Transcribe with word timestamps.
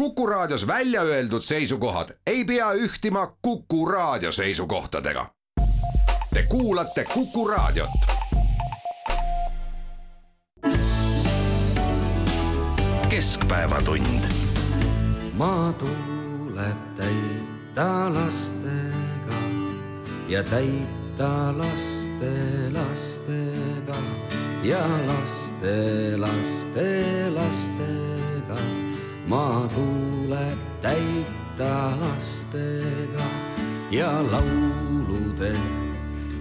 Kuku 0.00 0.26
Raadios 0.26 0.66
välja 0.66 1.02
öeldud 1.02 1.42
seisukohad 1.42 2.08
ei 2.26 2.44
pea 2.44 2.72
ühtima 2.72 3.36
Kuku 3.42 3.86
Raadio 3.86 4.32
seisukohtadega. 4.32 5.26
Te 6.34 6.42
kuulate 6.48 7.04
Kuku 7.04 7.48
Raadiot. 7.48 7.90
keskpäevatund. 13.08 14.24
maa 15.32 15.72
tuleb 15.72 16.96
täita 16.96 18.14
lastega 18.14 19.36
ja 20.28 20.42
täita 20.42 21.58
laste 21.58 22.32
lastega 22.72 23.96
ja 24.62 24.88
laste 25.06 26.16
laste 26.16 27.30
lastega. 27.30 28.09
Maa 29.28 29.68
tuleb 29.74 30.58
täita 30.80 31.74
lastega 32.00 33.28
ja 33.90 34.10
laulude 34.32 35.52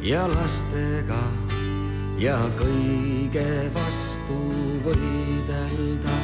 ja 0.02 0.28
lastega 0.28 1.20
ja 2.20 2.38
kõige 2.60 3.72
vastu 3.76 4.38
võidelda, 4.86 6.16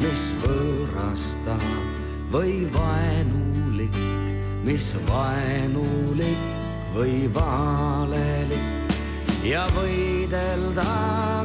mis 0.00 0.24
võõrastab 0.42 1.64
või 2.32 2.64
vaenulik, 2.72 3.96
mis 4.64 4.92
vaenulik 5.08 6.44
või 6.94 7.26
valelik. 7.34 8.68
Ja 9.40 9.64
võidelda, 9.72 10.84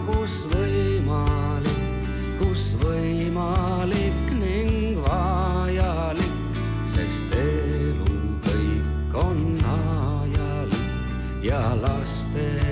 kus 0.10 0.44
võimalik, 0.52 2.12
kus 2.42 2.74
võimalik 2.84 4.25
I 11.66 11.74
lost 11.74 12.36
it. 12.36 12.65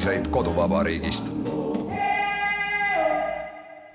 Uudiseid 0.00 0.28
koduvabariigist. 0.32 1.32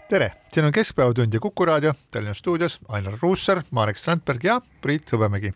tere, 0.10 0.34
siin 0.54 0.66
on 0.66 0.72
Keskpäevatund 0.72 1.34
ja 1.34 1.40
Kuku 1.40 1.66
raadio. 1.66 1.94
Tallinna 2.12 2.34
stuudios 2.34 2.80
Ainar 2.88 3.18
Ruussaar, 3.22 3.64
Marek 3.72 3.98
Strandberg 3.98 4.44
ja 4.44 4.62
Priit 4.82 5.12
Hõbemägi. 5.12 5.54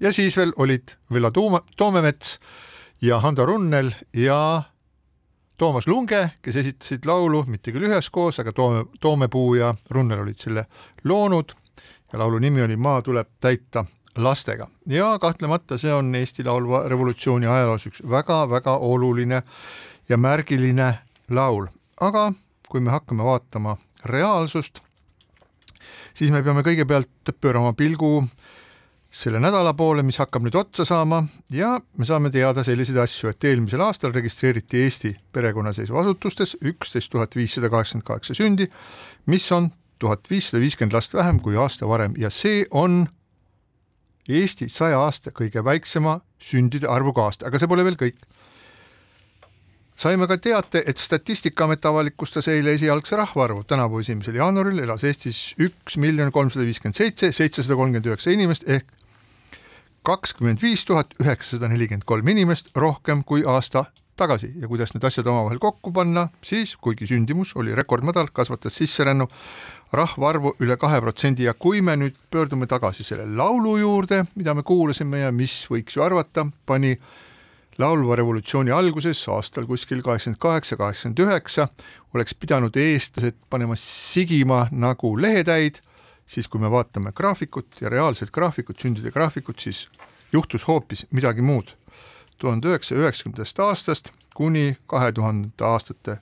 ja 0.00 0.12
siis 0.12 0.36
veel 0.36 0.52
olid 0.56 0.82
Villo 1.12 1.30
Tuuma, 1.30 1.60
Toomemets 1.76 2.40
ja 3.02 3.20
Hando 3.20 3.46
Runnel 3.46 3.92
ja 4.12 4.62
Toomas 5.56 5.86
Lunge, 5.86 6.30
kes 6.42 6.56
esitasid 6.56 7.06
laulu 7.06 7.44
mitte 7.46 7.70
küll 7.72 7.86
üheskoos, 7.86 8.40
aga 8.40 8.52
Toome, 8.52 8.84
Toomepuu 9.00 9.54
ja 9.54 9.74
Runnel 9.90 10.20
olid 10.20 10.36
selle 10.36 10.66
loonud. 11.04 11.54
Ja 12.12 12.18
laulu 12.18 12.38
nimi 12.38 12.62
oli 12.62 12.76
Maa 12.76 13.02
tuleb 13.02 13.28
täita 13.40 13.84
lastega 14.16 14.68
ja 14.86 15.18
kahtlemata 15.18 15.78
see 15.78 15.92
on 15.94 16.14
Eesti 16.14 16.44
Laulva 16.44 16.82
revolutsiooni 16.88 17.46
ajaloos 17.46 17.86
üks 17.86 18.02
väga-väga 18.10 18.76
oluline 18.76 19.42
ja 20.12 20.18
märgiline 20.20 20.88
laul, 21.32 21.66
aga 22.00 22.32
kui 22.68 22.80
me 22.84 22.92
hakkame 22.92 23.24
vaatama 23.24 23.76
reaalsust, 24.08 24.82
siis 26.14 26.32
me 26.32 26.42
peame 26.44 26.64
kõigepealt 26.66 27.32
pöörama 27.40 27.72
pilgu 27.76 28.18
selle 29.12 29.40
nädala 29.40 29.74
poole, 29.76 30.04
mis 30.04 30.18
hakkab 30.20 30.44
nüüd 30.44 30.56
otsa 30.56 30.84
saama 30.88 31.22
ja 31.52 31.74
me 31.98 32.08
saame 32.08 32.32
teada 32.32 32.64
selliseid 32.64 33.00
asju, 33.00 33.32
et 33.32 33.44
eelmisel 33.44 33.84
aastal 33.84 34.12
registreeriti 34.16 34.82
Eesti 34.84 35.14
perekonnaseisuasutustes 35.32 36.56
üksteist 36.72 37.12
tuhat 37.12 37.36
viissada 37.36 37.72
kaheksakümmend 37.72 38.08
kaheksa 38.08 38.36
sündi, 38.36 38.68
mis 39.26 39.48
on 39.52 39.70
tuhat 40.00 40.28
viissada 40.30 40.60
viiskümmend 40.60 40.96
last 40.96 41.14
vähem 41.14 41.40
kui 41.40 41.56
aasta 41.56 41.88
varem. 41.88 42.16
Ja 42.18 42.30
see 42.30 42.64
on 42.70 43.06
Eesti 44.28 44.68
saja 44.72 45.00
aasta 45.02 45.32
kõige 45.34 45.64
väiksema 45.64 46.20
sündide 46.40 46.88
arvuga 46.88 47.28
aasta, 47.28 47.48
aga 47.48 47.60
see 47.60 47.68
pole 47.68 47.84
veel 47.84 48.00
kõik 48.00 48.20
saime 49.96 50.26
ka 50.26 50.38
teate, 50.38 50.82
et 50.86 50.98
Statistikaamet 50.98 51.84
avalikustas 51.84 52.48
eile 52.48 52.72
esialgse 52.72 53.16
rahvaarvu. 53.16 53.64
tänavu 53.64 53.98
esimesel 53.98 54.34
jaanuaril 54.34 54.78
elas 54.78 55.04
Eestis 55.04 55.54
üks 55.60 55.96
miljon 55.96 56.32
kolmsada 56.32 56.66
viiskümmend 56.66 56.96
seitse, 56.96 57.32
seitsesada 57.32 57.76
kolmkümmend 57.76 58.06
üheksa 58.06 58.30
inimest 58.30 58.68
ehk 58.68 58.86
kakskümmend 60.02 60.62
viis 60.62 60.84
tuhat 60.84 61.14
üheksasada 61.22 61.68
nelikümmend 61.68 62.04
kolm 62.06 62.28
inimest 62.28 62.72
rohkem 62.76 63.22
kui 63.24 63.44
aasta 63.46 63.84
tagasi 64.16 64.52
ja 64.60 64.68
kuidas 64.68 64.92
need 64.94 65.04
asjad 65.04 65.26
omavahel 65.26 65.58
kokku 65.62 65.92
panna, 65.92 66.28
siis 66.44 66.76
kuigi 66.76 67.06
sündimus 67.06 67.54
oli 67.56 67.74
rekordmadal, 67.74 68.28
kasvatas 68.32 68.76
sisserännu 68.76 69.28
rahvaarvu 69.92 70.56
üle 70.64 70.76
kahe 70.80 71.00
protsendi 71.00 71.46
ja 71.48 71.54
kui 71.54 71.80
me 71.84 71.96
nüüd 71.96 72.16
pöördume 72.30 72.66
tagasi 72.66 73.04
selle 73.04 73.26
laulu 73.36 73.76
juurde, 73.80 74.24
mida 74.34 74.54
me 74.54 74.62
kuulasime 74.62 75.24
ja 75.24 75.32
mis 75.32 75.62
võiks 75.70 75.96
ju 75.96 76.04
arvata, 76.04 76.46
pani 76.66 76.96
laulva 77.78 78.16
revolutsiooni 78.16 78.70
alguses 78.70 79.22
aastal 79.28 79.66
kuskil 79.66 80.02
kaheksakümmend 80.02 80.40
kaheksa, 80.40 80.76
kaheksakümmend 80.76 81.18
üheksa 81.24 81.68
oleks 82.14 82.34
pidanud 82.34 82.76
eestlased 82.76 83.38
panema 83.50 83.76
sigima 83.76 84.66
nagu 84.70 85.14
lehetäid, 85.20 85.80
siis 86.26 86.48
kui 86.48 86.60
me 86.60 86.70
vaatame 86.70 87.12
graafikut 87.12 87.80
ja 87.80 87.88
reaalset 87.88 88.30
graafikut, 88.30 88.80
sündide 88.80 89.10
graafikut, 89.10 89.60
siis 89.60 89.88
juhtus 90.32 90.68
hoopis 90.68 91.06
midagi 91.10 91.42
muud. 91.42 91.76
tuhande 92.38 92.68
üheksasaja 92.68 93.00
üheksakümnendast 93.00 93.60
aastast 93.62 94.08
kuni 94.34 94.76
kahe 94.86 95.12
tuhandete 95.12 95.64
aastate 95.64 96.16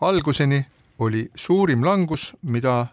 alguseni 0.00 0.66
oli 0.98 1.30
suurim 1.34 1.84
langus, 1.84 2.32
mida 2.42 2.86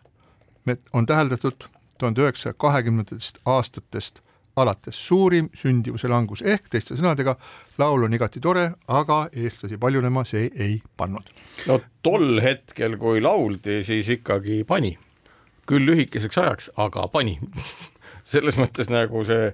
on 0.93 1.05
täheldatud 1.05 1.69
tuhande 1.97 2.21
üheksasaja 2.21 2.53
kahekümnendatest 2.53 3.39
aastatest 3.45 4.21
alates 4.57 4.99
suurim 5.07 5.49
sündivuse 5.55 6.09
langus 6.11 6.41
ehk 6.45 6.69
teiste 6.71 6.97
sõnadega, 6.97 7.35
laul 7.81 8.07
on 8.07 8.15
igati 8.17 8.41
tore, 8.43 8.71
aga 8.87 9.27
eestlasi 9.33 9.79
paljunema 9.81 10.25
see 10.27 10.49
ei 10.55 10.79
pannud. 10.97 11.29
no 11.69 11.79
tol 12.03 12.41
hetkel, 12.43 12.97
kui 13.01 13.21
lauldi, 13.21 13.81
siis 13.87 14.09
ikkagi 14.17 14.63
pani, 14.67 14.95
küll 15.69 15.87
lühikeseks 15.87 16.41
ajaks, 16.43 16.71
aga 16.77 17.07
pani. 17.13 17.37
Selles 18.27 18.57
mõttes 18.59 18.89
nagu 18.91 19.21
see 19.23 19.53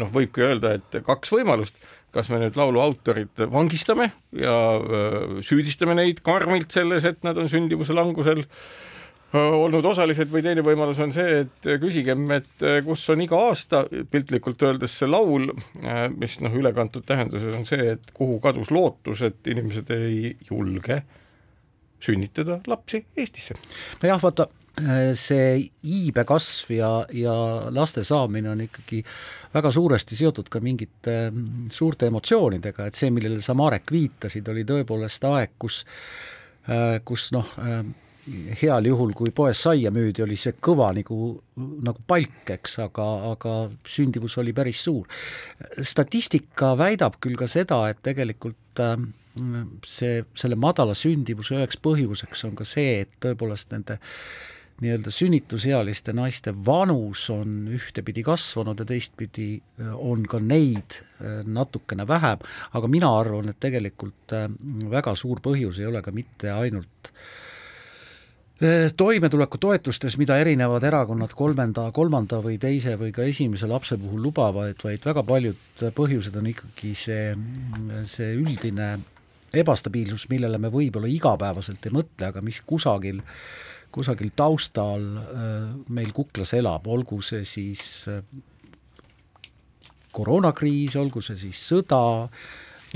noh, 0.00 0.08
võibki 0.08 0.40
öelda, 0.46 0.78
et 0.78 0.94
kaks 1.04 1.28
võimalust, 1.34 1.76
kas 2.16 2.30
me 2.32 2.38
nüüd 2.40 2.56
laulu 2.56 2.80
autorid 2.80 3.42
vangistame 3.52 4.08
ja 4.32 4.54
süüdistame 5.44 5.98
neid 5.98 6.22
karmilt 6.24 6.72
selles, 6.72 7.04
et 7.04 7.20
nad 7.26 7.36
on 7.36 7.50
sündivuse 7.52 7.92
langusel 7.92 8.46
olnud 9.36 9.84
osalised 9.92 10.30
või 10.32 10.42
teine 10.44 10.64
võimalus 10.66 11.00
on 11.02 11.12
see, 11.14 11.42
et 11.44 11.68
küsigem, 11.82 12.24
et 12.36 12.66
kus 12.86 13.04
on 13.12 13.22
iga 13.24 13.38
aasta 13.48 13.84
piltlikult 14.10 14.62
öeldes 14.68 14.98
see 15.00 15.08
laul, 15.10 15.50
mis 16.16 16.38
noh, 16.44 16.58
ülekantud 16.60 17.06
tähenduses 17.08 17.56
on 17.56 17.66
see, 17.68 17.94
et 17.96 18.12
kuhu 18.16 18.38
kadus 18.44 18.72
lootus, 18.74 19.24
et 19.26 19.52
inimesed 19.52 19.90
ei 19.96 20.36
julge 20.50 21.02
sünnitada 22.02 22.60
lapsi 22.66 23.04
Eestisse. 23.16 23.56
nojah, 24.02 24.22
vaata 24.22 24.48
see 25.16 25.56
iibe 25.88 26.24
kasv 26.28 26.72
ja, 26.76 26.90
ja 27.16 27.34
laste 27.72 28.04
saamine 28.04 28.50
on 28.52 28.60
ikkagi 28.66 29.00
väga 29.54 29.70
suuresti 29.72 30.18
seotud 30.18 30.50
ka 30.52 30.60
mingite 30.60 31.16
suurte 31.72 32.10
emotsioonidega, 32.10 32.86
et 32.86 32.98
see, 32.98 33.10
millele 33.14 33.40
sa, 33.44 33.56
Marek, 33.56 33.88
viitasid, 33.92 34.48
oli 34.52 34.66
tõepoolest 34.68 35.24
aeg, 35.30 35.54
kus, 35.58 35.82
kus 37.08 37.30
noh, 37.32 37.54
heal 38.60 38.88
juhul, 38.88 39.12
kui 39.16 39.30
poes 39.34 39.60
saia 39.66 39.92
müüdi, 39.94 40.24
oli 40.24 40.38
see 40.40 40.56
kõva 40.62 40.90
nagu, 40.96 41.28
nagu 41.56 42.02
palk, 42.08 42.42
eks, 42.56 42.78
aga, 42.86 43.06
aga 43.32 43.54
sündivus 43.86 44.38
oli 44.42 44.54
päris 44.56 44.82
suur. 44.86 45.06
statistika 45.80 46.74
väidab 46.78 47.20
küll 47.22 47.38
ka 47.38 47.48
seda, 47.50 47.84
et 47.90 48.02
tegelikult 48.06 48.82
äh, 48.82 48.96
see, 49.86 50.24
selle 50.34 50.58
madala 50.58 50.96
sündivuse 50.98 51.56
üheks 51.58 51.80
põhjuseks 51.82 52.44
on 52.48 52.58
ka 52.58 52.66
see, 52.66 53.00
et 53.04 53.16
tõepoolest 53.22 53.72
nende 53.74 54.00
nii-öelda 54.80 55.10
sünnitusealiste 55.10 56.12
naiste 56.12 56.52
vanus 56.66 57.30
on 57.32 57.68
ühtepidi 57.72 58.22
kasvanud 58.26 58.80
ja 58.82 58.84
teistpidi 58.88 59.48
äh, 59.56 59.94
on 59.96 60.26
ka 60.28 60.40
neid 60.40 60.98
äh, 61.00 61.40
natukene 61.44 62.06
vähem, 62.08 62.44
aga 62.72 62.90
mina 62.92 63.10
arvan, 63.18 63.48
et 63.52 63.60
tegelikult 63.60 64.36
äh, 64.36 64.50
väga 64.90 65.16
suur 65.16 65.40
põhjus 65.44 65.80
ei 65.80 65.88
ole 65.88 66.02
ka 66.04 66.12
mitte 66.12 66.52
ainult 66.52 67.12
toimetulekutoetustes, 68.96 70.14
mida 70.16 70.38
erinevad 70.40 70.84
erakonnad 70.88 71.34
kolmanda, 71.36 71.90
kolmanda 71.92 72.38
või 72.40 72.56
teise 72.60 72.94
või 72.96 73.10
ka 73.12 73.26
esimese 73.28 73.68
lapse 73.68 73.98
puhul 74.00 74.22
lubavad, 74.24 74.78
vaid 74.80 75.04
väga 75.04 75.24
paljud 75.28 75.84
põhjused 75.96 76.38
on 76.40 76.48
ikkagi 76.48 76.94
see, 76.96 77.26
see 78.08 78.30
üldine 78.38 78.94
ebastabiilsus, 79.56 80.28
millele 80.32 80.58
me 80.60 80.72
võib-olla 80.72 81.10
igapäevaselt 81.12 81.84
ei 81.84 81.96
mõtle, 81.98 82.30
aga 82.30 82.44
mis 82.44 82.62
kusagil 82.64 83.20
kusagil 83.96 84.32
taustal 84.36 85.04
äh, 85.22 85.70
meil 85.94 86.12
kuklas 86.16 86.52
elab, 86.56 86.86
olgu 86.90 87.22
see 87.24 87.44
siis 87.48 88.04
äh, 88.12 88.20
koroonakriis, 90.16 90.96
olgu 91.00 91.22
see 91.24 91.38
siis 91.46 91.62
sõda 91.70 92.00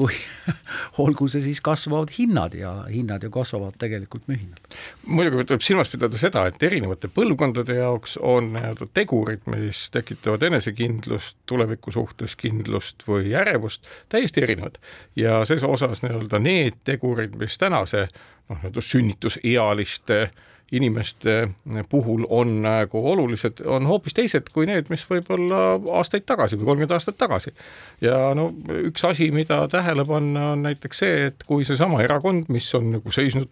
või 0.01 0.17
olgu 1.05 1.29
see 1.31 1.43
siis 1.45 1.61
kasvavad 1.65 2.13
hinnad 2.17 2.55
ja 2.59 2.73
hinnad 2.89 3.25
ju 3.25 3.31
kasvavad 3.35 3.77
tegelikult 3.81 4.27
mühinal. 4.31 4.59
muidugi 5.07 5.45
tuleb 5.45 5.65
silmas 5.65 5.93
pidada 5.93 6.19
seda, 6.21 6.47
et 6.49 6.63
erinevate 6.63 7.11
põlvkondade 7.13 7.77
jaoks 7.79 8.17
on 8.23 8.53
nii-öelda 8.57 8.91
tegurid, 8.97 9.45
mis 9.51 9.87
tekitavad 9.95 10.45
enesekindlust, 10.51 11.39
tuleviku 11.51 11.93
suhtes 11.95 12.37
kindlust 12.41 13.07
või 13.09 13.35
ärevust, 13.37 13.87
täiesti 14.09 14.45
erinevad. 14.47 14.81
ja 15.17 15.43
ses 15.49 15.65
osas 15.67 16.05
nii-öelda 16.05 16.43
need 16.43 16.81
tegurid, 16.85 17.37
mis 17.41 17.59
tänase 17.59 18.07
noh, 18.07 18.57
nii-öelda 18.57 18.85
sünnitusealiste 18.85 20.23
äh, 20.23 20.47
inimeste 20.73 21.49
puhul 21.89 22.27
on 22.29 22.61
nagu 22.63 23.03
olulised, 23.13 23.63
on 23.67 23.87
hoopis 23.91 24.15
teised 24.15 24.53
kui 24.55 24.69
need, 24.71 24.87
mis 24.93 25.03
võib-olla 25.11 25.81
aastaid 25.99 26.27
tagasi 26.29 26.59
või 26.61 26.71
kolmkümmend 26.71 26.95
aastat 26.95 27.19
tagasi. 27.19 27.53
ja 28.01 28.31
no 28.39 28.51
üks 28.85 29.05
asi, 29.07 29.31
mida 29.35 29.65
tähele 29.71 30.05
panna, 30.07 30.53
on 30.55 30.63
näiteks 30.69 31.03
see, 31.03 31.27
et 31.31 31.43
kui 31.47 31.67
seesama 31.67 32.03
erakond, 32.07 32.47
mis 32.55 32.71
on 32.79 32.93
nagu 32.95 33.15
seisnud 33.15 33.51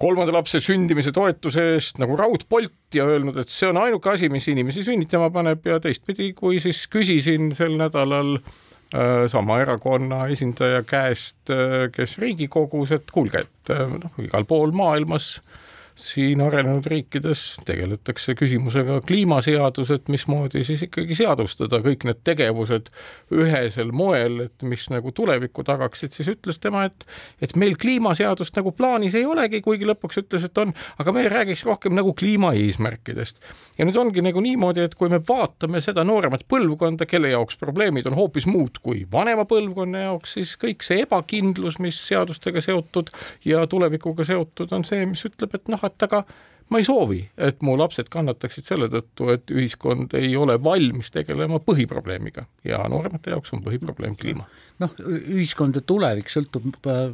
kolmanda 0.00 0.32
lapse 0.32 0.62
sündimise 0.64 1.12
toetuse 1.12 1.66
eest 1.74 2.00
nagu 2.00 2.16
raudpolt 2.16 2.96
ja 2.96 3.04
öelnud, 3.04 3.36
et 3.42 3.52
see 3.52 3.68
on 3.68 3.82
ainuke 3.82 4.14
asi, 4.14 4.32
mis 4.32 4.48
inimesi 4.48 4.84
sünnitama 4.86 5.28
paneb 5.34 5.68
ja 5.68 5.76
teistpidi, 5.84 6.32
kui 6.32 6.62
siis 6.64 6.86
küsisin 6.88 7.52
sel 7.56 7.76
nädalal 7.76 8.38
äh, 8.38 9.26
sama 9.28 9.60
erakonna 9.60 10.24
esindaja 10.32 10.80
käest, 10.88 11.42
äh, 11.52 11.90
kes 11.92 12.16
Riigikogus, 12.22 12.96
et 12.96 13.12
kuulge, 13.12 13.44
et 13.44 13.74
äh, 13.76 13.84
noh, 14.00 14.22
igal 14.24 14.48
pool 14.48 14.72
maailmas 14.72 15.34
äh, 15.42 15.58
siin 16.00 16.40
arenenud 16.44 16.86
riikides 16.90 17.42
tegeletakse 17.68 18.34
küsimusega 18.38 19.00
kliimaseadus, 19.06 19.90
et 19.94 20.08
mismoodi 20.12 20.64
siis 20.66 20.84
ikkagi 20.86 21.16
seadustada 21.18 21.80
kõik 21.84 22.06
need 22.08 22.22
tegevused 22.26 22.90
ühesel 23.34 23.92
moel, 23.96 24.46
et 24.46 24.64
mis 24.66 24.86
nagu 24.92 25.12
tulevikku 25.14 25.64
tagaksid, 25.66 26.14
siis 26.16 26.30
ütles 26.32 26.60
tema, 26.62 26.86
et 26.88 27.06
et 27.42 27.54
meil 27.60 27.76
kliimaseadust 27.80 28.56
nagu 28.58 28.72
plaanis 28.76 29.16
ei 29.18 29.26
olegi, 29.28 29.60
kuigi 29.64 29.88
lõpuks 29.88 30.22
ütles, 30.22 30.44
et 30.46 30.58
on, 30.60 30.74
aga 31.00 31.14
me 31.16 31.26
räägiks 31.28 31.64
rohkem 31.68 31.94
nagu 31.96 32.14
kliimaeesmärkidest. 32.16 33.40
ja 33.78 33.86
nüüd 33.88 33.96
ongi 33.96 34.24
nagu 34.24 34.40
niimoodi, 34.44 34.84
et 34.84 34.94
kui 34.94 35.08
me 35.12 35.20
vaatame 35.28 35.80
seda 35.84 36.04
nooremat 36.04 36.46
põlvkonda, 36.50 37.06
kelle 37.06 37.32
jaoks 37.32 37.56
probleemid 37.60 38.08
on 38.10 38.18
hoopis 38.18 38.46
muud 38.46 38.80
kui 38.82 39.06
vanema 39.12 39.46
põlvkonna 39.48 40.06
jaoks, 40.06 40.36
siis 40.38 40.56
kõik 40.60 40.84
see 40.86 41.04
ebakindlus, 41.04 41.78
mis 41.80 42.00
seadustega 42.08 42.62
seotud 42.64 43.10
ja 43.44 43.66
tulevikuga 43.66 44.24
seotud, 44.24 44.72
on 44.76 44.84
see, 44.88 45.04
mis 45.08 45.24
ütleb, 45.28 45.54
et 45.56 45.68
noh, 45.72 45.84
et 45.90 46.06
aga 46.08 46.24
ma 46.70 46.78
ei 46.78 46.86
soovi, 46.86 47.18
et 47.42 47.62
mu 47.66 47.74
lapsed 47.78 48.08
kannataksid 48.12 48.68
selle 48.68 48.86
tõttu, 48.92 49.28
et 49.34 49.50
ühiskond 49.50 50.14
ei 50.18 50.36
ole 50.38 50.54
valmis 50.62 51.10
tegelema 51.10 51.58
põhiprobleemiga. 51.66 52.46
Ja 52.66 52.84
nooremate 52.90 53.34
jaoks 53.34 53.54
on 53.56 53.64
põhiprobleem 53.64 54.14
kliima. 54.18 54.46
noh, 54.80 54.94
ühiskond 55.02 55.76
ja 55.76 55.82
tulevik 55.84 56.30
sõltub 56.32 56.70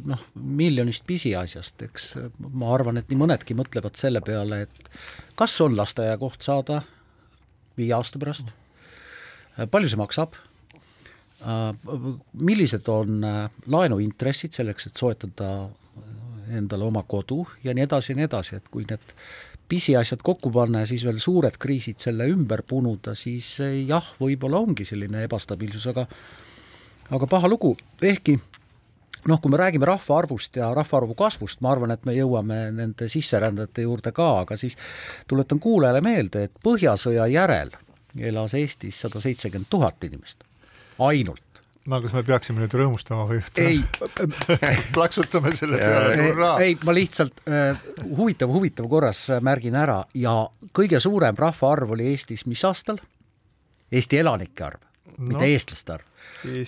noh, 0.07 0.21
miljonist 0.35 1.03
pisiasjast, 1.09 1.81
eks. 1.89 2.11
Ma 2.39 2.69
arvan, 2.75 3.01
et 3.01 3.09
nii 3.09 3.19
mõnedki 3.23 3.57
mõtlevad 3.57 3.97
selle 3.99 4.21
peale, 4.21 4.61
et 4.67 4.91
kas 5.39 5.57
on 5.65 5.75
lasteaiakoht 5.77 6.45
saada 6.45 6.83
viie 7.77 7.93
aasta 7.97 8.21
pärast, 8.21 8.53
palju 9.73 9.89
see 9.89 9.99
maksab, 9.99 10.37
millised 12.33 12.87
on 12.89 13.25
laenuintressid 13.69 14.55
selleks, 14.57 14.87
et 14.89 15.01
soetada 15.01 15.51
endale 16.57 16.87
oma 16.87 17.03
kodu 17.07 17.43
ja 17.63 17.73
nii 17.73 17.85
edasi 17.87 18.13
ja 18.13 18.19
nii 18.19 18.27
edasi, 18.27 18.59
et 18.59 18.67
kui 18.71 18.85
need 18.89 19.15
pisiasjad 19.67 20.21
kokku 20.23 20.51
panna 20.51 20.83
ja 20.83 20.89
siis 20.89 21.03
veel 21.05 21.19
suured 21.19 21.57
kriisid 21.59 21.99
selle 21.99 22.27
ümber 22.31 22.63
punuda, 22.67 23.15
siis 23.15 23.57
eh, 23.63 23.81
jah, 23.87 24.13
võib-olla 24.19 24.61
ongi 24.63 24.85
selline 24.87 25.25
ebastabiilsus, 25.27 25.89
aga 25.91 26.07
aga 27.11 27.27
paha 27.27 27.49
lugu, 27.51 27.73
ehkki 28.03 28.37
noh, 29.27 29.41
kui 29.41 29.51
me 29.51 29.59
räägime 29.59 29.87
rahvaarvust 29.87 30.59
ja 30.59 30.69
rahvaarvu 30.75 31.15
kasvust, 31.19 31.61
ma 31.61 31.73
arvan, 31.73 31.91
et 31.91 32.05
me 32.07 32.15
jõuame 32.15 32.59
nende 32.75 33.09
sisserändajate 33.11 33.87
juurde 33.87 34.13
ka, 34.15 34.29
aga 34.43 34.57
siis 34.59 34.77
tuletan 35.27 35.59
kuulajale 35.63 36.01
meelde, 36.05 36.47
et 36.47 36.63
Põhjasõja 36.63 37.27
järel 37.31 37.73
elas 38.17 38.55
Eestis 38.57 39.01
sada 39.03 39.19
seitsekümmend 39.21 39.69
tuhat 39.69 40.03
inimest, 40.07 40.43
ainult 41.03 41.43
no 41.87 42.01
kas 42.03 42.13
me 42.15 42.23
peaksime 42.27 42.63
nüüd 42.63 42.73
rõõmustama 42.77 43.27
või 43.29 43.41
ei 43.63 43.81
plaksutame 44.95 45.53
selle 45.57 45.79
peale, 45.81 46.15
hurraa. 46.29 46.55
ei, 46.63 46.75
ma 46.85 46.95
lihtsalt 46.95 47.43
äh, 47.47 47.79
huvitav, 48.17 48.51
huvitav 48.53 48.89
korras 48.91 49.27
märgin 49.43 49.77
ära 49.79 50.01
ja 50.17 50.39
kõige 50.75 50.99
suurem 51.03 51.37
rahvaarv 51.39 51.95
oli 51.97 52.11
Eestis 52.11 52.45
mis 52.49 52.63
aastal? 52.67 52.99
Eesti 53.91 54.19
elanike 54.19 54.65
arv 54.67 54.83
no., 55.17 55.29
mitte 55.31 55.47
eestlaste 55.53 55.95
arv. 55.95 56.09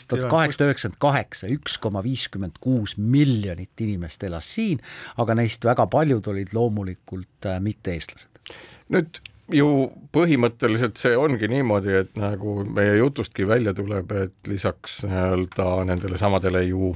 tuhat 0.07 0.29
kaheksasada 0.31 0.69
üheksakümmend 0.69 1.01
kaheksa, 1.03 1.49
üks 1.53 1.77
koma 1.81 2.03
viiskümmend 2.05 2.59
kuus 2.63 2.95
miljonit 2.97 3.83
inimest 3.83 4.23
elas 4.27 4.47
siin, 4.55 4.79
aga 5.21 5.35
neist 5.37 5.65
väga 5.65 5.87
paljud 5.91 6.31
olid 6.31 6.55
loomulikult 6.55 7.49
äh, 7.49 7.59
mitte-eestlased. 7.63 8.55
nüüd 8.95 9.21
ju 9.53 9.69
põhimõtteliselt 10.13 10.99
see 11.01 11.15
ongi 11.17 11.49
niimoodi, 11.51 11.95
et 12.03 12.19
nagu 12.19 12.61
meie 12.65 12.97
jutustki 12.99 13.47
välja 13.47 13.73
tuleb, 13.77 14.11
et 14.11 14.49
lisaks 14.49 15.03
nii-öelda 15.07 15.71
nendele 15.89 16.19
samadele 16.21 16.63
ju 16.67 16.93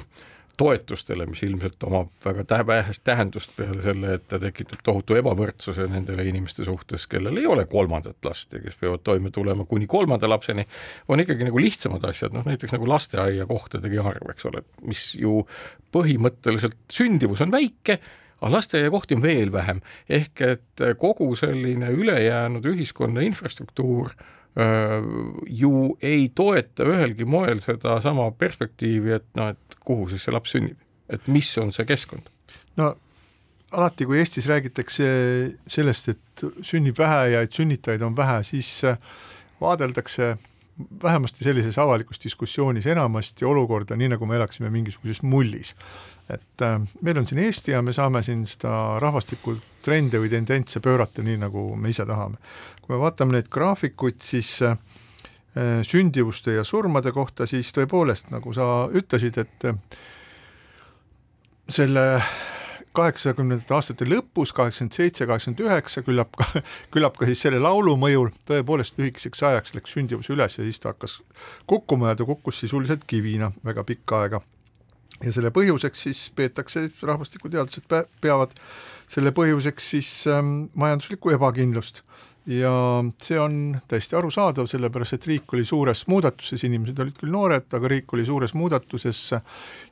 toetustele, 0.57 1.25
mis 1.25 1.41
ilmselt 1.43 1.81
omab 1.87 2.11
väga 2.25 2.59
vähest 2.67 3.01
tähendust 3.03 3.55
peale 3.57 3.81
selle, 3.81 4.13
et 4.17 4.27
ta 4.29 4.37
tekitab 4.41 4.83
tohutu 4.85 5.17
ebavõrdsuse 5.17 5.87
nendele 5.89 6.27
inimeste 6.29 6.65
suhtes, 6.67 7.07
kellel 7.09 7.39
ei 7.41 7.47
ole 7.49 7.65
kolmandat 7.69 8.21
last 8.25 8.53
ja 8.53 8.61
kes 8.61 8.77
peavad 8.79 9.01
toime 9.03 9.31
tulema 9.33 9.65
kuni 9.65 9.87
kolmanda 9.89 10.29
lapseni, 10.29 10.65
on 11.09 11.23
ikkagi 11.25 11.49
nagu 11.49 11.61
lihtsamad 11.61 12.05
asjad, 12.09 12.35
noh 12.37 12.45
näiteks 12.45 12.75
nagu 12.77 12.89
lasteaiakohtadegi 12.91 14.01
arv, 14.03 14.29
eks 14.35 14.49
ole, 14.51 14.61
mis 14.85 15.07
ju 15.17 15.41
põhimõtteliselt 15.93 16.77
sündivus 16.93 17.41
on 17.41 17.53
väike 17.53 17.97
aga 18.43 18.57
lasteaiakohti 18.57 19.15
on 19.15 19.23
veel 19.23 19.51
vähem, 19.53 19.79
ehk 20.11 20.41
et 20.43 20.85
kogu 20.99 21.29
selline 21.39 21.93
ülejäänud 21.95 22.65
ühiskonna 22.73 23.23
infrastruktuur 23.23 24.11
öö, 24.59 24.99
ju 25.47 25.97
ei 26.01 26.27
toeta 26.35 26.83
ühelgi 26.83 27.25
moel 27.25 27.63
sedasama 27.63 28.29
perspektiivi, 28.37 29.15
et 29.15 29.29
noh, 29.39 29.53
et 29.55 29.79
kuhu 29.79 30.09
siis 30.11 30.27
see 30.27 30.35
laps 30.35 30.57
sünnib, 30.57 30.77
et 31.09 31.31
mis 31.31 31.49
on 31.57 31.71
see 31.71 31.87
keskkond? 31.87 32.27
no 32.79 32.93
alati, 33.73 34.05
kui 34.05 34.19
Eestis 34.19 34.47
räägitakse 34.51 35.05
sellest, 35.67 36.11
et 36.11 36.47
sünnib 36.65 36.99
vähe 36.99 37.29
ja 37.33 37.43
et 37.45 37.55
sünnitajaid 37.55 38.03
on 38.05 38.17
vähe, 38.17 38.41
siis 38.43 38.81
vaadeldakse 39.61 40.35
vähemasti 41.03 41.43
sellises 41.43 41.77
avalikus 41.77 42.19
diskussioonis 42.23 42.85
enamasti 42.89 43.45
olukorda 43.45 43.95
nii, 43.95 44.09
nagu 44.15 44.25
me 44.25 44.35
elaksime 44.39 44.71
mingisuguses 44.73 45.21
mullis 45.21 45.73
et 46.29 46.61
äh, 46.61 46.79
meil 47.01 47.17
on 47.19 47.27
siin 47.27 47.41
Eesti 47.43 47.73
ja 47.73 47.81
me 47.81 47.93
saame 47.93 48.23
siin 48.23 48.45
seda 48.47 48.99
rahvastikutrende 49.03 50.21
või 50.23 50.31
tendentse 50.31 50.79
pöörata 50.83 51.23
nii, 51.25 51.39
nagu 51.41 51.73
me 51.75 51.91
ise 51.91 52.05
tahame. 52.07 52.39
kui 52.81 52.95
me 52.95 52.99
vaatame 52.99 53.37
neid 53.37 53.49
graafikuid, 53.51 54.21
siis 54.23 54.55
äh, 54.63 54.77
sündivuste 55.87 56.57
ja 56.57 56.63
surmade 56.63 57.11
kohta, 57.11 57.47
siis 57.47 57.71
tõepoolest, 57.75 58.31
nagu 58.31 58.53
sa 58.55 58.87
ütlesid, 58.91 59.37
et 59.37 59.67
äh, 59.69 59.99
selle 61.69 62.07
kaheksakümnendate 62.93 63.73
aastate 63.73 64.05
lõpus, 64.05 64.53
kaheksakümmend 64.53 64.95
seitse, 64.95 65.25
kaheksakümmend 65.25 65.63
üheksa, 65.65 66.03
küllap 66.05 66.35
ka, 66.37 66.63
küllap 66.93 67.17
ka 67.17 67.27
siis 67.29 67.41
selle 67.47 67.61
laulu 67.63 67.95
mõjul 67.99 68.31
tõepoolest 68.49 68.99
lühikeseks 69.01 69.43
ajaks 69.49 69.75
läks 69.77 69.95
sündivus 69.97 70.29
üles 70.33 70.59
ja 70.59 70.65
siis 70.65 70.79
ta 70.79 70.93
hakkas 70.93 71.19
kukkuma 71.67 72.13
ja 72.13 72.19
ta 72.19 72.27
kukkus 72.29 72.61
sisuliselt 72.63 73.07
kivina 73.09 73.51
väga 73.65 73.83
pikka 73.87 74.23
aega 74.23 74.43
ja 75.23 75.31
selle 75.35 75.51
põhjuseks 75.55 76.07
siis 76.07 76.25
peetakse, 76.35 76.89
rahvastikuteadlased 77.01 77.87
peavad 78.21 78.55
selle 79.11 79.33
põhjuseks 79.35 79.89
siis 79.95 80.11
ähm, 80.31 80.67
majanduslikku 80.79 81.33
ebakindlust. 81.35 82.03
Ja 82.49 82.73
see 83.23 83.37
on 83.39 83.53
täiesti 83.87 84.17
arusaadav, 84.19 84.67
sellepärast 84.67 85.15
et 85.15 85.27
riik 85.29 85.53
oli 85.55 85.63
suures 85.63 86.01
muudatuses, 86.11 86.65
inimesed 86.67 86.97
olid 86.99 87.15
küll 87.15 87.31
noored, 87.31 87.69
aga 87.71 87.91
riik 87.93 88.11
oli 88.17 88.25
suures 88.27 88.51
muudatuses, 88.59 89.21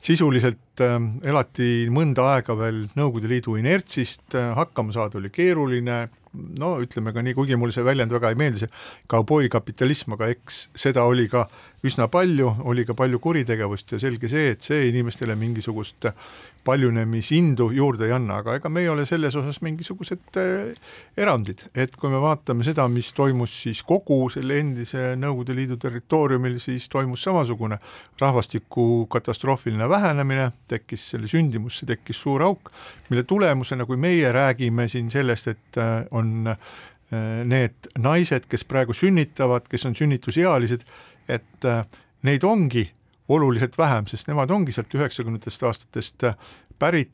sisuliselt 0.04 0.82
äh, 0.84 0.98
elati 1.32 1.70
mõnda 1.92 2.26
aega 2.34 2.56
veel 2.58 2.84
Nõukogude 2.98 3.32
Liidu 3.32 3.56
inertsist 3.60 4.36
äh,, 4.36 4.52
hakkama 4.58 4.92
saada 4.92 5.16
oli 5.20 5.32
keeruline, 5.32 6.02
no 6.32 6.74
ütleme 6.82 7.12
ka 7.12 7.24
nii, 7.24 7.34
kuigi 7.36 7.58
mulle 7.60 7.74
see 7.74 7.84
väljend 7.86 8.14
väga 8.14 8.32
ei 8.32 8.38
meeldi, 8.40 8.64
see 8.64 8.72
kauboikapitalism, 9.12 10.16
aga 10.16 10.30
eks 10.32 10.66
seda 10.78 11.04
oli 11.08 11.28
ka 11.32 11.46
üsna 11.86 12.06
palju, 12.12 12.48
oli 12.70 12.86
ka 12.86 12.94
palju 12.94 13.18
kuritegevust 13.22 13.96
ja 13.96 14.00
selge 14.02 14.30
see, 14.30 14.52
et 14.54 14.62
see 14.62 14.86
inimestele 14.88 15.34
mingisugust 15.38 16.06
paljunemishindu 16.64 17.70
juurde 17.74 18.06
ei 18.06 18.12
anna, 18.14 18.36
aga 18.38 18.54
ega 18.58 18.70
me 18.70 18.84
ei 18.84 18.88
ole 18.88 19.02
selles 19.06 19.34
osas 19.38 19.58
mingisugused 19.66 20.38
äh, 20.38 20.92
erandid, 21.18 21.64
et 21.74 21.96
kui 21.98 22.10
me 22.12 22.20
vaatame 22.22 22.62
seda, 22.66 22.86
mis 22.88 23.10
toimus 23.16 23.54
siis 23.64 23.82
kogu 23.86 24.20
selle 24.30 24.60
endise 24.62 25.12
Nõukogude 25.18 25.56
Liidu 25.58 25.76
territooriumil, 25.82 26.60
siis 26.62 26.86
toimus 26.92 27.24
samasugune. 27.26 27.80
Rahvastiku 28.20 29.08
katastroofiline 29.10 29.88
vähenemine, 29.90 30.52
tekkis 30.70 31.08
selle 31.14 31.30
sündimusse, 31.30 31.86
tekkis 31.88 32.22
suur 32.22 32.46
auk, 32.46 32.70
mille 33.10 33.26
tulemusena, 33.26 33.86
kui 33.88 33.98
meie 33.98 34.30
räägime 34.32 34.86
siin 34.88 35.10
sellest, 35.10 35.50
et 35.50 35.82
äh, 35.82 36.04
on 36.22 36.54
äh, 36.54 36.72
need 37.48 37.90
naised, 38.00 38.48
kes 38.48 38.64
praegu 38.68 38.96
sünnitavad, 38.96 39.68
kes 39.68 39.84
on 39.88 39.96
sünnitusealised, 39.98 40.86
et 41.28 41.66
neid 42.26 42.44
ongi 42.48 42.86
oluliselt 43.32 43.76
vähem, 43.78 44.08
sest 44.10 44.30
nemad 44.30 44.50
ongi 44.50 44.72
sealt 44.74 44.94
üheksakümnendatest 44.96 45.66
aastatest 45.68 46.24
pärit 46.80 47.12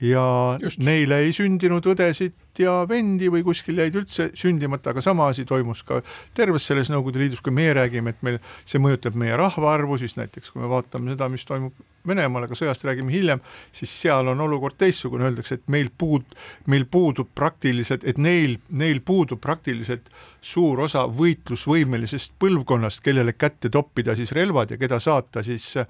ja 0.00 0.58
Just. 0.62 0.78
neile 0.78 1.18
ei 1.24 1.32
sündinud 1.32 1.86
õdesid 1.94 2.60
ja 2.60 2.82
vendi 2.88 3.30
või 3.32 3.44
kuskil 3.46 3.78
jäid 3.80 3.96
üldse 3.96 4.28
sündimata, 4.36 4.92
aga 4.92 5.00
sama 5.04 5.28
asi 5.32 5.44
toimus 5.48 5.82
ka 5.86 6.02
terves 6.36 6.66
selles 6.68 6.90
Nõukogude 6.92 7.22
Liidus, 7.22 7.40
kui 7.40 7.54
meie 7.54 7.72
räägime, 7.76 8.12
et 8.12 8.22
meil 8.22 8.38
see 8.64 8.82
mõjutab 8.82 9.16
meie 9.18 9.36
rahvaarvu, 9.40 9.98
siis 10.02 10.16
näiteks 10.18 10.52
kui 10.52 10.62
me 10.62 10.68
vaatame 10.70 11.14
seda, 11.14 11.30
mis 11.32 11.46
toimub 11.48 11.72
Venemaal, 12.08 12.44
aga 12.48 12.58
sõjast 12.58 12.84
räägime 12.84 13.12
hiljem, 13.12 13.40
siis 13.72 13.92
seal 14.02 14.28
on 14.28 14.40
olukord 14.44 14.76
teistsugune, 14.80 15.24
öeldakse, 15.28 15.58
et 15.60 15.68
meil 15.72 15.90
puud-, 15.98 16.36
meil 16.70 16.84
puudub 16.90 17.30
praktiliselt, 17.34 18.04
et 18.04 18.20
neil, 18.20 18.58
neil 18.68 19.00
puudub 19.04 19.40
praktiliselt 19.40 20.10
suur 20.44 20.82
osa 20.84 21.06
võitlusvõimelisest 21.08 22.34
põlvkonnast, 22.40 23.00
kellele 23.04 23.32
kätte 23.32 23.70
toppida 23.72 24.12
siis 24.16 24.34
relvad 24.36 24.74
ja 24.74 24.78
keda 24.80 24.98
saata 25.00 25.40
siis 25.46 25.70
äh, 25.80 25.86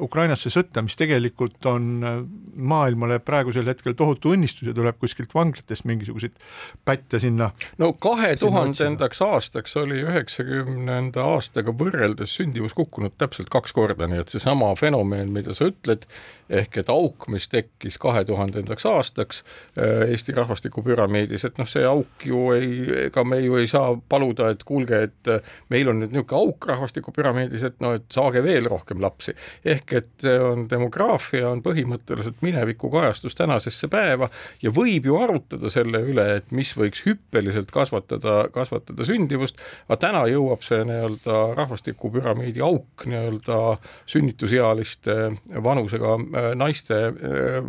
Ukrainasse 0.00 0.50
sõtta, 0.52 0.80
mis 0.84 0.96
tegelikult 0.96 1.68
on 1.68 1.90
äh, 2.00 2.22
maailmale 2.56 3.20
praegusel 3.20 3.68
hetkel 3.68 3.96
tohutu 3.98 4.32
õnnistus 4.32 4.70
ja 4.70 4.76
tuleb 4.76 4.96
kuskilt 5.02 5.34
vanglatest 5.36 5.84
mingisuguseid 5.88 6.40
pätte 6.84 7.20
sinna. 7.20 7.50
no 7.82 7.92
kahe 7.92 8.32
tuhandendaks 8.40 9.20
aastaks 9.26 9.76
oli 9.82 10.00
üheksakümnenda 10.06 11.26
aastaga 11.34 11.76
võrreldes 11.76 12.38
sündimus 12.40 12.72
kukkunud 12.78 13.18
täpselt 13.20 13.52
kaks 13.52 13.76
korda, 13.76 14.08
nii 14.08 14.24
et 14.24 14.32
seesama 14.32 14.72
fenomen 14.80 15.01
fenomen, 15.02 15.32
mida 15.32 15.54
sa 15.54 15.66
ütled, 15.70 16.06
ehk 16.52 16.76
et 16.82 16.90
auk, 16.92 17.26
mis 17.32 17.46
tekkis 17.48 17.96
kahe 18.00 18.24
tuhandendaks 18.28 18.84
aastaks 18.86 19.40
äh, 19.78 20.10
Eesti 20.12 20.34
rahvastikupüramiidis, 20.36 21.46
et 21.48 21.58
noh, 21.60 21.68
see 21.68 21.84
auk 21.88 22.26
ju 22.28 22.50
ei, 22.52 23.06
ega 23.06 23.24
me 23.24 23.38
ju 23.40 23.56
ei 23.56 23.68
saa 23.70 23.94
paluda, 24.08 24.50
et 24.52 24.64
kuulge, 24.68 24.98
et 25.08 25.30
äh, 25.32 25.54
meil 25.72 25.88
on 25.88 26.02
nüüd 26.02 26.12
niisugune 26.12 26.42
auk 26.42 26.68
rahvastikupüramiidis, 26.68 27.64
et 27.70 27.78
noh, 27.80 27.96
et 27.96 28.04
saage 28.12 28.42
veel 28.44 28.68
rohkem 28.68 29.00
lapsi. 29.00 29.32
ehk 29.64 29.94
et 29.96 30.10
see 30.20 30.36
on, 30.40 30.66
demograafia 30.68 31.48
on 31.48 31.62
põhimõtteliselt 31.64 32.42
mineviku 32.44 32.90
kajastus 32.92 33.38
tänasesse 33.38 33.88
päeva 33.92 34.28
ja 34.62 34.70
võib 34.74 35.08
ju 35.08 35.16
arutada 35.22 35.70
selle 35.72 36.02
üle, 36.04 36.26
et 36.36 36.52
mis 36.52 36.74
võiks 36.76 37.06
hüppeliselt 37.06 37.72
kasvatada, 37.72 38.48
kasvatada 38.52 39.08
sündivust, 39.08 39.60
aga 39.88 40.00
täna 40.08 40.26
jõuab 40.28 40.66
see 40.66 40.84
nii-öelda 40.88 41.40
rahvastikupüramiidi 41.56 42.60
auk 42.66 43.06
nii-öelda 43.08 43.78
sünnitusealist 44.10 44.91
selliste 44.92 45.62
vanusega 45.62 46.14
äh, 46.14 46.54
naiste 46.54 46.94
äh, 46.94 47.62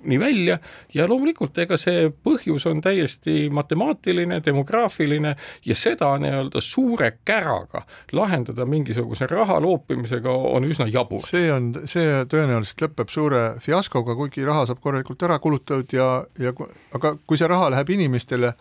nii 0.00 0.20
välja 0.20 0.58
ja 0.94 1.06
loomulikult 1.08 1.58
ega 1.58 1.76
see 1.76 2.08
põhjus 2.24 2.64
on 2.70 2.80
täiesti 2.80 3.50
matemaatiline, 3.52 4.40
demograafiline 4.44 5.34
ja 5.64 5.74
seda 5.76 6.14
nii-öelda 6.22 6.62
suure 6.64 7.10
käraga 7.24 7.82
lahendada 8.12 8.64
mingisuguse 8.64 9.26
raha 9.26 9.60
loopimisega 9.60 10.32
on 10.32 10.64
üsna 10.64 10.88
jabur. 10.88 11.26
see 11.28 11.52
on, 11.52 11.74
see 11.84 12.24
tõenäoliselt 12.32 12.86
lõpeb 12.86 13.12
suure 13.12 13.42
fiaskoga, 13.60 14.16
kuigi 14.16 14.44
raha 14.44 14.66
saab 14.70 14.80
korralikult 14.80 15.22
ära 15.22 15.38
kulutatud 15.38 15.92
ja, 15.92 16.24
ja 16.38 16.54
aga 16.94 17.18
kui 17.26 17.36
see 17.36 17.48
raha 17.50 17.68
läheb 17.76 17.92
inimestele 17.98 18.54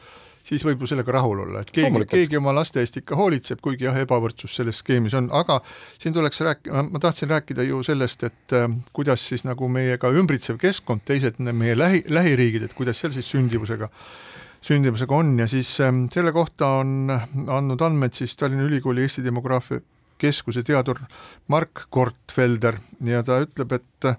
siis 0.49 0.63
võib 0.65 0.81
ju 0.81 0.89
sellega 0.89 1.13
rahul 1.13 1.43
olla, 1.45 1.63
et 1.63 1.71
keegi, 1.73 2.05
keegi 2.09 2.39
oma 2.39 2.53
laste 2.55 2.81
eest 2.81 2.97
ikka 3.01 3.17
hoolitseb, 3.19 3.61
kuigi 3.63 3.85
jah, 3.87 3.97
ebavõrdsus 4.01 4.55
selles 4.59 4.81
skeemis 4.81 5.15
on, 5.19 5.29
aga 5.35 5.59
siin 6.01 6.15
tuleks 6.15 6.41
rääk-, 6.45 6.71
ma 6.89 7.01
tahtsin 7.01 7.29
rääkida 7.29 7.65
ju 7.67 7.83
sellest, 7.85 8.25
et 8.29 8.57
äh, 8.57 8.65
kuidas 8.95 9.27
siis 9.29 9.45
nagu 9.47 9.69
meiega 9.71 10.11
ümbritsev 10.21 10.59
keskkond, 10.61 11.05
teised 11.07 11.39
meie 11.39 11.77
lähi, 11.77 12.03
lähiriigid, 12.09 12.65
et 12.65 12.75
kuidas 12.77 13.01
seal 13.01 13.13
siis 13.15 13.29
sündivusega 13.29 13.91
sündimusega 14.65 15.15
on 15.15 15.37
ja 15.39 15.47
siis 15.47 15.69
äh, 15.85 15.93
selle 16.11 16.33
kohta 16.35 16.73
on 16.81 17.13
andnud 17.13 17.81
andmed 17.85 18.17
siis 18.17 18.35
Tallinna 18.35 18.67
Ülikooli 18.67 19.05
Eesti 19.05 19.23
demograafia 19.23 19.79
keskuse 20.19 20.65
teadur 20.67 20.99
Mark 21.47 21.85
Kortfelder 21.89 22.81
ja 23.07 23.23
ta 23.23 23.39
ütleb, 23.45 23.77
et 23.77 24.09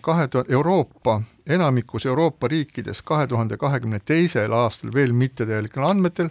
kahe 0.00 0.28
tuhande, 0.28 0.52
Euroopa, 0.54 1.20
enamikus 1.46 2.06
Euroopa 2.06 2.48
riikides 2.48 3.02
kahe 3.02 3.26
tuhande 3.26 3.56
kahekümne 3.56 3.98
teisel 3.98 4.52
aastal 4.52 4.92
veel 4.94 5.12
mittetäielikel 5.12 5.82
andmetel 5.82 6.30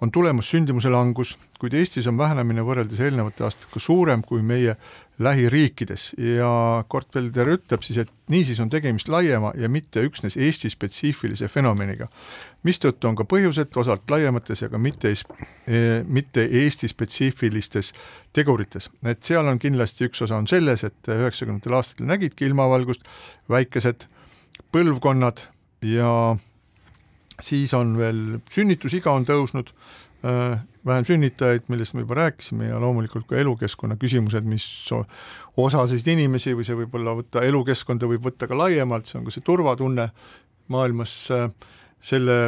on 0.00 0.10
tulemus 0.10 0.50
sündimuse 0.50 0.90
langus, 0.90 1.36
kuid 1.58 1.74
Eestis 1.74 2.06
on 2.06 2.18
vähenemine 2.18 2.62
võrreldes 2.66 3.00
eelnevate 3.02 3.44
aastatega 3.44 3.80
suurem 3.82 4.22
kui 4.22 4.42
meie 4.42 4.76
lähiriikides. 5.18 6.12
Ja 6.36 6.50
Kortvelder 6.88 7.50
ütleb 7.56 7.82
siis, 7.86 7.98
et 8.04 8.12
niisiis 8.30 8.60
on 8.62 8.70
tegemist 8.70 9.08
laiema 9.10 9.52
ja 9.58 9.68
mitte 9.68 10.02
üksnes 10.06 10.36
Eesti 10.36 10.70
spetsiifilise 10.70 11.48
fenomeniga, 11.52 12.06
mistõttu 12.66 13.10
on 13.10 13.18
ka 13.18 13.26
põhjused 13.28 13.74
osalt 13.80 14.10
laiemates 14.10 14.62
ja 14.62 14.70
ka 14.72 14.78
mitte, 14.78 15.12
e, 15.66 15.82
mitte 16.06 16.46
Eesti 16.62 16.90
spetsiifilistes 16.90 17.92
tegurites, 18.36 18.90
et 19.04 19.22
seal 19.26 19.48
on 19.50 19.58
kindlasti 19.58 20.06
üks 20.08 20.22
osa 20.26 20.38
on 20.38 20.46
selles, 20.50 20.84
et 20.86 21.12
üheksakümnendatel 21.14 21.78
aastatel 21.80 22.10
nägidki 22.10 22.46
ilmavalgust 22.48 23.06
väikesed 23.50 24.06
põlvkonnad 24.72 25.42
ja 25.86 26.12
siis 27.40 27.74
on 27.74 27.96
veel 27.98 28.40
sünnitusiga 28.52 29.12
on 29.14 29.26
tõusnud, 29.26 29.70
äh, 30.26 30.58
vähem 30.88 31.06
sünnitajaid, 31.06 31.68
millest 31.68 31.94
me 31.94 32.02
juba 32.02 32.16
rääkisime 32.18 32.70
ja 32.70 32.80
loomulikult 32.80 33.28
ka 33.28 33.38
elukeskkonna 33.40 33.96
küsimused, 34.00 34.46
mis 34.48 34.66
osasid 35.58 36.06
inimesi 36.12 36.54
või 36.56 36.66
see 36.66 36.76
võib 36.78 36.94
olla 36.98 37.14
võtta, 37.18 37.42
elukeskkonda 37.46 38.08
võib 38.10 38.28
võtta 38.28 38.48
ka 38.50 38.58
laiemalt, 38.58 39.08
see 39.08 39.18
on 39.20 39.26
ka 39.26 39.34
see 39.34 39.44
turvatunne 39.46 40.08
maailmas, 40.72 41.14
äh, 41.34 41.48
selle 42.04 42.38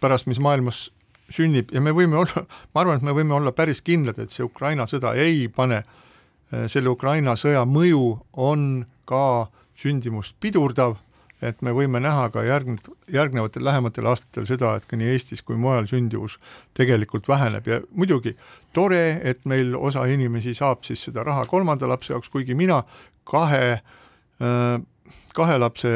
pärast, 0.00 0.28
mis 0.30 0.40
maailmas 0.40 0.88
sünnib. 1.32 1.72
Ja 1.74 1.82
me 1.84 1.92
võime 1.96 2.20
olla, 2.22 2.44
ma 2.72 2.84
arvan, 2.84 3.00
et 3.00 3.06
me 3.06 3.16
võime 3.16 3.36
olla 3.36 3.52
päris 3.56 3.82
kindlad, 3.84 4.20
et 4.22 4.34
see 4.34 4.46
Ukraina 4.46 4.88
sõda 4.90 5.14
ei 5.18 5.48
pane, 5.52 5.82
äh, 5.84 6.68
selle 6.70 6.92
Ukraina 6.92 7.36
sõja 7.40 7.64
mõju 7.68 8.04
on 8.32 8.86
ka 9.08 9.48
sündimust 9.78 10.36
pidurdav 10.42 10.98
et 11.42 11.60
me 11.62 11.72
võime 11.76 12.00
näha 12.02 12.28
ka 12.34 12.42
järgn-, 12.46 12.80
järgnevatel 13.12 13.64
lähematel 13.64 14.08
aastatel 14.10 14.48
seda, 14.48 14.74
et 14.76 14.86
ka 14.88 14.98
nii 14.98 15.12
Eestis 15.14 15.42
kui 15.46 15.58
mujal 15.60 15.86
sündivus 15.90 16.38
tegelikult 16.78 17.28
väheneb. 17.30 17.68
Ja 17.68 17.80
muidugi 17.94 18.34
tore, 18.76 19.20
et 19.22 19.44
meil 19.48 19.76
osa 19.76 20.06
inimesi 20.10 20.54
saab 20.58 20.84
siis 20.86 21.04
seda 21.08 21.26
raha 21.26 21.46
kolmanda 21.50 21.88
lapse 21.90 22.12
jaoks, 22.12 22.32
kuigi 22.32 22.56
mina 22.58 22.82
kahe, 23.28 23.78
äh, 24.42 24.74
kahe 25.36 25.60
lapse 25.62 25.94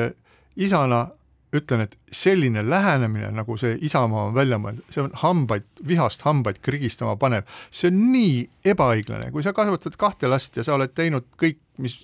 isana 0.57 1.07
ütlen, 1.53 1.85
et 1.85 1.97
selline 2.13 2.63
lähenemine, 2.65 3.29
nagu 3.37 3.57
see 3.61 3.77
Isamaa 3.85 4.29
on 4.31 4.37
välja 4.37 4.57
mõeldud, 4.61 4.87
see 4.93 5.03
on 5.05 5.11
hambaid, 5.21 5.67
vihast 5.89 6.25
hambaid 6.25 6.63
krigistama 6.65 7.17
panev, 7.21 7.45
see 7.71 7.91
on 7.93 7.99
nii 8.13 8.39
ebaõiglane, 8.73 9.29
kui 9.35 9.45
sa 9.45 9.53
kasvatad 9.57 9.99
kahte 10.01 10.31
last 10.33 10.57
ja 10.57 10.65
sa 10.65 10.79
oled 10.79 10.95
teinud 10.97 11.29
kõik, 11.41 11.61
mis 11.83 11.99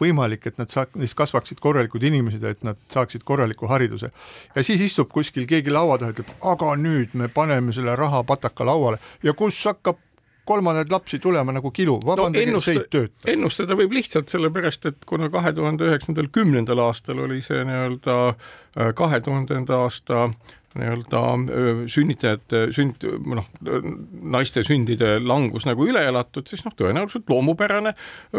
võimalik, 0.00 0.46
et 0.46 0.58
nad 0.58 0.70
saa-, 0.72 0.88
neist 0.98 1.16
kasvaksid 1.18 1.60
korralikud 1.60 2.02
inimesed 2.02 2.42
ja 2.42 2.52
et 2.54 2.66
nad 2.66 2.80
saaksid 2.92 3.24
korraliku 3.28 3.70
hariduse. 3.70 4.10
ja 4.54 4.64
siis 4.64 4.80
istub 4.80 5.10
kuskil 5.12 5.46
keegi 5.46 5.74
laua 5.74 5.98
taha, 5.98 6.14
ütleb, 6.14 6.34
aga 6.52 6.74
nüüd 6.76 7.14
me 7.18 7.28
paneme 7.28 7.72
selle 7.72 7.96
raha 7.96 8.22
pataka 8.24 8.66
lauale 8.66 8.98
ja 9.22 9.34
kus 9.34 9.60
hakkab 9.66 9.98
kolmandaid 10.48 10.92
lapsi 10.92 11.18
tulema 11.18 11.52
nagu 11.52 11.70
kilu, 11.70 11.98
vabandage 12.04 12.52
no,, 12.52 12.60
see 12.64 12.78
ei 12.78 12.84
tööta. 12.92 13.28
ennustada 13.32 13.76
võib 13.76 13.92
lihtsalt 13.98 14.32
sellepärast, 14.32 14.86
et 14.88 15.04
kuna 15.08 15.28
kahe 15.32 15.52
tuhande 15.56 15.88
üheksandal, 15.90 16.30
kümnendal 16.32 16.80
aastal 16.86 17.20
oli 17.26 17.42
see 17.44 17.60
nii-öelda 17.68 18.16
äh, 18.28 18.94
kahe 18.96 19.20
tuhandenda 19.24 19.82
aasta 19.84 20.30
nii-öelda 20.76 21.20
sünnitajate 21.90 22.60
sünd, 22.76 23.04
noh, 23.24 23.46
naiste 24.34 24.62
sündide 24.66 25.16
langus 25.24 25.64
nagu 25.68 25.86
üle 25.88 26.02
elatud, 26.10 26.48
siis 26.50 26.64
noh, 26.66 26.74
tõenäoliselt 26.76 27.30
loomupärane 27.32 27.94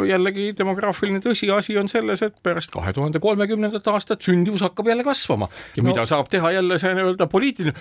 jällegi 0.07 0.51
demograafiline 0.57 1.24
tõsiasi 1.25 1.77
on 1.81 1.89
selles, 1.91 2.21
et 2.25 2.38
pärast 2.45 2.74
kahe 2.75 2.93
tuhande 2.95 3.21
kolmekümnendat 3.24 3.89
aastat 3.93 4.25
sündivus 4.25 4.63
hakkab 4.65 4.91
jälle 4.91 5.07
kasvama 5.07 5.50
ja 5.75 5.83
no. 5.83 5.89
mida 5.89 6.05
saab 6.09 6.29
teha 6.31 6.53
jälle 6.59 6.79
see 6.81 6.93
nii-öelda 6.98 7.27
poliitiline, 7.31 7.75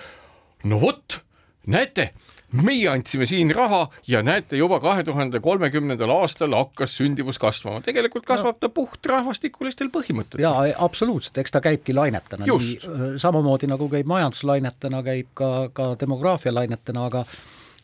no 0.71 0.81
vot, 0.81 1.21
näete 1.69 2.11
meie 2.51 2.87
andsime 2.89 3.27
siin 3.29 3.53
raha 3.55 3.87
ja 4.07 4.23
näete, 4.25 4.57
juba 4.57 4.79
kahe 4.83 5.03
tuhande 5.03 5.39
kolmekümnendal 5.43 6.11
aastal 6.15 6.55
hakkas 6.57 6.97
sündivus 6.99 7.39
kasvama, 7.41 7.83
tegelikult 7.85 8.25
kasvab 8.29 8.59
ta 8.59 8.71
puht 8.73 9.05
rahvastikulistel 9.05 9.91
põhimõtetel. 9.93 10.43
jaa, 10.43 10.65
absoluutselt, 10.85 11.37
eks 11.37 11.55
ta 11.55 11.61
käibki 11.63 11.93
lainetena, 11.93 12.47
nii 12.49 13.17
samamoodi 13.21 13.69
nagu 13.69 13.89
käib 13.91 14.09
majanduslainetena, 14.09 15.03
käib 15.05 15.31
ka, 15.33 15.53
ka 15.73 15.93
demograafia 16.01 16.53
lainetena, 16.55 17.05
aga 17.11 17.25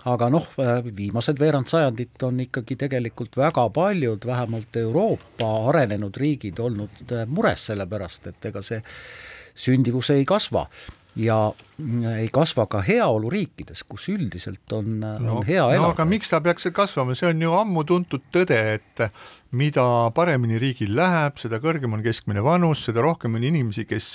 aga 0.06 0.28
noh, 0.30 0.46
viimased 0.96 1.40
veerand 1.42 1.70
sajandit 1.70 2.24
on 2.28 2.38
ikkagi 2.44 2.78
tegelikult 2.78 3.38
väga 3.40 3.64
paljud, 3.74 4.26
vähemalt 4.26 4.78
Euroopa 4.78 5.48
arenenud 5.72 6.18
riigid 6.22 6.62
olnud 6.62 7.16
mures 7.28 7.72
selle 7.72 7.88
pärast, 7.90 8.30
et 8.30 8.52
ega 8.52 8.62
see 8.66 8.82
sündivus 9.56 10.12
ei 10.14 10.26
kasva. 10.30 10.68
Ja 11.16 11.40
ei 12.16 12.28
kasva 12.34 12.66
ka 12.72 12.80
heaoluriikides, 12.86 13.84
kus 13.90 14.08
üldiselt 14.14 14.76
on 14.76 15.00
no,, 15.02 15.40
on 15.40 15.48
hea 15.48 15.64
elada 15.64 15.82
no,. 15.82 15.94
aga 15.96 16.06
miks 16.08 16.32
ta 16.32 16.40
peaks 16.44 16.70
kasvama, 16.76 17.16
see 17.18 17.28
on 17.34 17.42
ju 17.44 17.56
ammu 17.58 17.84
tuntud 17.88 18.30
tõde, 18.32 18.60
et 18.78 19.04
mida 19.56 19.84
paremini 20.16 20.58
riigil 20.60 20.94
läheb, 20.98 21.38
seda 21.40 21.60
kõrgem 21.64 21.94
on 21.96 22.04
keskmine 22.04 22.44
vanus, 22.44 22.84
seda 22.88 23.04
rohkem 23.06 23.38
on 23.38 23.46
inimesi, 23.46 23.86
kes 23.88 24.08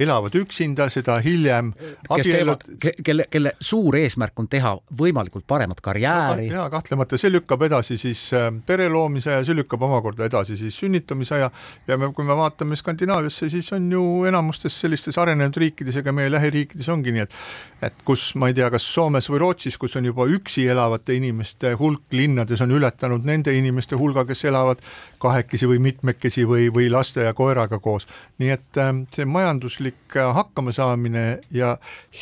elavad 0.00 0.36
üksinda, 0.38 0.88
seda 0.92 1.18
hiljem 1.24 1.72
abielud. 2.08 2.64
kelle, 3.04 3.26
kelle 3.30 3.52
suur 3.60 3.98
eesmärk 3.98 4.38
on 4.40 4.48
teha 4.50 4.74
võimalikult 5.00 5.46
paremat 5.48 5.82
karjääri 5.84 6.48
no,. 6.48 6.62
ja 6.62 6.66
kahtlemata, 6.72 7.18
see 7.20 7.32
lükkab 7.32 7.66
edasi 7.68 7.98
siis 8.00 8.28
äh, 8.36 8.48
pere 8.66 8.88
loomise 8.92 9.38
ja 9.38 9.44
see 9.46 9.56
lükkab 9.58 9.84
omakorda 9.88 10.28
edasi 10.28 10.56
siis 10.60 10.78
sünnitamise 10.80 11.36
aja 11.38 11.50
ja 11.88 11.98
me, 12.00 12.12
kui 12.16 12.26
me 12.26 12.36
vaatame 12.38 12.78
Skandinaaviasse, 12.78 13.50
siis 13.52 13.72
on 13.76 13.90
ju 13.92 14.04
enamustes 14.28 14.76
sellistes 14.80 15.18
arenenud 15.20 15.56
riikides, 15.58 16.00
ega 16.00 16.14
meie 16.14 16.32
lähiriikides 16.32 16.88
ongi 16.98 17.14
nii, 17.14 17.24
et 17.26 17.34
et 17.82 18.00
kus, 18.04 18.32
ma 18.34 18.48
ei 18.50 18.56
tea, 18.58 18.66
kas 18.74 18.82
Soomes 18.90 19.28
või 19.30 19.38
Rootsis, 19.44 19.76
kus 19.78 19.94
on 19.98 20.08
juba 20.08 20.26
üksi 20.26 20.64
elavate 20.66 21.14
inimeste 21.14 21.76
hulk 21.78 22.10
linnades 22.10 22.62
on 22.64 22.74
ületanud 22.74 23.26
nende 23.26 23.54
inimeste 23.54 23.96
hulga, 23.98 24.24
kes 24.26 24.44
elavad 24.50 24.82
kahekesi 25.22 25.68
või 25.70 25.78
mitmekesi 25.86 26.46
või, 26.48 26.68
või 26.74 26.90
laste 26.90 27.28
ja 27.28 27.34
koeraga 27.38 27.78
koos. 27.78 28.08
nii 28.42 28.50
et 28.50 28.82
äh, 28.82 28.94
see 29.14 29.28
majanduslik 29.30 30.16
äh, 30.16 30.34
hakkamasaamine 30.34 31.26
ja 31.54 31.76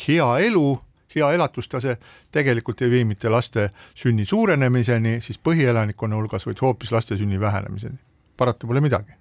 hea 0.07 0.29
elu 0.45 0.67
hea 1.15 1.31
elatustase 1.33 1.97
tegelikult 2.31 2.81
ei 2.81 2.89
vii 2.89 3.05
mitte 3.05 3.29
laste 3.29 3.69
sünni 3.95 4.25
suurenemiseni 4.25 5.21
siis 5.21 5.39
põhielanikkonna 5.39 6.19
hulgas, 6.19 6.45
vaid 6.45 6.61
hoopis 6.61 6.91
laste 6.91 7.17
sünni 7.17 7.39
vähenemiseni. 7.39 7.97
parata 8.37 8.67
pole 8.67 8.81
midagi 8.81 9.17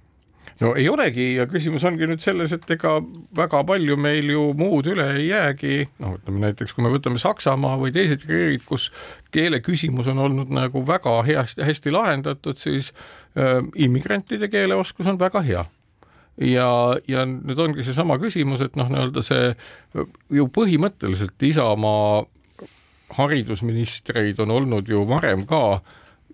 no 0.60 0.72
ei 0.78 0.88
olegi 0.88 1.26
ja 1.36 1.46
küsimus 1.50 1.84
ongi 1.88 2.08
nüüd 2.08 2.22
selles, 2.24 2.52
et 2.54 2.70
ega 2.76 2.96
väga 3.36 3.62
palju 3.68 3.96
meil 4.00 4.30
ju 4.32 4.48
muud 4.56 4.88
üle 4.92 5.06
ei 5.18 5.28
jäägi, 5.28 5.86
noh, 6.02 6.16
ütleme 6.18 6.44
näiteks 6.46 6.74
kui 6.76 6.86
me 6.86 6.92
võtame 6.94 7.20
Saksamaa 7.20 7.76
või 7.80 7.92
teised 7.94 8.24
riigid, 8.28 8.64
kus 8.68 8.88
keele 9.34 9.60
küsimus 9.64 10.08
on 10.12 10.22
olnud 10.26 10.52
nagu 10.54 10.84
väga 10.86 11.18
heasti, 11.26 11.64
hästi 11.66 11.94
lahendatud, 11.94 12.60
siis 12.62 12.92
äh, 13.36 13.60
immigrantide 13.74 14.48
keeleoskus 14.52 15.08
on 15.12 15.20
väga 15.20 15.44
hea. 15.46 15.66
Ja, 16.36 16.68
ja 17.08 17.22
nüüd 17.24 17.60
ongi 17.64 17.84
seesama 17.84 18.18
küsimus, 18.20 18.60
et 18.64 18.74
noh, 18.76 18.90
nii-öelda 18.92 19.22
see 19.24 19.54
ju 20.36 20.48
põhimõtteliselt 20.52 21.40
Isamaa 21.48 22.26
haridusministreid 23.16 24.40
on 24.44 24.52
olnud 24.52 24.88
ju 24.90 25.04
varem 25.08 25.46
ka 25.48 25.80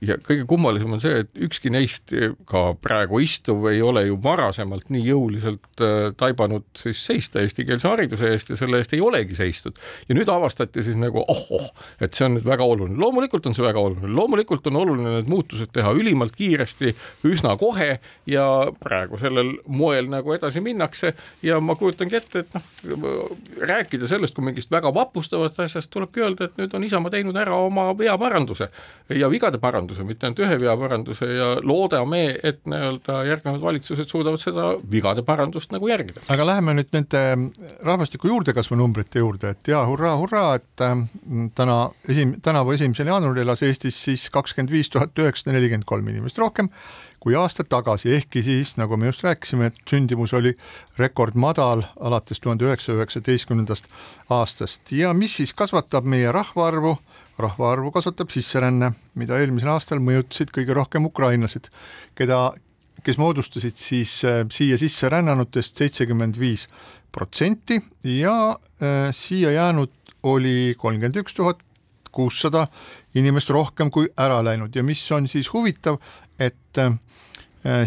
ja 0.02 0.16
kõige 0.18 0.44
kummalisem 0.50 0.96
on 0.96 1.00
see, 1.02 1.22
et 1.22 1.30
ükski 1.46 1.70
neist, 1.72 2.10
ka 2.48 2.62
praegu 2.82 3.20
istuv, 3.22 3.64
ei 3.70 3.82
ole 3.84 4.04
ju 4.08 4.16
varasemalt 4.22 4.90
nii 4.92 5.04
jõuliselt 5.06 5.82
äh, 5.82 6.10
taibanud 6.18 6.66
siis 6.78 7.04
seista 7.06 7.42
eestikeelse 7.42 7.88
hariduse 7.88 8.32
eest 8.34 8.50
ja 8.50 8.58
selle 8.58 8.80
eest 8.82 8.94
ei 8.96 9.02
olegi 9.04 9.36
seistud. 9.38 9.78
ja 10.08 10.16
nüüd 10.18 10.28
avastati 10.32 10.82
siis 10.82 10.98
nagu 10.98 11.22
oh-oh, 11.22 11.68
et 12.02 12.14
see 12.18 12.26
on 12.26 12.36
nüüd 12.36 12.48
väga 12.48 12.66
oluline. 12.66 12.98
loomulikult 12.98 13.46
on 13.46 13.54
see 13.54 13.64
väga 13.64 13.80
oluline, 13.80 14.10
loomulikult 14.16 14.66
on 14.72 14.80
oluline 14.82 15.14
need 15.18 15.30
muutused 15.30 15.70
teha 15.72 15.94
ülimalt 15.94 16.34
kiiresti, 16.36 16.94
üsna 17.30 17.54
kohe 17.60 18.00
ja 18.26 18.46
praegu 18.82 19.20
sellel 19.22 19.54
moel 19.66 20.10
nagu 20.10 20.34
edasi 20.34 20.60
minnakse 20.64 21.14
ja 21.46 21.60
ma 21.62 21.78
kujutangi 21.78 22.18
ette, 22.18 22.42
et 22.42 22.58
noh, 22.58 23.36
rääkida 23.70 24.10
sellest 24.10 24.34
kui 24.34 24.44
mingist 24.50 24.70
väga 24.72 24.90
vapustavast 24.94 25.60
asjast, 25.62 25.90
tulebki 25.94 26.26
öelda, 26.26 26.50
et 26.50 26.58
nüüd 26.58 26.74
on 26.74 26.90
Isamaa 26.90 27.14
teinud 27.14 27.38
ära 27.38 27.54
oma 27.54 27.90
veaparanduse 27.98 28.68
ja 29.14 29.30
vigade 29.30 29.62
paranduse 29.62 29.91
paranduse, 29.92 30.06
mitte 30.06 30.26
ainult 30.26 30.40
ühe 30.42 30.58
vea 30.60 30.74
paranduse 30.78 31.28
ja 31.28 31.48
loodame, 31.62 32.22
et 32.42 32.62
nii-öelda 32.68 33.18
järgnevad 33.28 33.62
valitsused 33.62 34.08
suudavad 34.10 34.40
seda 34.40 34.72
vigade 34.90 35.22
parandust 35.22 35.72
nagu 35.72 35.88
järgida. 35.88 36.22
aga 36.32 36.46
läheme 36.46 36.74
nüüd 36.78 36.90
nende 36.92 37.50
rahvastiku 37.84 38.28
juurdekasvu 38.28 38.76
numbrite 38.76 39.22
juurde, 39.22 39.52
et 39.52 39.68
jaa, 39.68 39.84
hurraa, 39.86 40.16
hurraa, 40.20 40.56
et 40.60 40.84
äh, 40.84 41.04
täna 41.54 41.78
esim-, 42.08 42.38
tänavu 42.42 42.72
esimesel 42.72 43.12
jaanuaril 43.12 43.44
elas 43.44 43.62
Eestis 43.62 44.02
siis 44.02 44.28
kakskümmend 44.30 44.72
viis 44.72 44.90
tuhat 44.90 45.16
üheksasada 45.18 45.56
nelikümmend 45.56 45.88
kolm 45.88 46.08
inimest 46.08 46.38
rohkem 46.38 46.70
kui 47.22 47.36
aasta 47.38 47.62
tagasi, 47.62 48.10
ehkki 48.16 48.40
siis 48.42 48.72
nagu 48.80 48.96
me 48.98 49.06
just 49.06 49.22
rääkisime, 49.22 49.68
et 49.70 49.76
sündimus 49.86 50.32
oli 50.34 50.56
rekordmadal 50.98 51.84
alates 52.00 52.42
tuhande 52.42 52.66
üheksasaja 52.66 52.98
üheksateistkümnendast 52.98 53.86
aastast. 54.26 54.90
Ja 54.90 55.12
mis 55.14 55.36
siis 55.38 55.54
kasvatab 55.54 56.02
meie 56.02 56.32
rahvaarvu 56.34 56.96
rahvaarvu 57.40 57.92
kasvatab 57.94 58.30
sisseränne, 58.32 58.92
mida 59.18 59.38
eelmisel 59.40 59.72
aastal 59.72 60.02
mõjutasid 60.04 60.52
kõige 60.54 60.76
rohkem 60.76 61.06
ukrainlased, 61.08 61.70
keda, 62.18 62.52
kes 63.04 63.18
moodustasid 63.20 63.78
siis 63.80 64.18
äh, 64.28 64.42
siia 64.52 64.78
sisse 64.80 65.08
rännanutest 65.12 65.80
seitsekümmend 65.80 66.38
viis 66.40 66.68
protsenti 67.12 67.80
ja 68.04 68.36
äh, 68.52 69.10
siia 69.16 69.54
jäänud 69.56 69.92
oli 70.22 70.74
kolmkümmend 70.78 71.18
üks 71.24 71.34
tuhat 71.34 71.62
kuussada 72.12 72.66
inimest 73.16 73.50
rohkem 73.50 73.90
kui 73.90 74.10
ära 74.20 74.42
läinud. 74.44 74.74
Ja 74.76 74.84
mis 74.84 75.02
on 75.12 75.28
siis 75.28 75.48
huvitav, 75.52 75.98
et 76.38 76.78
äh, 76.78 76.92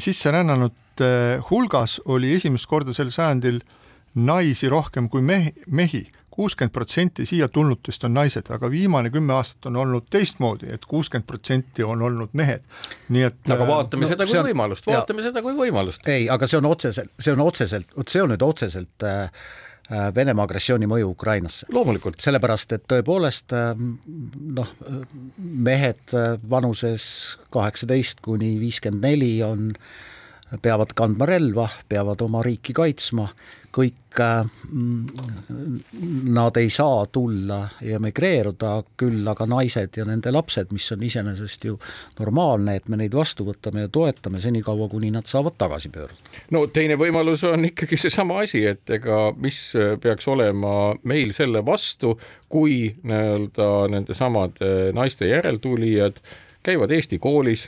sisserännanute 0.01 1.41
hulgas 1.49 1.99
oli 2.05 2.33
esimest 2.35 2.67
korda 2.71 2.93
sel 2.95 3.11
sajandil 3.13 3.61
naisi 4.15 4.69
rohkem 4.71 5.09
kui 5.11 5.21
mehi, 5.21 5.51
mehi 5.67 6.05
kuuskümmend 6.35 6.73
protsenti 6.73 7.25
siia 7.25 7.47
tulnutest 7.51 8.03
on 8.07 8.15
naised, 8.17 8.49
aga 8.53 8.69
viimane 8.71 9.11
kümme 9.13 9.35
aastat 9.37 9.69
on 9.69 9.79
olnud 9.81 10.07
teistmoodi, 10.11 10.69
et 10.75 10.85
kuuskümmend 10.89 11.27
protsenti 11.27 11.83
on 11.83 12.01
olnud 12.05 12.33
mehed. 12.33 12.63
nii 13.09 13.27
et 13.29 13.51
aga 13.51 13.63
äh, 13.63 13.69
vaatame 13.69 14.05
no, 14.05 14.09
seda 14.11 14.27
kui 14.27 14.39
on, 14.39 14.49
võimalust, 14.49 14.89
vaatame 14.89 15.23
ja, 15.23 15.29
seda 15.29 15.43
kui 15.45 15.55
võimalust. 15.57 16.07
ei, 16.11 16.27
aga 16.31 16.49
see 16.49 16.59
on 16.59 16.67
otseselt, 16.69 17.13
see 17.19 17.35
on 17.35 17.45
otseselt, 17.45 17.93
vot 17.97 18.11
see 18.11 18.23
on 18.23 18.33
nüüd 18.33 18.43
otseselt 18.45 19.07
äh, 19.07 19.45
äh 19.85 20.09
Venemaa 20.15 20.47
agressiooni 20.49 20.89
mõju 20.89 21.11
Ukrainasse. 21.13 21.69
loomulikult. 21.73 22.19
sellepärast, 22.21 22.75
et 22.77 22.87
tõepoolest 22.91 23.55
äh, 23.55 23.71
noh, 24.59 24.73
mehed 25.37 26.17
vanuses 26.49 27.07
kaheksateist 27.55 28.23
kuni 28.25 28.55
viiskümmend 28.59 29.07
neli 29.07 29.31
on 29.45 29.71
peavad 30.61 30.93
kandma 30.95 31.27
relva, 31.29 31.67
peavad 31.89 32.21
oma 32.25 32.41
riiki 32.45 32.73
kaitsma, 32.75 33.27
kõik 33.75 34.19
mm, 34.71 35.05
nad 36.35 36.57
ei 36.59 36.69
saa 36.71 37.05
tulla 37.11 37.57
ja 37.83 37.99
migreeruda, 37.99 38.71
küll 38.99 39.27
aga 39.27 39.47
naised 39.49 39.97
ja 39.99 40.05
nende 40.07 40.31
lapsed, 40.31 40.71
mis 40.75 40.87
on 40.95 41.03
iseenesest 41.03 41.67
ju 41.67 41.75
normaalne, 42.19 42.77
et 42.79 42.87
me 42.91 42.99
neid 43.01 43.15
vastu 43.17 43.47
võtame 43.49 43.85
ja 43.85 43.91
toetame 43.91 44.39
senikaua, 44.43 44.87
kuni 44.91 45.11
nad 45.11 45.27
saavad 45.27 45.57
tagasi 45.59 45.91
pöörduda. 45.91 46.39
no 46.55 46.65
teine 46.71 46.95
võimalus 46.99 47.43
on 47.49 47.67
ikkagi 47.71 47.99
seesama 47.99 48.39
asi, 48.45 48.63
et 48.69 48.95
ega 48.99 49.27
mis 49.35 49.59
peaks 50.01 50.27
olema 50.31 50.95
meil 51.03 51.35
selle 51.35 51.65
vastu, 51.65 52.15
kui 52.49 52.95
nii-öelda 53.03 53.69
nendesamade 53.91 54.93
naiste 54.95 55.27
järeltulijad 55.27 56.21
käivad 56.65 56.91
Eesti 56.91 57.19
koolis, 57.21 57.67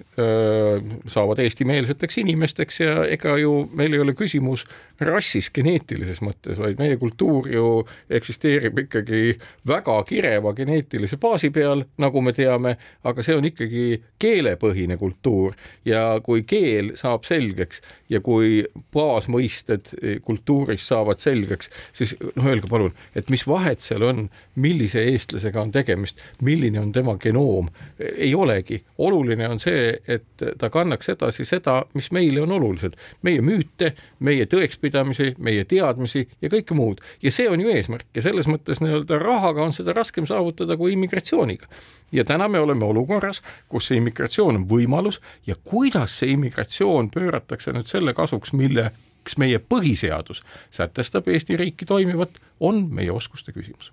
saavad 1.08 1.40
eestimeelseteks 1.44 2.18
inimesteks 2.24 2.80
ja 2.82 2.96
ega 3.06 3.38
ju 3.38 3.54
meil 3.78 3.94
ei 3.94 4.02
ole 4.04 4.16
küsimus 4.18 4.66
rassis 5.00 5.50
geneetilises 5.54 6.22
mõttes, 6.26 6.58
vaid 6.58 6.80
meie 6.82 6.98
kultuur 6.98 7.48
ju 7.52 7.68
eksisteerib 8.10 8.80
ikkagi 8.86 9.38
väga 9.68 9.98
kireva 10.10 10.54
geneetilise 10.58 11.20
baasi 11.22 11.52
peal, 11.54 11.84
nagu 12.02 12.22
me 12.22 12.34
teame, 12.34 12.78
aga 13.08 13.26
see 13.26 13.38
on 13.38 13.46
ikkagi 13.50 14.02
keelepõhine 14.20 14.98
kultuur. 14.98 15.56
Ja 15.86 16.20
kui 16.24 16.44
keel 16.48 16.96
saab 16.98 17.28
selgeks 17.28 17.82
ja 18.10 18.22
kui 18.24 18.64
baasmõisted 18.96 19.94
kultuuris 20.26 20.88
saavad 20.88 21.22
selgeks, 21.22 21.70
siis 21.94 22.16
noh, 22.36 22.48
öelge 22.48 22.70
palun, 22.70 22.96
et 23.16 23.30
mis 23.34 23.44
vahet 23.48 23.84
seal 23.84 24.06
on, 24.08 24.28
millise 24.58 25.04
eestlasega 25.12 25.62
on 25.62 25.72
tegemist, 25.76 26.22
milline 26.42 26.80
on 26.82 26.92
tema 26.96 27.18
genoom, 27.22 27.70
ei 28.00 28.34
olegi. 28.36 28.82
Oluline 29.04 29.50
on 29.52 29.62
see, 29.62 29.92
et 30.08 30.46
ta 30.58 30.72
kannaks 30.74 31.12
edasi 31.14 31.46
seda, 31.46 31.82
mis 31.94 32.10
meile 32.16 32.42
on 32.46 32.56
olulised, 32.58 32.98
meie 33.28 33.44
müüte, 33.46 33.94
meie 34.20 34.48
tõekspidamisi, 34.50 34.87
tõekspidamisi, 34.88 35.36
meie 35.39 35.65
teadmisi 35.65 36.28
ja 36.41 36.50
kõike 36.50 36.76
muud 36.76 37.02
ja 37.21 37.32
see 37.32 37.47
on 37.50 37.62
ju 37.62 37.69
eesmärk 37.71 38.08
ja 38.15 38.21
selles 38.21 38.47
mõttes 38.47 38.82
nii-öelda 38.82 39.19
rahaga 39.21 39.63
on 39.63 39.73
seda 39.73 39.93
raskem 39.93 40.28
saavutada 40.28 40.78
kui 40.78 40.93
immigratsiooniga. 40.93 41.67
ja 42.12 42.23
täna 42.23 42.47
me 42.47 42.60
oleme 42.60 42.86
olukorras, 42.86 43.41
kus 43.67 43.88
see 43.88 43.97
immigratsioon 43.97 44.56
on 44.56 44.67
võimalus 44.67 45.21
ja 45.45 45.56
kuidas 45.63 46.19
see 46.19 46.32
immigratsioon 46.32 47.10
pööratakse 47.10 47.73
nüüd 47.73 47.88
selle 47.88 48.13
kasuks, 48.13 48.54
mille 48.54 48.91
miks 49.28 49.38
meie 49.38 49.60
põhiseadus 49.60 50.43
sätestab 50.71 51.28
Eesti 51.28 51.58
riiki 51.58 51.86
toimivat, 51.86 52.30
on 52.60 52.88
meie 52.91 53.12
oskuste 53.12 53.52
küsimus. 53.52 53.91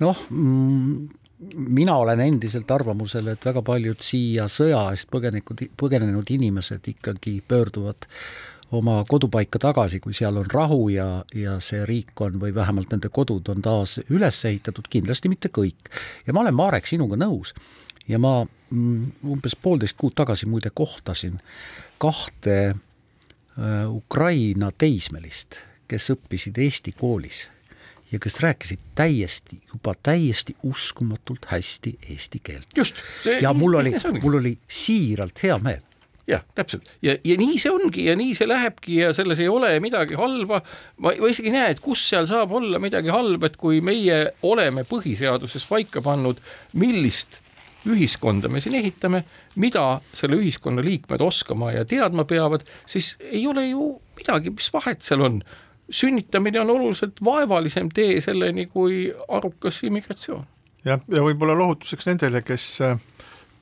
noh 0.00 0.16
mm, 0.30 1.08
mina 1.54 1.96
olen 1.96 2.20
endiselt 2.20 2.70
arvamusel, 2.70 3.28
et 3.28 3.44
väga 3.44 3.62
paljud 3.62 4.00
siia 4.00 4.46
sõja 4.48 4.90
eest 4.92 5.10
põgenikud, 5.10 5.60
põgenenud 5.76 6.30
inimesed 6.30 6.88
ikkagi 6.94 7.42
pöörduvad 7.48 8.08
oma 8.72 9.04
kodupaika 9.08 9.58
tagasi, 9.58 10.00
kui 10.00 10.14
seal 10.14 10.36
on 10.40 10.48
rahu 10.52 10.88
ja, 10.88 11.24
ja 11.34 11.58
see 11.62 11.84
riik 11.86 12.20
on 12.24 12.38
või 12.40 12.54
vähemalt 12.54 12.92
nende 12.94 13.10
kodud 13.12 13.48
on 13.52 13.62
taas 13.62 13.98
üles 14.08 14.40
ehitatud, 14.44 14.88
kindlasti 14.90 15.30
mitte 15.32 15.50
kõik. 15.52 15.90
ja 16.26 16.32
ma 16.32 16.44
olen, 16.44 16.54
Marek, 16.54 16.86
sinuga 16.86 17.18
nõus. 17.20 17.54
ja 18.08 18.18
ma 18.18 18.42
mm, 18.44 19.24
umbes 19.36 19.56
poolteist 19.56 19.96
kuud 20.00 20.14
tagasi 20.16 20.46
muide 20.46 20.70
kohtasin 20.74 21.40
kahte 21.98 22.58
äh, 22.70 22.76
Ukraina 23.88 24.70
teismelist, 24.78 25.60
kes 25.88 26.10
õppisid 26.10 26.58
Eesti 26.58 26.92
koolis 26.92 27.48
ja 28.12 28.18
kes 28.18 28.40
rääkisid 28.40 28.80
täiesti, 28.94 29.58
juba 29.72 29.94
täiesti 30.02 30.56
uskumatult 30.62 31.46
hästi 31.50 31.98
eesti 32.10 32.40
keelt. 32.42 32.68
just. 32.76 32.94
ja 33.40 33.52
mul 33.52 33.74
oli, 33.74 33.94
mul 34.22 34.40
oli 34.40 34.58
siiralt 34.68 35.42
hea 35.42 35.58
meel 35.58 35.82
jah, 36.28 36.42
täpselt 36.56 36.88
ja, 37.04 37.16
ja 37.24 37.36
nii 37.40 37.58
see 37.60 37.72
ongi 37.72 38.06
ja 38.08 38.16
nii 38.16 38.34
see 38.36 38.48
lähebki 38.48 38.98
ja 39.02 39.12
selles 39.16 39.40
ei 39.42 39.48
ole 39.48 39.72
midagi 39.84 40.16
halba. 40.18 40.62
ma, 40.96 41.12
ma 41.12 41.30
isegi 41.30 41.50
ei 41.50 41.56
näe, 41.56 41.72
et 41.74 41.82
kus 41.84 42.06
seal 42.08 42.28
saab 42.30 42.52
olla 42.56 42.80
midagi 42.82 43.12
halba, 43.12 43.50
et 43.50 43.58
kui 43.60 43.80
meie 43.84 44.20
oleme 44.42 44.86
põhiseaduses 44.88 45.66
paika 45.68 46.02
pannud, 46.04 46.40
millist 46.80 47.40
ühiskonda 47.84 48.48
me 48.48 48.62
siin 48.64 48.78
ehitame, 48.78 49.24
mida 49.60 50.00
selle 50.16 50.38
ühiskonna 50.40 50.84
liikmed 50.84 51.20
oskama 51.20 51.74
ja 51.74 51.84
teadma 51.84 52.24
peavad, 52.24 52.64
siis 52.88 53.14
ei 53.20 53.44
ole 53.46 53.66
ju 53.68 53.90
midagi, 54.16 54.54
mis 54.54 54.70
vahet 54.72 55.04
seal 55.04 55.24
on 55.26 55.42
sünnitamine 55.90 56.60
on 56.60 56.70
oluliselt 56.70 57.20
vaevalisem 57.24 57.90
tee 57.94 58.20
selleni 58.24 58.66
kui 58.66 59.12
arukas 59.28 59.82
immigratsioon. 59.84 60.46
jah, 60.84 61.00
ja 61.08 61.24
võib-olla 61.24 61.56
lohutuseks 61.58 62.08
nendele, 62.08 62.40
kes 62.44 62.68
äh, 62.84 62.96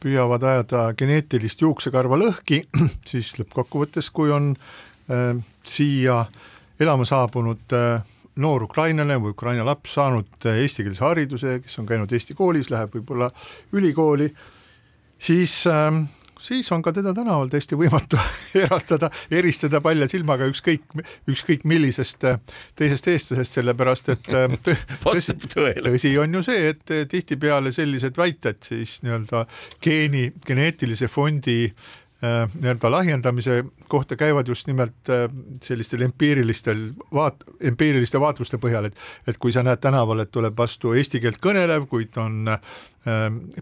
püüavad 0.02 0.42
ajada 0.42 0.86
geneetilist 0.98 1.62
juuksekarva 1.62 2.18
lõhki, 2.20 2.62
siis 3.10 3.34
lõppkokkuvõttes, 3.40 4.10
kui 4.14 4.32
on 4.34 4.52
äh, 5.10 5.36
siia 5.66 6.24
elama 6.82 7.06
saabunud 7.08 7.76
äh, 7.76 8.02
noor 8.42 8.66
ukrainlane 8.66 9.18
või 9.20 9.34
Ukraina 9.34 9.64
laps 9.66 9.96
saanud 9.98 10.48
äh, 10.48 10.62
eestikeelse 10.64 11.04
hariduse, 11.04 11.58
kes 11.64 11.78
on 11.80 11.88
käinud 11.88 12.12
Eesti 12.12 12.36
koolis, 12.38 12.70
läheb 12.72 12.94
võib-olla 12.96 13.30
ülikooli, 13.76 14.30
siis 15.22 15.60
äh, 15.70 15.90
siis 16.42 16.72
on 16.72 16.82
ka 16.82 16.92
teda 16.92 17.14
tänaval 17.14 17.50
täiesti 17.52 17.78
võimatu 17.78 18.18
eraldada, 18.62 19.10
eristada 19.30 19.80
palja 19.84 20.08
silmaga 20.10 20.48
ükskõik, 20.50 20.84
ükskõik 21.30 21.64
millisest 21.68 22.26
äh, 22.28 22.40
teisest 22.78 23.08
eestlasest, 23.12 23.58
sellepärast 23.60 24.12
et 24.16 24.30
äh, 24.34 24.58
tõsi, 25.04 25.36
tõsi 25.82 26.14
on 26.20 26.38
ju 26.38 26.44
see, 26.46 26.68
et 26.74 26.94
äh, 26.94 27.06
tihtipeale 27.10 27.72
sellised 27.74 28.18
väited 28.18 28.62
siis 28.66 28.98
nii-öelda 29.06 29.46
geeni, 29.82 30.28
geneetilise 30.46 31.10
fondi 31.12 31.58
äh, 31.70 31.90
Äh, 32.01 32.01
nii-öelda 32.22 32.90
lahjendamise 32.90 33.64
kohta 33.88 34.16
käivad 34.16 34.48
just 34.48 34.66
nimelt 34.66 35.10
äh, 35.10 35.26
sellistel 35.62 36.04
empiirilistel 36.06 36.84
vaat-, 37.14 37.42
empiiriliste 37.60 38.20
vaatluste 38.20 38.60
põhjal, 38.62 38.86
et 38.90 38.96
et 39.28 39.38
kui 39.42 39.52
sa 39.52 39.64
näed 39.66 39.82
tänaval, 39.82 40.22
et 40.22 40.30
tuleb 40.30 40.56
vastu 40.58 40.94
eesti 40.94 41.20
keelt 41.20 41.40
kõnelev, 41.42 41.88
kuid 41.90 42.16
on 42.22 42.54
äh, 42.54 42.60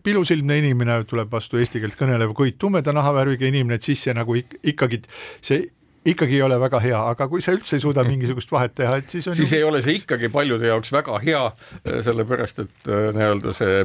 pilusilmne 0.03 0.61
inimene, 0.61 1.01
tuleb 1.09 1.33
vastu 1.33 1.61
eesti 1.61 1.81
keelt 1.81 1.97
kõnelev, 2.01 2.35
kuid 2.37 2.61
tumeda 2.61 2.93
nahavärviga 2.93 3.49
inimene, 3.49 3.81
et 3.81 3.89
siis 3.89 4.05
see 4.05 4.17
nagu 4.17 4.37
ik 4.37 4.59
ikkagi 4.75 5.03
see 5.41 5.65
ikkagi 6.05 6.39
ei 6.39 6.43
ole 6.43 6.61
väga 6.61 6.79
hea, 6.81 7.01
aga 7.15 7.29
kui 7.29 7.43
sa 7.45 7.53
üldse 7.57 7.77
ei 7.77 7.83
suuda 7.85 8.05
mingisugust 8.05 8.53
vahet 8.53 8.77
teha, 8.77 9.01
et 9.01 9.11
siis 9.13 9.29
on 9.29 9.37
siis 9.37 9.53
ju... 9.53 9.59
ei 9.59 9.65
ole 9.65 9.83
see 9.85 9.99
ikkagi 10.01 10.29
paljude 10.33 10.69
jaoks 10.69 10.93
väga 10.93 11.19
hea, 11.25 11.43
sellepärast 11.89 12.65
et 12.65 12.89
nii-öelda 13.17 13.53
see 13.57 13.83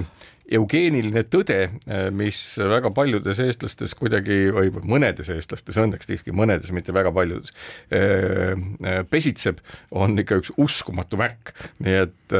eugeeniline 0.51 1.23
tõde, 1.31 1.57
äh, 1.89 2.07
mis 2.13 2.39
väga 2.59 2.91
paljudes 2.93 3.39
eestlastes 3.41 3.95
kuidagi 3.97 4.51
või 4.53 4.71
mõnedes 4.95 5.29
eestlastes, 5.33 5.77
õnneks 5.81 6.09
siiski 6.09 6.35
mõnedes, 6.35 6.71
mitte 6.75 6.93
väga 6.93 7.11
paljudes, 7.15 7.53
äh, 7.93 8.53
äh, 8.85 9.01
pesitseb, 9.09 9.61
on 9.91 10.17
ikka 10.19 10.39
üks 10.41 10.53
uskumatu 10.57 11.17
märk. 11.17 11.53
nii 11.79 11.95
et 12.05 12.33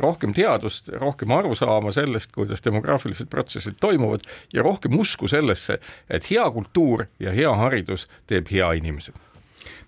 rohkem 0.00 0.32
teadust, 0.34 0.88
rohkem 0.88 1.30
arusaama 1.30 1.92
sellest, 1.92 2.32
kuidas 2.32 2.62
demograafilised 2.64 3.28
protsessid 3.28 3.76
toimuvad 3.80 4.24
ja 4.52 4.62
rohkem 4.62 4.98
usku 4.98 5.28
sellesse, 5.28 5.78
et 6.08 6.30
hea 6.30 6.50
kultuur 6.50 7.06
ja 7.20 7.32
hea 7.32 7.52
haridus 7.54 8.08
teeb 8.26 8.48
hea 8.50 8.72
inimese 8.80 9.12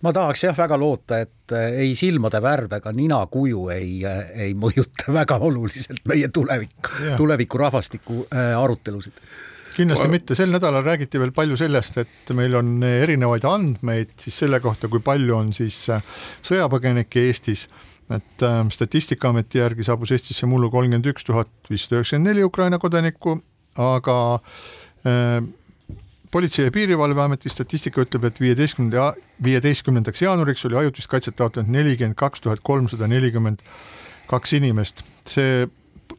ma 0.03 0.13
tahaks 0.15 0.45
jah 0.49 0.57
väga 0.59 0.79
loota, 0.81 1.21
et 1.23 1.55
äh, 1.57 1.79
ei 1.85 1.95
silmade 1.99 2.41
värv 2.43 2.77
ega 2.79 2.93
ninakuju 2.97 3.69
ei, 3.75 3.95
äh, 4.09 4.35
ei 4.49 4.59
mõjuta 4.59 5.13
väga 5.21 5.39
oluliselt 5.43 6.05
meie 6.11 6.29
tulevik, 6.35 6.93
tuleviku 7.17 7.63
rahvastiku 7.63 8.27
äh, 8.29 8.53
arutelusid. 8.59 9.25
Kindlasti 9.73 10.09
mitte, 10.13 10.37
sel 10.37 10.51
nädalal 10.53 10.85
räägiti 10.85 11.17
veel 11.17 11.31
palju 11.33 11.57
sellest, 11.57 11.97
et 12.03 12.33
meil 12.37 12.53
on 12.59 12.83
erinevaid 12.85 13.47
andmeid 13.49 14.11
siis 14.21 14.43
selle 14.43 14.59
kohta, 14.61 14.91
kui 14.93 15.01
palju 15.01 15.33
on 15.33 15.55
siis 15.57 15.79
sõjapõgenikke 16.45 17.25
Eestis, 17.31 17.65
et 18.11 18.43
äh, 18.43 18.61
Statistikaameti 18.69 19.59
järgi 19.59 19.87
saabus 19.87 20.13
Eestisse 20.15 20.47
mullu 20.51 20.71
kolmkümmend 20.71 21.09
üks 21.13 21.27
tuhat 21.27 21.51
viissada 21.71 22.01
üheksakümmend 22.01 22.33
neli 22.33 22.45
Ukraina 22.45 22.79
kodanikku, 22.83 23.39
aga 23.81 24.19
äh, 25.07 25.39
politsei- 26.33 26.65
ja 26.65 26.73
Piirivalveameti 26.73 27.49
statistika 27.53 28.03
ütleb, 28.03 28.25
et 28.25 28.41
viieteistkümnenda, 28.41 29.13
viieteistkümnendaks 29.45 30.23
jaanuariks 30.23 30.65
oli 30.69 30.81
ajutist 30.81 31.11
kaitset 31.13 31.37
taotlenud 31.37 31.71
nelikümmend 31.71 32.17
kaks 32.17 32.41
tuhat 32.41 32.61
kolmsada 32.63 33.07
nelikümmend 33.07 33.61
kaks 34.27 34.53
inimest. 34.53 35.05
see, 35.29 35.69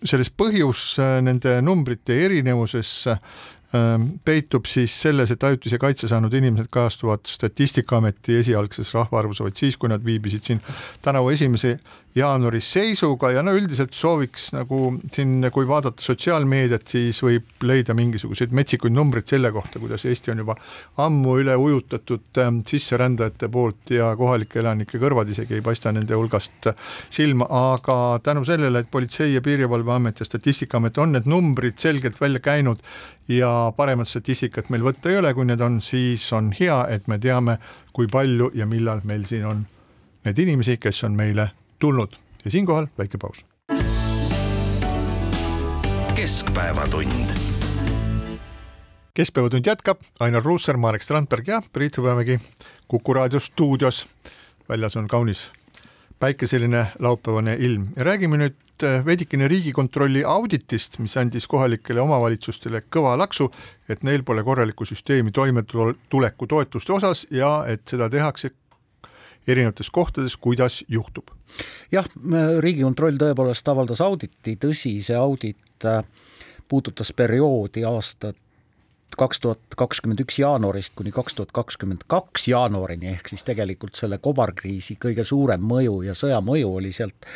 selles 0.05 0.29
põhjus 0.31 0.99
äh, 0.99 1.19
nende 1.21 1.61
numbrite 1.61 2.15
erinevuses 2.25 3.05
Ähm, 3.73 4.03
peitub 4.25 4.67
siis 4.69 4.93
selles, 5.01 5.31
et 5.33 5.43
ajutise 5.43 5.79
kaitse 5.81 6.05
saanud 6.05 6.33
inimesed 6.37 6.67
kajastuvad 6.69 7.23
Statistikaameti 7.25 8.35
esialgses 8.37 8.91
rahvaarvus 8.93 9.39
vaid 9.41 9.57
siis, 9.57 9.79
kui 9.81 9.89
nad 9.89 10.03
viibisid 10.05 10.45
siin 10.45 10.59
tänavu 11.01 11.31
esimese 11.33 11.79
jaanuari 12.15 12.61
seisuga 12.61 13.31
ja 13.33 13.41
no 13.45 13.53
üldiselt 13.57 13.95
sooviks 13.97 14.51
nagu 14.53 14.79
siin, 15.13 15.47
kui 15.53 15.65
vaadata 15.67 16.03
sotsiaalmeediat, 16.03 16.85
siis 16.87 17.21
võib 17.25 17.65
leida 17.65 17.95
mingisuguseid 17.97 18.53
metsikuid 18.53 18.93
numbreid 18.93 19.29
selle 19.29 19.51
kohta, 19.55 19.81
kuidas 19.81 20.05
Eesti 20.05 20.33
on 20.33 20.43
juba 20.43 20.55
ammu 21.01 21.37
üle 21.41 21.55
ujutatud 21.57 22.41
ähm, 22.43 22.61
sisserändajate 22.69 23.49
poolt 23.53 23.93
ja 23.97 24.11
kohalike 24.19 24.61
elanike 24.61 25.01
kõrvad 25.01 25.31
isegi 25.33 25.57
ei 25.57 25.65
paista 25.65 25.91
nende 25.95 26.13
hulgast 26.17 26.69
silma, 27.13 27.49
aga 27.73 27.97
tänu 28.23 28.45
sellele, 28.45 28.83
et 28.83 28.91
Politsei- 28.93 29.33
ja 29.33 29.41
Piirivalveamet 29.41 30.21
ja 30.21 30.29
Statistikaamet 30.29 30.97
on 30.97 31.17
need 31.17 31.29
numbrid 31.29 31.81
selgelt 31.81 32.21
välja 32.21 32.39
käinud 32.43 32.85
ja 33.27 33.73
paremat 33.77 34.07
statistikat 34.07 34.69
meil 34.69 34.83
võtta 34.85 35.09
ei 35.09 35.17
ole, 35.17 35.33
kui 35.33 35.47
need 35.49 35.61
on, 35.61 35.81
siis 35.81 36.25
on 36.33 36.51
hea, 36.59 36.83
et 36.93 37.07
me 37.07 37.17
teame, 37.17 37.57
kui 37.93 38.07
palju 38.11 38.51
ja 38.53 38.69
millal 38.69 39.01
meil 39.03 39.25
siin 39.29 39.45
on 39.49 39.65
neid 40.23 40.39
inimesi, 40.39 40.77
kes 40.77 41.03
on 41.07 41.17
meile 41.17 41.49
tulnud 41.83 42.15
ja 42.45 42.51
siinkohal 42.51 42.87
väike 42.97 43.17
paus. 43.17 43.45
keskpäevatund. 46.15 47.29
keskpäevatund 49.13 49.65
jätkab, 49.65 49.99
Ainar 50.19 50.43
Ruussaar, 50.43 50.77
Marek 50.77 51.01
Strandberg 51.01 51.47
ja 51.47 51.61
Priit 51.73 51.97
Hõbemägi 51.97 52.39
Kuku 52.87 53.13
raadio 53.13 53.39
stuudios. 53.39 54.07
väljas 54.69 54.95
on 54.95 55.07
kaunis 55.07 55.51
päikeseline 56.19 56.87
laupäevane 56.99 57.57
ilm 57.59 57.87
ja 57.95 58.03
räägime 58.03 58.37
nüüd 58.37 58.83
äh, 58.83 59.05
veidikene 59.05 59.47
Riigikontrolli 59.47 60.23
auditist, 60.23 60.99
mis 60.99 61.17
andis 61.17 61.47
kohalikele 61.47 62.01
omavalitsustele 62.01 62.85
kõva 62.95 63.17
laksu, 63.17 63.51
et 63.89 64.03
neil 64.03 64.23
pole 64.23 64.43
korralikku 64.43 64.85
süsteemi 64.85 65.31
toimetuleku 65.31 66.47
toetuste 66.47 66.93
osas 66.93 67.27
ja 67.31 67.65
et 67.67 67.83
seda 67.87 68.09
tehakse 68.09 68.55
erinevates 69.47 69.89
kohtades, 69.89 70.37
kuidas 70.37 70.83
juhtub. 70.87 71.27
Jah, 71.93 72.07
Riigikontroll 72.59 73.19
tõepoolest 73.21 73.67
avaldas 73.69 74.01
auditi, 74.03 74.57
tõsi, 74.59 74.97
see 75.05 75.17
audit 75.17 75.87
äh, 75.87 76.01
puudutas 76.69 77.13
perioodi 77.13 77.85
aastat 77.87 78.39
kaks 79.17 79.43
tuhat 79.43 79.75
kakskümmend 79.77 80.23
üks 80.23 80.39
jaanuarist 80.41 80.95
kuni 80.97 81.11
kaks 81.13 81.35
tuhat 81.37 81.51
kakskümmend 81.53 82.05
kaks 82.09 82.47
jaanuarini, 82.49 83.11
ehk 83.13 83.29
siis 83.29 83.45
tegelikult 83.45 83.97
selle 83.99 84.17
kobarkriisi 84.17 84.97
kõige 85.01 85.25
suurem 85.27 85.61
mõju 85.69 85.99
ja 86.07 86.15
sõja 86.17 86.39
mõju 86.41 86.71
oli 86.79 86.93
sealt 86.95 87.27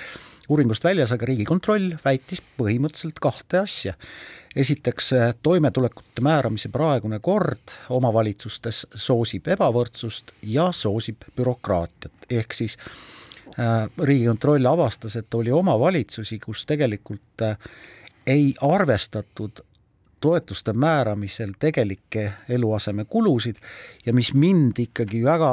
uuringust 0.49 0.87
väljas, 0.87 1.11
aga 1.13 1.27
Riigikontroll 1.27 1.93
väitis 2.05 2.41
põhimõtteliselt 2.57 3.19
kahte 3.21 3.61
asja. 3.61 3.93
esiteks, 4.55 5.11
toimetulekute 5.43 6.23
määramise 6.25 6.71
praegune 6.73 7.19
kord 7.21 7.75
omavalitsustes 7.93 8.87
soosib 8.95 9.47
ebavõrdsust 9.53 10.33
ja 10.41 10.71
soosib 10.73 11.27
bürokraatiat, 11.37 12.25
ehk 12.31 12.57
siis 12.57 12.77
äh, 12.79 13.16
Riigikontroll 13.97 14.65
avastas, 14.69 15.15
et 15.17 15.33
oli 15.33 15.51
omavalitsusi, 15.51 16.37
kus 16.39 16.65
tegelikult 16.69 17.41
äh, 17.41 17.57
ei 18.27 18.53
arvestatud 18.61 19.63
toetuste 20.21 20.73
määramisel 20.73 21.53
tegelikke 21.59 22.31
eluasemekulusid 22.49 23.55
ja 24.05 24.13
mis 24.13 24.33
mind 24.33 24.79
ikkagi 24.79 25.23
väga 25.25 25.51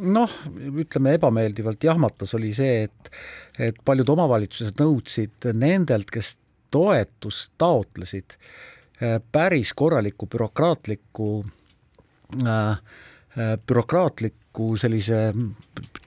noh, 0.00 0.34
ütleme 0.82 1.14
ebameeldivalt 1.18 1.84
jahmatas, 1.84 2.34
oli 2.34 2.52
see, 2.54 2.82
et 2.88 3.10
et 3.58 3.78
paljud 3.84 4.08
omavalitsused 4.14 4.78
nõudsid 4.78 5.48
nendelt, 5.58 6.10
kes 6.14 6.36
toetust 6.70 7.56
taotlesid, 7.58 8.36
eh, 9.00 9.18
päris 9.32 9.72
korralikku 9.74 10.28
bürokraatlikku 10.30 11.30
äh, 12.46 12.78
bürokraatliku 14.58 14.76
sellise 14.76 15.32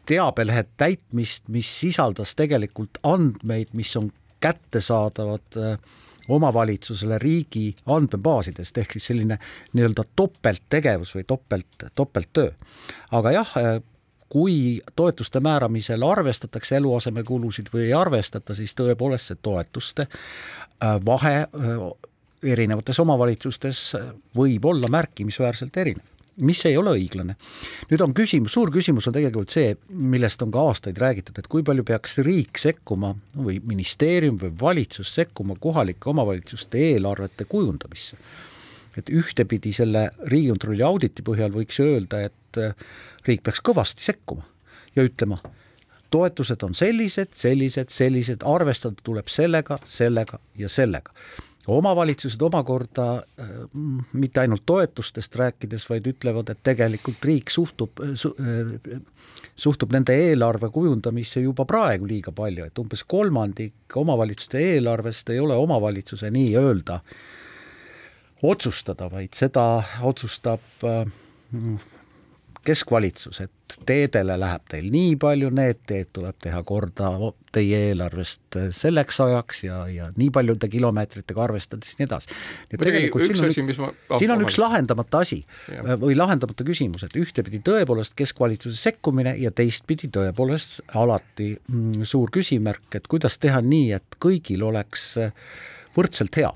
teabelehe 0.05 0.65
täitmist, 0.77 1.47
mis 1.47 1.69
sisaldas 1.79 2.35
tegelikult 2.35 2.99
andmeid, 3.03 3.71
mis 3.73 3.95
on 3.95 4.11
kättesaadavad 4.39 5.57
äh, 5.57 5.77
omavalitsusele 6.29 7.17
riigi 7.17 7.75
andmebaasidest, 7.85 8.77
ehk 8.77 8.91
siis 8.93 9.07
selline 9.07 9.37
nii-öelda 9.73 10.03
topelttegevus 10.15 11.15
või 11.15 11.23
topelt, 11.27 11.87
topelttöö. 11.95 12.51
aga 13.11 13.31
jah, 13.31 13.53
kui 14.29 14.81
toetuste 14.95 15.39
määramisel 15.39 16.01
arvestatakse 16.01 16.77
eluasemekulusid 16.77 17.67
või 17.73 17.89
ei 17.89 17.93
arvestata, 17.93 18.55
siis 18.55 18.75
tõepoolest 18.75 19.31
see 19.31 19.41
toetuste 19.41 20.07
äh, 20.07 20.99
vahe 21.05 21.35
äh, 21.41 21.91
erinevates 22.43 22.99
omavalitsustes 22.99 23.95
võib 24.35 24.65
olla 24.65 24.87
märkimisväärselt 24.89 25.77
erinev 25.77 26.10
mis 26.39 26.61
ei 26.65 26.77
ole 26.77 26.93
õiglane. 26.95 27.35
nüüd 27.89 28.01
on 28.03 28.13
küsimus, 28.15 28.53
suur 28.55 28.71
küsimus 28.73 29.07
on 29.07 29.15
tegelikult 29.15 29.51
see, 29.53 29.75
millest 29.89 30.41
on 30.41 30.51
ka 30.53 30.63
aastaid 30.69 30.99
räägitud, 31.01 31.37
et 31.37 31.49
kui 31.51 31.63
palju 31.67 31.83
peaks 31.87 32.19
riik 32.25 32.61
sekkuma 32.61 33.13
või 33.35 33.59
ministeerium 33.67 34.39
või 34.39 34.53
valitsus 34.61 35.13
sekkuma 35.19 35.57
kohalike 35.59 36.09
omavalitsuste 36.09 36.79
eelarvete 36.91 37.45
kujundamisse. 37.45 38.17
et 38.97 39.09
ühtepidi 39.09 39.73
selle 39.73 40.09
Riigikontrolli 40.27 40.83
auditi 40.83 41.23
põhjal 41.23 41.51
võiks 41.51 41.79
öelda, 41.79 42.25
et 42.27 42.57
äh, 42.57 42.75
riik 43.27 43.43
peaks 43.43 43.61
kõvasti 43.63 44.03
sekkuma 44.03 44.43
ja 44.95 45.03
ütlema, 45.03 45.37
toetused 46.11 46.63
on 46.63 46.73
sellised, 46.75 47.31
sellised, 47.35 47.89
sellised, 47.89 48.43
arvestada 48.43 48.95
tuleb 49.03 49.27
sellega, 49.31 49.79
sellega 49.85 50.39
ja 50.59 50.69
sellega 50.69 51.11
omavalitsused 51.67 52.41
omakorda 52.41 53.07
äh, 53.39 53.49
mitte 54.13 54.41
ainult 54.41 54.63
toetustest 54.65 55.35
rääkides, 55.35 55.85
vaid 55.89 56.07
ütlevad, 56.09 56.49
et 56.49 56.63
tegelikult 56.63 57.25
riik 57.25 57.53
suhtub 57.53 58.01
su,, 58.17 58.33
äh, 58.41 59.01
suhtub 59.55 59.93
nende 59.93 60.15
eelarve 60.29 60.71
kujundamisse 60.73 61.43
juba 61.43 61.65
praegu 61.69 62.09
liiga 62.09 62.33
palju, 62.35 62.65
et 62.65 62.81
umbes 62.81 63.03
kolmandik 63.03 63.97
omavalitsuste 64.01 64.63
eelarvest 64.73 65.29
ei 65.29 65.39
ole 65.39 65.57
omavalitsuse 65.59 66.31
nii-öelda 66.33 66.99
otsustada, 68.41 69.11
vaid 69.11 69.37
seda 69.37 69.65
otsustab 70.01 70.85
äh, 70.87 71.05
keskvalitsus, 72.65 73.39
et 73.41 73.75
teedele 73.87 74.35
läheb 74.39 74.65
teil 74.69 74.89
nii 74.93 75.15
palju, 75.19 75.49
need 75.55 75.79
teed 75.89 76.11
tuleb 76.13 76.37
teha 76.43 76.59
korda 76.67 77.09
teie 77.55 77.79
eelarvest 77.89 78.57
selleks 78.75 79.17
ajaks 79.23 79.63
ja, 79.65 79.79
ja 79.89 80.09
nii 80.15 80.29
paljude 80.33 80.69
kilomeetritega 80.71 81.43
arvestades 81.43 81.93
ja 81.93 82.01
nii 82.01 82.09
edasi. 82.09 82.37
tegelikult 82.75 83.25
siin 83.25 83.41
on, 83.41 83.49
asi, 83.49 83.65
ma... 83.81 83.91
oh, 84.09 84.21
siin 84.21 84.35
on 84.35 84.45
üks 84.45 84.59
lahendamata 84.61 85.23
asi 85.25 85.41
ja. 85.73 85.97
või 86.01 86.15
lahendamata 86.19 86.67
küsimus, 86.67 87.07
et 87.07 87.17
ühtepidi 87.17 87.63
tõepoolest 87.65 88.15
keskvalitsuse 88.19 88.77
sekkumine 88.77 89.35
ja 89.41 89.53
teistpidi 89.55 90.11
tõepoolest 90.13 90.83
alati 91.01 91.53
mm, 91.55 92.05
suur 92.07 92.29
küsimärk, 92.33 92.91
et 92.99 93.09
kuidas 93.09 93.41
teha 93.41 93.63
nii, 93.65 93.91
et 93.97 94.19
kõigil 94.21 94.67
oleks 94.69 95.15
võrdselt 95.97 96.37
hea 96.37 96.53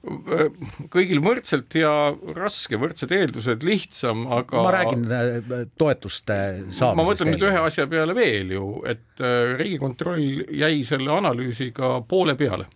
kõigil 0.00 1.20
võrdselt 1.20 1.74
ja 1.76 1.92
raske, 2.36 2.78
võrdsed 2.80 3.12
eeldused 3.12 3.64
lihtsam, 3.66 4.24
aga 4.32 4.62
ma 4.64 4.72
räägin 4.72 5.02
äh, 5.12 5.64
toetuste 5.80 6.36
saamisest. 6.70 6.96
ma 6.96 7.04
mõtlen 7.04 7.34
nüüd 7.34 7.44
ühe 7.50 7.64
asja 7.66 7.84
peale 7.90 8.16
veel 8.16 8.54
ju, 8.56 8.68
et 8.88 9.20
äh, 9.20 9.52
Riigikontroll 9.60 10.46
jäi 10.56 10.80
selle 10.88 11.12
analüüsiga 11.18 11.98
poole 12.08 12.36
peale 12.40 12.70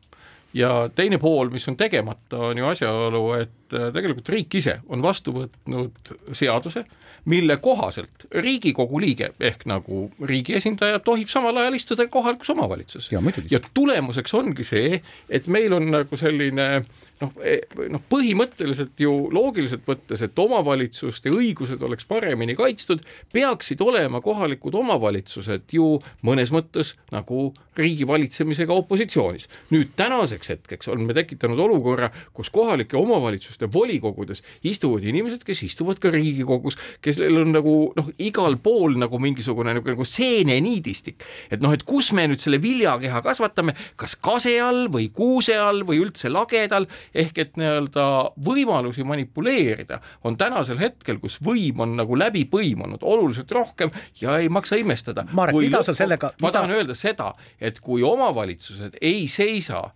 ja 0.54 0.90
teine 0.94 1.18
pool, 1.18 1.48
mis 1.50 1.64
on 1.68 1.78
tegemata, 1.80 2.50
on 2.50 2.60
ju 2.60 2.68
asjaolu, 2.68 3.22
et 3.38 3.72
äh, 3.72 3.88
tegelikult 3.94 4.28
riik 4.34 4.58
ise 4.60 4.76
on 4.92 5.02
vastu 5.04 5.32
võtnud 5.34 6.12
seaduse, 6.36 6.84
mille 7.32 7.56
kohaselt 7.64 8.26
Riigikogu 8.36 9.00
liige 9.00 9.30
ehk 9.40 9.64
nagu 9.70 10.10
riigi 10.28 10.58
esindaja 10.58 11.00
tohib 11.00 11.32
samal 11.32 11.56
ajal 11.62 11.78
istuda 11.78 12.04
kohalikus 12.12 12.52
omavalitsuses. 12.52 13.08
ja, 13.16 13.24
ja 13.50 13.62
tulemuseks 13.72 14.36
ongi 14.36 14.68
see, 14.68 15.00
et 15.32 15.48
meil 15.48 15.72
on 15.72 15.88
nagu 15.94 16.20
selline 16.20 16.68
äh, 16.82 17.02
noh, 17.22 17.32
e, 17.42 17.58
noh 17.92 18.02
põhimõtteliselt 18.10 18.98
ju 19.00 19.12
loogiliselt 19.34 19.84
võttes, 19.86 20.22
et 20.24 20.38
omavalitsuste 20.38 21.32
õigused 21.34 21.82
oleks 21.86 22.06
paremini 22.08 22.56
kaitstud, 22.58 23.04
peaksid 23.34 23.82
olema 23.84 24.20
kohalikud 24.24 24.74
omavalitsused 24.80 25.74
ju 25.74 25.98
mõnes 26.26 26.52
mõttes 26.54 26.94
nagu 27.14 27.52
riigi 27.76 28.06
valitsemisega 28.06 28.72
opositsioonis. 28.72 29.48
nüüd 29.70 29.94
tänaseks 29.96 30.48
hetkeks 30.48 30.88
oleme 30.88 31.14
tekitanud 31.14 31.58
olukorra, 31.58 32.10
kus 32.32 32.50
kohalike 32.50 32.96
omavalitsuste 32.96 33.68
volikogudes 33.72 34.42
istuvad 34.64 35.04
inimesed, 35.04 35.42
kes 35.44 35.62
istuvad 35.62 35.98
ka 35.98 36.10
Riigikogus, 36.14 36.78
kellel 37.02 37.42
on 37.42 37.52
nagu 37.54 37.74
noh, 37.96 38.10
igal 38.18 38.56
pool 38.62 38.98
nagu 39.00 39.18
mingisugune 39.18 39.74
nagu, 39.74 39.88
nagu 39.94 40.06
seeneniidistik, 40.06 41.24
et 41.50 41.62
noh, 41.62 41.74
et 41.74 41.82
kus 41.82 42.12
me 42.14 42.28
nüüd 42.30 42.42
selle 42.42 42.62
viljakeha 42.62 43.22
kasvatame, 43.26 43.74
kas 43.96 44.14
kase 44.16 44.54
all 44.62 44.86
või 44.92 45.10
kuuse 45.14 45.58
all 45.58 45.82
või 45.86 46.02
üldse 46.04 46.30
lagedal 46.30 46.86
ehk 47.14 47.38
et 47.38 47.58
nii-öelda 47.60 48.06
võimalusi 48.46 49.04
manipuleerida 49.06 50.00
on 50.24 50.38
tänasel 50.40 50.78
hetkel, 50.80 51.18
kus 51.22 51.38
võim 51.44 51.82
on 51.84 51.96
nagu 51.98 52.18
läbi 52.18 52.44
põimunud 52.50 53.02
oluliselt 53.02 53.50
rohkem 53.52 53.92
ja 54.20 54.38
ei 54.38 54.48
maksa 54.48 54.78
imestada. 54.80 55.26
Marek, 55.32 55.58
mida 55.66 55.82
sa 55.86 55.94
sellega 55.96 56.32
ma 56.38 56.48
mida... 56.48 56.58
tahan 56.58 56.76
öelda 56.78 56.96
seda, 56.98 57.32
et 57.60 57.80
kui 57.80 58.02
omavalitsused 58.06 58.98
ei 59.02 59.28
seisa 59.28 59.90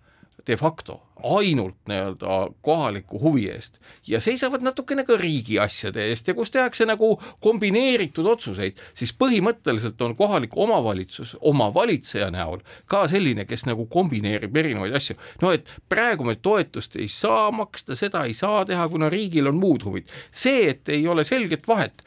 de 0.48 0.56
facto 0.56 1.02
ainult 1.22 1.76
nii-öelda 1.88 2.36
kohaliku 2.62 3.20
huvi 3.20 3.48
eest 3.50 3.80
ja 4.06 4.20
seisavad 4.20 4.62
natukene 4.62 5.04
ka 5.04 5.16
riigi 5.16 5.58
asjade 5.58 6.04
eest 6.10 6.28
ja 6.28 6.34
kus 6.34 6.50
tehakse 6.54 6.86
nagu 6.86 7.10
kombineeritud 7.44 8.26
otsuseid, 8.26 8.78
siis 8.94 9.12
põhimõtteliselt 9.18 10.00
on 10.06 10.14
kohalik 10.16 10.56
omavalitsus 10.56 11.36
oma 11.40 11.68
valitseja 11.74 12.30
näol 12.34 12.62
ka 12.86 13.06
selline, 13.10 13.44
kes 13.48 13.66
nagu 13.66 13.86
kombineerib 13.90 14.56
erinevaid 14.56 14.94
asju. 14.94 15.18
no 15.42 15.52
et 15.52 15.74
praegu 15.88 16.24
me 16.24 16.36
toetust 16.36 16.96
ei 16.96 17.08
saa 17.08 17.50
maksta, 17.50 17.96
seda 17.96 18.24
ei 18.24 18.34
saa 18.34 18.64
teha, 18.64 18.88
kuna 18.88 19.10
riigil 19.10 19.50
on 19.50 19.58
muud 19.58 19.84
huvid. 19.84 20.08
see, 20.32 20.68
et 20.70 20.88
ei 20.88 21.06
ole 21.08 21.24
selget 21.24 21.68
vahet 21.68 22.04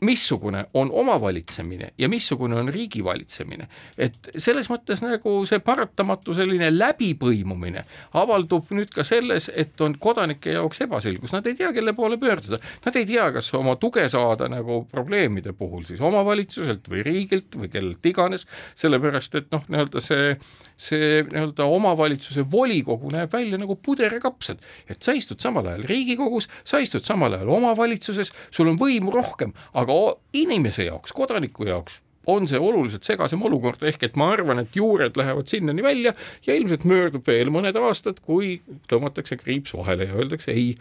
missugune 0.00 0.64
on 0.74 0.90
omavalitsemine 0.92 1.92
ja 1.98 2.08
missugune 2.08 2.56
on 2.56 2.68
riigi 2.72 3.04
valitsemine. 3.04 3.68
et 3.98 4.30
selles 4.36 4.70
mõttes 4.70 5.02
nagu 5.04 5.44
see 5.46 5.58
paratamatu 5.64 6.34
selline 6.34 6.70
läbipõimumine 6.72 7.84
avaldub 8.20 8.70
nüüd 8.70 8.92
ka 8.94 9.04
selles, 9.04 9.50
et 9.54 9.80
on 9.80 9.96
kodanike 9.98 10.54
jaoks 10.56 10.80
ebaselgus, 10.86 11.32
nad 11.32 11.46
ei 11.46 11.54
tea, 11.58 11.72
kelle 11.72 11.92
poole 11.92 12.18
pöörduda. 12.20 12.60
Nad 12.84 12.96
ei 12.96 13.06
tea, 13.06 13.30
kas 13.32 13.52
oma 13.54 13.76
tuge 13.80 14.08
saada 14.12 14.48
nagu 14.48 14.84
probleemide 14.90 15.52
puhul 15.56 15.84
siis 15.88 16.00
omavalitsuselt 16.00 16.88
või 16.90 17.04
riigilt 17.06 17.56
või 17.56 17.70
kellelt 17.72 18.06
iganes, 18.06 18.46
sellepärast 18.78 19.34
et 19.40 19.50
noh, 19.54 19.64
nii-öelda 19.68 20.04
see 20.04 20.34
see 20.80 21.20
nii-öelda 21.28 21.66
omavalitsuse 21.68 22.44
volikogu 22.50 23.10
näeb 23.12 23.32
välja 23.32 23.58
nagu 23.60 23.76
puder 23.76 24.14
ja 24.16 24.20
kapsad, 24.22 24.62
et 24.88 25.02
sa 25.04 25.12
istud 25.16 25.40
samal 25.42 25.68
ajal 25.68 25.84
Riigikogus, 25.90 26.48
sa 26.64 26.80
istud 26.80 27.04
samal 27.04 27.36
ajal 27.36 27.50
omavalitsuses, 27.56 28.32
sul 28.54 28.70
on 28.72 28.78
võimu 28.80 29.12
rohkem, 29.14 29.52
aga 29.76 29.89
inimese 30.36 30.86
jaoks, 30.88 31.12
kodaniku 31.16 31.68
jaoks 31.68 32.00
on 32.26 32.48
see 32.48 32.60
oluliselt 32.60 33.06
segasem 33.06 33.42
olukord, 33.46 33.82
ehk 33.86 34.04
et 34.06 34.18
ma 34.20 34.30
arvan, 34.34 34.60
et 34.62 34.76
juured 34.76 35.16
lähevad 35.18 35.48
sinnani 35.50 35.82
välja 35.82 36.12
ja 36.46 36.54
ilmselt 36.54 36.84
möödub 36.88 37.26
veel 37.26 37.50
mõned 37.52 37.76
aastad, 37.80 38.20
kui 38.24 38.60
tõmmatakse 38.92 39.38
kriips 39.40 39.74
vahele 39.76 40.10
ja 40.10 40.18
öeldakse 40.18 40.52
ei 40.52 40.74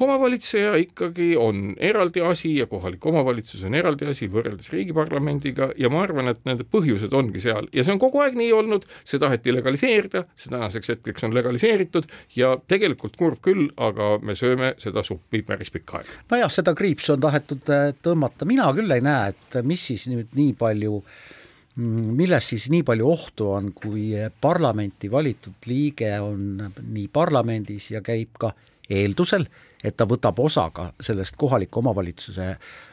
omavalitseja 0.00 0.74
ikkagi 0.80 1.34
on 1.40 1.74
eraldi 1.78 2.20
asi 2.20 2.56
ja 2.56 2.66
kohalik 2.66 3.06
omavalitsus 3.06 3.62
on 3.66 3.74
eraldi 3.74 4.08
asi 4.10 4.28
võrreldes 4.32 4.68
riigiparlamendiga 4.72 5.70
ja 5.80 5.90
ma 5.92 6.02
arvan, 6.04 6.32
et 6.32 6.42
need 6.48 6.64
põhjused 6.72 7.14
ongi 7.16 7.42
seal 7.44 7.70
ja 7.72 7.84
see 7.84 7.94
on 7.94 8.02
kogu 8.02 8.20
aeg 8.24 8.36
nii 8.38 8.50
olnud, 8.56 8.84
see 9.04 9.22
taheti 9.22 9.54
legaliseerida, 9.56 10.26
see 10.36 10.52
tänaseks 10.52 10.92
hetkeks 10.94 11.28
on 11.28 11.36
legaliseeritud 11.36 12.10
ja 12.36 12.54
tegelikult 12.68 13.16
kurb 13.16 13.40
küll, 13.44 13.70
aga 13.76 14.16
me 14.22 14.36
sööme 14.38 14.74
seda 14.82 15.04
suppi 15.06 15.42
päris 15.46 15.72
pikka 15.74 16.02
aega. 16.02 16.20
nojah, 16.32 16.52
seda 16.52 16.76
kriipsu 16.76 17.16
on 17.16 17.24
tahetud 17.24 17.72
äh, 17.72 17.88
tõmmata, 18.02 18.48
mina 18.48 18.68
küll 18.76 18.92
ei 18.92 19.04
näe, 19.04 19.32
et 19.34 19.60
mis 19.66 19.88
siis 19.92 20.08
nüüd 20.12 20.36
nii 20.36 20.54
palju 20.58 21.00
Mm, 21.76 22.14
milles 22.16 22.46
siis 22.54 22.70
nii 22.72 22.80
palju 22.88 23.08
ohtu 23.12 23.50
on, 23.52 23.66
kui 23.76 24.14
parlamenti 24.40 25.10
valitud 25.12 25.66
liige 25.68 26.14
on 26.24 26.62
nii 26.80 27.10
parlamendis 27.12 27.90
ja 27.92 28.00
käib 28.00 28.38
ka 28.40 28.54
eeldusel, 28.88 29.44
et 29.84 29.96
ta 29.96 30.06
võtab 30.08 30.38
osa 30.42 30.68
ka 30.74 30.90
sellest 31.02 31.36
kohaliku 31.38 31.80
omavalitsuse 31.82 32.46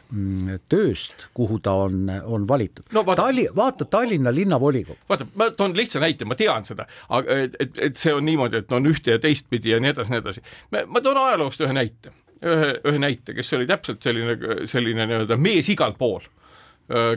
mm, 0.09 0.59
tööst, 0.69 1.27
kuhu 1.33 1.59
ta 1.63 1.75
on, 1.85 2.09
on 2.23 2.47
valitud. 2.49 2.85
No 2.95 3.05
vaata- 3.07 3.27
Talli-, 3.27 3.47
vaata 3.55 3.85
Tallinna 3.85 4.33
linnavolikogu, 4.35 4.99
vaata, 5.09 5.27
ma 5.39 5.49
toon 5.57 5.75
lihtsa 5.77 6.01
näite, 6.03 6.27
ma 6.29 6.37
tean 6.39 6.67
seda, 6.67 6.87
et, 7.23 7.57
et, 7.59 7.79
et 7.89 7.97
see 8.03 8.13
on 8.13 8.25
niimoodi, 8.27 8.63
et 8.63 8.75
on 8.75 8.91
ühte 8.91 9.17
ja 9.17 9.23
teistpidi 9.23 9.73
ja 9.73 9.81
nii 9.83 9.93
edasi, 9.93 10.13
nii 10.13 10.23
edasi. 10.23 10.45
ma 10.87 11.01
toon 11.01 11.23
ajaloost 11.25 11.63
ühe 11.65 11.75
näite, 11.79 12.13
ühe, 12.43 12.71
ühe 12.91 13.01
näite, 13.01 13.35
kes 13.37 13.53
oli 13.57 13.67
täpselt 13.69 14.03
selline, 14.03 14.37
selline 14.69 15.07
nii-öelda 15.09 15.39
mees 15.39 15.71
igal 15.73 15.95
pool, 15.99 16.25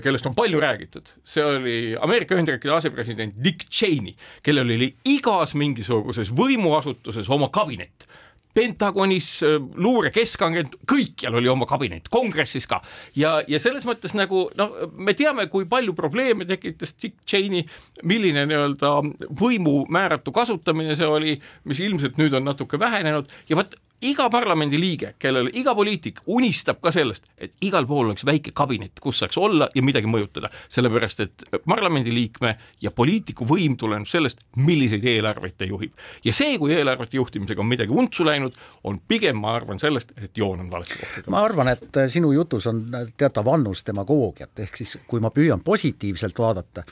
kellest 0.02 0.28
on 0.28 0.34
palju 0.36 0.60
räägitud, 0.62 1.08
see 1.26 1.42
oli 1.44 1.78
Ameerika 2.00 2.36
Ühendriikide 2.36 2.76
asepresident 2.76 3.34
Dick 3.42 3.66
Cheney, 3.66 4.14
kellel 4.46 4.70
oli 4.76 4.92
igas 5.10 5.56
mingisuguses 5.58 6.30
võimuasutuses 6.38 7.26
oma 7.34 7.50
kabinet 7.52 8.06
Pentagonis, 8.56 9.28
luure 9.76 10.10
keskagent, 10.14 10.78
kõikjal 10.88 11.36
oli 11.40 11.50
oma 11.52 11.68
kabinet, 11.68 12.08
kongressis 12.12 12.64
ka. 12.68 12.80
Ja, 13.18 13.36
ja 13.48 13.60
selles 13.62 13.84
mõttes 13.88 14.16
nagu 14.16 14.46
noh, 14.56 14.76
me 14.96 15.12
teame, 15.16 15.48
kui 15.52 15.68
palju 15.68 15.92
probleeme 15.96 16.48
tekitas 16.48 16.94
Dick 16.96 17.20
Cheney, 17.28 17.66
milline 18.06 18.46
nii-öelda 18.48 18.94
võimu 19.36 19.82
määratu 19.92 20.32
kasutamine 20.32 20.96
see 20.96 21.10
oli, 21.10 21.36
mis 21.68 21.82
ilmselt 21.84 22.16
nüüd 22.20 22.36
on 22.38 22.48
natuke 22.48 22.80
vähenenud. 22.80 23.28
Ja 23.50 23.60
vot 23.60 23.76
iga 24.02 24.28
parlamendiliige, 24.30 25.14
kellel 25.18 25.48
iga 25.56 25.74
poliitik 25.74 26.20
unistab 26.26 26.80
ka 26.84 26.92
sellest, 26.92 27.28
et 27.38 27.54
igal 27.64 27.86
pool 27.88 28.10
oleks 28.10 28.24
väike 28.26 28.52
kabinet, 28.56 29.00
kus 29.00 29.22
saaks 29.22 29.38
olla 29.40 29.68
ja 29.74 29.82
midagi 29.84 30.10
mõjutada, 30.10 30.50
sellepärast 30.72 31.22
et 31.24 31.46
parlamendiliikme 31.66 32.54
ja 32.82 32.90
poliitiku 32.90 33.48
võim 33.48 33.76
tuleneb 33.80 34.08
sellest, 34.10 34.44
milliseid 34.56 35.04
eelarveid 35.04 35.56
ta 35.58 35.68
juhib. 35.68 35.92
ja 36.24 36.32
see, 36.32 36.58
kui 36.58 36.74
eelarvete 36.74 37.16
juhtimisega 37.16 37.60
on 37.60 37.70
midagi 37.70 37.92
untsu 37.92 38.26
läinud, 38.26 38.54
on 38.84 39.00
pigem, 39.08 39.40
ma 39.40 39.54
arvan, 39.56 39.80
sellest, 39.80 40.12
et 40.22 40.36
joon 40.36 40.60
on 40.60 40.70
valesse 40.70 40.98
kohta 41.00 41.30
ma 41.30 41.44
arvan, 41.44 41.72
et 41.72 42.02
sinu 42.12 42.32
jutus 42.32 42.66
on 42.70 42.84
teatav 43.16 43.48
annus 43.52 43.84
demagoogiat, 43.86 44.52
ehk 44.66 44.82
siis 44.82 44.98
kui 45.08 45.20
ma 45.20 45.30
püüan 45.34 45.62
positiivselt 45.64 46.38
vaadata, 46.38 46.84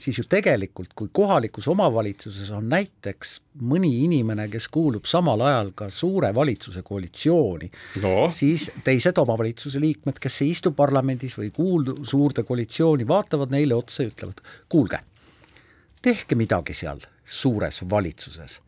siis 0.00 0.18
ju 0.18 0.24
tegelikult, 0.28 0.94
kui 0.96 1.10
kohalikus 1.12 1.68
omavalitsuses 1.68 2.50
on 2.56 2.68
näiteks 2.72 3.36
mõni 3.70 3.90
inimene, 4.06 4.46
kes 4.52 4.68
kuulub 4.72 5.08
samal 5.08 5.42
ajal 5.44 5.72
ka 5.76 5.90
suure 5.92 6.32
valitsuse 6.34 6.82
koalitsiooni 6.86 7.70
no 8.02 8.14
siis 8.34 8.70
teised 8.84 9.18
omavalitsuse 9.20 9.80
liikmed, 9.82 10.18
kes 10.22 10.40
ei 10.44 10.54
istu 10.54 10.72
parlamendis 10.76 11.36
või 11.38 11.50
kuulu 11.54 12.00
suurde 12.08 12.44
koalitsiooni, 12.48 13.08
vaatavad 13.08 13.52
neile 13.52 13.76
otsa 13.76 14.06
ja 14.06 14.12
ütlevad, 14.12 14.40
kuulge, 14.72 15.02
tehke 16.02 16.38
midagi 16.38 16.74
seal 16.74 17.04
suures 17.24 17.82
valitsuses. 17.90 18.60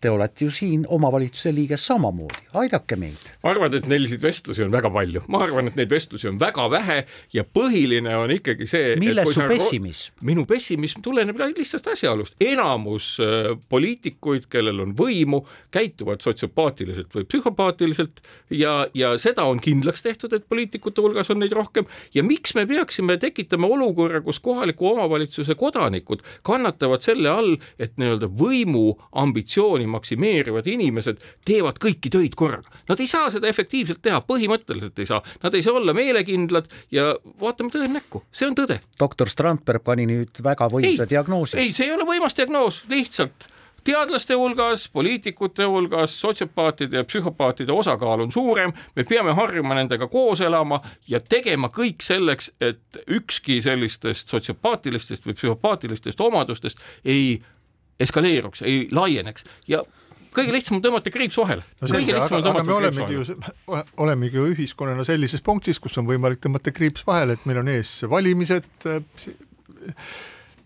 Te 0.00 0.08
olete 0.08 0.46
ju 0.46 0.50
siin 0.54 0.86
omavalitsuse 0.88 1.50
liige 1.52 1.76
samamoodi, 1.76 2.46
aidake 2.56 2.96
meid. 2.96 3.26
ma 3.42 3.50
arvan, 3.52 3.74
et 3.76 3.84
neilseid 3.90 4.22
vestlusi 4.24 4.62
on 4.64 4.70
väga 4.72 4.88
palju, 4.94 5.20
ma 5.28 5.42
arvan, 5.44 5.66
et 5.68 5.76
neid 5.76 5.90
vestlusi 5.92 6.28
on 6.30 6.38
väga 6.40 6.64
vähe 6.72 6.96
ja 7.36 7.44
põhiline 7.44 8.14
on 8.16 8.32
ikkagi 8.32 8.68
see. 8.70 8.94
milles 9.00 9.28
su 9.34 9.44
pessimism? 9.44 10.14
minu 10.24 10.46
pessimism 10.48 11.02
tuleneb 11.04 11.36
lihtsast 11.52 11.90
asjaolust, 11.92 12.36
enamus 12.40 13.10
äh, 13.20 13.50
poliitikuid, 13.68 14.46
kellel 14.52 14.80
on 14.86 14.94
võimu, 14.96 15.42
käituvad 15.74 16.24
sotsiopaatiliselt 16.24 17.12
või 17.18 17.28
psühhopaatiliselt 17.28 18.24
ja, 18.56 18.86
ja 18.96 19.12
seda 19.20 19.44
on 19.50 19.60
kindlaks 19.60 20.06
tehtud, 20.06 20.32
et 20.32 20.48
poliitikute 20.48 21.04
hulgas 21.04 21.28
on 21.28 21.42
neid 21.44 21.52
rohkem 21.56 21.88
ja 22.16 22.24
miks 22.24 22.56
me 22.56 22.64
peaksime 22.70 23.18
tekitama 23.20 23.68
olukorra, 23.68 24.22
kus 24.24 24.40
kohaliku 24.40 24.94
omavalitsuse 24.94 25.58
kodanikud 25.60 26.24
kannatavad 26.46 27.04
selle 27.04 27.28
all, 27.28 27.54
et 27.76 28.00
nii-öelda 28.00 28.32
võimu 28.40 28.96
ambitsiooni 29.12 29.89
maksimeerivad 29.92 30.66
inimesed 30.70 31.20
teevad 31.46 31.80
kõiki 31.82 32.12
töid 32.12 32.36
korraga. 32.38 32.70
Nad 32.88 33.00
ei 33.02 33.10
saa 33.10 33.30
seda 33.32 33.50
efektiivselt 33.50 34.02
teha, 34.02 34.22
põhimõtteliselt 34.26 34.98
ei 35.02 35.08
saa, 35.10 35.22
nad 35.44 35.54
ei 35.54 35.64
saa 35.66 35.76
olla 35.80 35.94
meelekindlad 35.96 36.70
ja 36.94 37.12
vaatame 37.40 37.74
tõele 37.74 37.92
näkku, 37.98 38.24
see 38.32 38.48
on 38.50 38.58
tõde. 38.58 38.80
doktor 39.00 39.30
Strandberg 39.30 39.84
pani 39.84 40.06
nüüd 40.10 40.42
väga 40.44 40.70
võimsa 40.72 41.08
diagnoosi. 41.08 41.58
ei, 41.58 41.72
see 41.76 41.88
ei 41.88 41.96
ole 41.96 42.06
võimas 42.08 42.36
diagnoos, 42.36 42.84
lihtsalt 42.88 43.50
teadlaste 43.84 44.34
hulgas, 44.34 44.88
poliitikute 44.88 45.64
hulgas, 45.64 46.20
sotsiopaatide 46.20 46.96
ja 46.96 47.04
psühhopaatide 47.04 47.72
osakaal 47.72 48.20
on 48.20 48.32
suurem, 48.32 48.72
me 48.96 49.04
peame 49.08 49.34
harjuma 49.36 49.74
nendega 49.74 50.08
koos 50.08 50.40
elama 50.40 50.80
ja 51.08 51.20
tegema 51.20 51.70
kõik 51.74 52.04
selleks, 52.04 52.50
et 52.60 53.00
ükski 53.08 53.60
sellistest 53.64 54.28
sotsiopaatilistest 54.28 55.26
või 55.26 55.38
psühhopaatilistest 55.38 56.20
omadustest 56.20 56.84
ei 57.04 57.40
eskaleeruks, 58.00 58.62
ei 58.66 58.86
laieneks 58.94 59.46
ja 59.70 59.82
kõige 60.34 60.54
lihtsam 60.54 60.78
on 60.78 60.84
tõmmata 60.84 61.12
kriips 61.12 61.36
vahele. 61.40 61.64
no 61.80 61.90
selge, 61.90 62.14
aga, 62.16 62.40
aga 62.52 62.64
me 62.66 62.74
olemegi 62.76 63.18
ju, 63.18 63.38
olemegi 64.04 64.40
ju 64.40 64.48
ühiskonnana 64.54 65.04
sellises 65.06 65.42
punktis, 65.44 65.80
kus 65.82 65.98
on 66.00 66.08
võimalik 66.08 66.42
tõmmata 66.44 66.72
kriips 66.74 67.06
vahele, 67.06 67.36
et 67.36 67.46
meil 67.50 67.62
on 67.62 67.70
ees 67.72 67.92
valimised, 68.10 68.68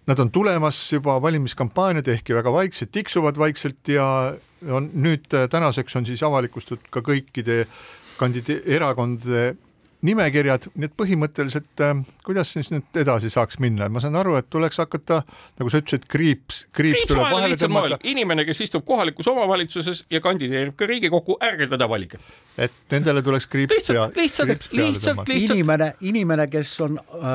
nad 0.05 0.21
on 0.21 0.33
tulemas 0.35 0.79
juba, 0.93 1.17
valimiskampaaniad 1.23 2.09
ehkki 2.17 2.37
väga 2.37 2.53
vaikselt, 2.53 2.93
tiksuvad 2.95 3.41
vaikselt 3.41 3.93
ja 3.93 4.07
on 4.65 4.91
nüüd 4.95 5.29
tänaseks 5.51 5.97
on 5.99 6.07
siis 6.09 6.23
avalikustatud 6.25 6.89
ka 6.93 7.03
kõikide 7.05 7.65
kandide-, 8.19 8.63
erakondade 8.77 9.55
nimekirjad, 10.05 10.69
nii 10.75 10.89
et 10.89 10.95
põhimõtteliselt 10.99 11.83
äh, 11.85 11.97
kuidas 12.25 12.53
siis 12.53 12.71
nüüd 12.73 12.99
edasi 13.01 13.31
saaks 13.33 13.59
minna, 13.63 13.89
ma 13.93 14.03
saan 14.03 14.17
aru, 14.21 14.37
et 14.39 14.49
tuleks 14.53 14.81
hakata, 14.83 15.23
nagu 15.61 15.73
sa 15.73 15.81
ütlesid, 15.81 16.07
kriips, 16.11 16.65
kriips 16.73 17.01
kriips 17.01 17.11
tuleb 17.11 17.33
vahele 17.33 17.59
tõmmata, 17.61 17.99
inimene, 18.11 18.45
kes 18.49 18.65
istub 18.67 18.85
kohalikus 18.89 19.29
omavalitsuses 19.33 20.05
ja 20.13 20.21
kandideerib 20.25 20.77
ka 20.79 20.89
Riigikokku, 20.89 21.39
ärge 21.45 21.69
teda 21.73 21.89
valige. 21.89 22.21
et 22.59 22.73
nendele 22.93 23.23
tuleks 23.23 23.49
kriips 23.51 23.75
lihtsalt, 23.75 24.15
pea, 24.15 24.23
lihtsalt, 24.23 24.49
kriips 24.49 24.69
peale 24.71 24.91
lihtsalt, 24.91 25.17
tõmmata. 25.17 25.33
lihtsalt 25.33 25.59
inimene, 25.59 25.91
inimene, 26.11 26.47
kes 26.53 26.75
on 26.85 26.99
äh, 27.01 27.35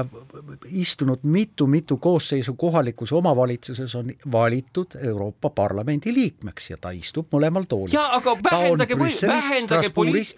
istunud 0.83 1.25
mitu-mitu 1.25 1.97
koosseisu 1.97 2.53
kohalikus 2.53 3.11
omavalitsuses, 3.17 3.95
on 3.95 4.13
valitud 4.31 4.97
Euroopa 5.01 5.49
Parlamendi 5.49 6.13
liikmeks 6.13 6.69
ja 6.69 6.77
ta 6.81 6.93
istub 6.95 7.33
mõlemal 7.33 7.65
toolil. 7.69 7.93
ja 7.93 8.05
aga 8.19 8.37
vähendage 8.51 8.99
vähendage 8.99 9.93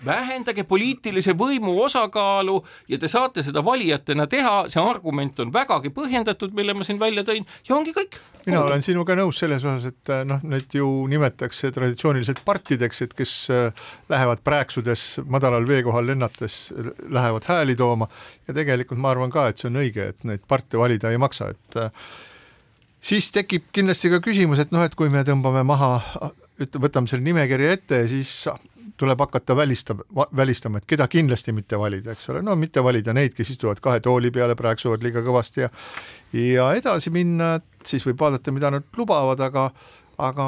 vähendage 0.05 0.63
poliitilise 0.63 1.35
võimu 1.37 1.77
osakaalu 1.83 2.20
ja 2.89 2.99
te 2.99 3.09
saate 3.11 3.43
seda 3.45 3.63
valijatena 3.65 4.27
teha, 4.31 4.55
see 4.71 4.81
argument 4.81 5.39
on 5.43 5.51
vägagi 5.53 5.91
põhjendatud, 5.95 6.53
mille 6.57 6.75
ma 6.77 6.87
siin 6.87 6.99
välja 7.01 7.23
tõin. 7.27 7.45
Ja 7.67 7.75
ongi 7.77 7.93
kõik. 7.95 8.19
mina 8.45 8.63
olen 8.63 8.81
sinuga 8.81 9.15
nõus 9.17 9.39
selles 9.41 9.65
osas, 9.65 9.91
et 9.91 10.13
äh, 10.13 10.23
noh, 10.27 10.41
neid 10.43 10.73
ju 10.73 10.87
nimetatakse 11.11 11.71
traditsiooniliselt 11.75 12.41
partideks, 12.45 13.01
et 13.05 13.13
kes 13.17 13.35
äh, 13.53 13.85
lähevad 14.09 14.41
prääksudes 14.43 15.21
madalal 15.29 15.67
veekohal 15.67 16.07
lennates, 16.13 16.57
äh, 16.73 16.91
lähevad 17.09 17.47
hääli 17.49 17.75
tooma. 17.75 18.09
Ja 18.47 18.57
tegelikult 18.57 18.99
ma 19.01 19.13
arvan 19.13 19.33
ka, 19.33 19.47
et 19.49 19.61
see 19.61 19.69
on 19.69 19.79
õige, 19.83 20.11
et 20.13 20.27
neid 20.27 20.45
parte 20.47 20.79
valida 20.81 21.11
ei 21.11 21.21
maksa, 21.21 21.51
et 21.53 21.79
siis 23.01 23.31
tekib 23.33 23.69
kindlasti 23.73 24.11
ka 24.13 24.21
küsimus, 24.23 24.61
et 24.61 24.73
noh, 24.73 24.83
et 24.85 24.95
kui 24.97 25.09
me 25.13 25.23
tõmbame 25.27 25.63
maha, 25.67 25.93
ütleme, 26.61 26.85
võtame 26.87 27.09
selle 27.09 27.25
nimekirja 27.25 27.77
ette 27.77 28.03
siis 28.11 28.31
tuleb 29.01 29.19
hakata 29.25 29.55
välistama, 29.57 30.27
välistama, 30.37 30.81
et 30.81 30.87
keda 30.89 31.07
kindlasti 31.11 31.53
mitte 31.55 31.79
valida, 31.79 32.13
eks 32.13 32.29
ole, 32.29 32.43
no 32.45 32.55
mitte 32.59 32.83
valida 32.85 33.15
neid, 33.17 33.33
kes 33.37 33.55
istuvad 33.55 33.81
kahe 33.83 33.99
tooli 34.03 34.31
peale, 34.33 34.55
prääksuvad 34.59 35.03
liiga 35.05 35.23
kõvasti 35.25 35.65
ja 35.65 35.71
ja 36.37 36.69
edasi 36.77 37.11
minna, 37.13 37.55
et 37.59 37.91
siis 37.93 38.05
võib 38.07 38.21
vaadata, 38.21 38.53
mida 38.53 38.71
nad 38.73 38.87
lubavad, 38.97 39.41
aga 39.41 39.67
aga 40.21 40.47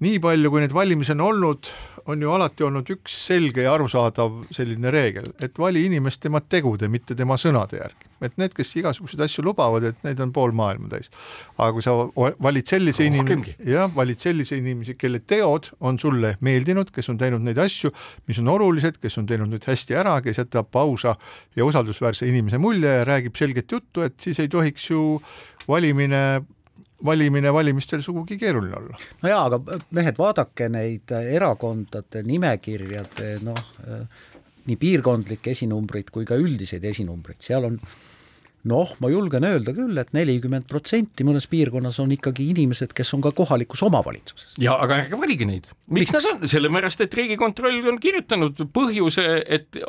nii 0.00 0.20
palju, 0.24 0.50
kui 0.52 0.64
neid 0.64 0.74
valimisi 0.74 1.12
on 1.14 1.24
olnud, 1.28 1.72
on 2.10 2.22
ju 2.24 2.32
alati 2.32 2.64
olnud 2.66 2.88
üks 2.96 3.16
selge 3.28 3.66
ja 3.66 3.74
arusaadav 3.76 4.46
selline 4.54 4.92
reegel, 4.92 5.32
et 5.40 5.58
vali 5.58 5.84
inimest 5.86 6.22
tema 6.24 6.40
tegude, 6.40 6.88
mitte 6.88 7.14
tema 7.18 7.36
sõnade 7.40 7.82
järgi. 7.82 8.09
Et 8.26 8.36
need, 8.40 8.54
kes 8.56 8.72
igasuguseid 8.80 9.24
asju 9.24 9.44
lubavad, 9.46 9.86
et 9.90 10.04
neid 10.06 10.20
on 10.22 10.32
pool 10.34 10.54
maailma 10.56 10.90
täis. 10.92 11.10
aga 11.56 11.70
kui 11.76 11.84
sa 11.84 11.94
valid 12.42 12.70
sellise 12.70 13.06
inimese, 13.08 13.56
jah, 13.66 13.90
valid 13.94 14.20
sellise 14.20 14.58
inimesi, 14.60 14.96
kelle 15.00 15.22
teod 15.24 15.70
on 15.80 15.98
sulle 16.00 16.36
meeldinud, 16.44 16.92
kes 16.94 17.10
on 17.12 17.18
teinud 17.20 17.44
neid 17.46 17.58
asju, 17.62 17.92
mis 18.30 18.40
on 18.42 18.52
olulised, 18.52 19.00
kes 19.02 19.18
on 19.20 19.28
teinud 19.30 19.50
nüüd 19.52 19.66
hästi 19.66 19.98
ära, 19.98 20.18
kes 20.24 20.42
jätab 20.42 20.76
ausa 20.80 21.16
ja 21.56 21.66
usaldusväärse 21.66 22.28
inimese 22.30 22.60
mulje 22.60 23.00
ja 23.00 23.04
räägib 23.08 23.36
selget 23.38 23.72
juttu, 23.72 24.04
et 24.06 24.18
siis 24.20 24.40
ei 24.42 24.48
tohiks 24.52 24.90
ju 24.90 25.20
valimine 25.68 26.40
valimine 27.04 27.52
valimistel 27.52 28.02
sugugi 28.02 28.36
keeruline 28.38 28.76
olla. 28.76 28.98
no 29.22 29.28
jaa, 29.28 29.44
aga 29.48 29.78
mehed, 29.96 30.18
vaadake 30.18 30.68
neid 30.72 31.14
erakondade 31.16 32.22
nimekirjade 32.26 33.30
noh, 33.46 33.62
nii 34.66 34.76
piirkondlikke 34.80 35.54
esinumbreid 35.54 36.12
kui 36.12 36.28
ka 36.28 36.38
üldiseid 36.40 36.84
esinumbreid, 36.92 37.40
seal 37.44 37.66
on 37.70 37.80
noh, 38.68 38.92
ma 39.00 39.08
julgen 39.12 39.46
öelda 39.46 39.74
küll 39.76 39.96
et, 39.96 40.10
et 40.10 40.18
nelikümmend 40.18 40.68
protsenti 40.70 41.24
mõnes 41.26 41.46
piirkonnas 41.50 42.00
on 42.02 42.12
ikkagi 42.16 42.50
inimesed, 42.52 42.92
kes 42.96 43.14
on 43.16 43.24
ka 43.24 43.32
kohalikus 43.36 43.82
omavalitsuses. 43.86 44.58
ja 44.60 44.76
aga 44.76 45.02
ärge 45.04 45.20
valige 45.20 45.48
neid. 45.48 45.70
miks 45.88 46.12
nad 46.16 46.28
on, 46.32 46.46
sellepärast 46.50 47.00
et 47.06 47.14
Riigikontroll 47.14 47.88
on 47.88 48.00
kirjutanud 48.02 48.60
põhjuse, 48.74 49.26
et 49.46 49.80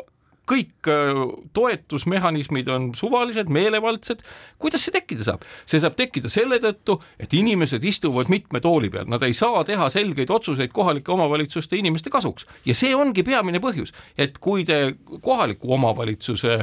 kõik 0.52 0.90
äh, 0.90 1.20
toetusmehhanismid 1.54 2.70
on 2.72 2.90
suvalised, 2.98 3.50
meelevaldsed, 3.54 4.24
kuidas 4.62 4.86
see 4.86 4.96
tekkida 4.96 5.26
saab? 5.28 5.46
see 5.70 5.82
saab 5.84 5.98
tekkida 6.00 6.32
selle 6.32 6.60
tõttu, 6.64 6.98
et 7.22 7.34
inimesed 7.38 7.84
istuvad 7.88 8.32
mitme 8.32 8.62
tooli 8.64 8.92
peal, 8.94 9.08
nad 9.12 9.24
ei 9.28 9.36
saa 9.38 9.64
teha 9.68 9.90
selgeid 9.94 10.32
otsuseid 10.34 10.74
kohalike 10.76 11.14
omavalitsuste 11.14 11.80
inimeste 11.80 12.14
kasuks 12.14 12.48
ja 12.68 12.76
see 12.78 12.96
ongi 12.98 13.24
peamine 13.28 13.62
põhjus, 13.64 13.94
et 14.18 14.40
kui 14.42 14.66
te 14.68 14.96
kohaliku 15.22 15.76
omavalitsuse 15.78 16.62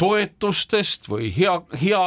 toetustest 0.00 1.08
või 1.10 1.28
hea, 1.34 1.58
hea 1.82 2.02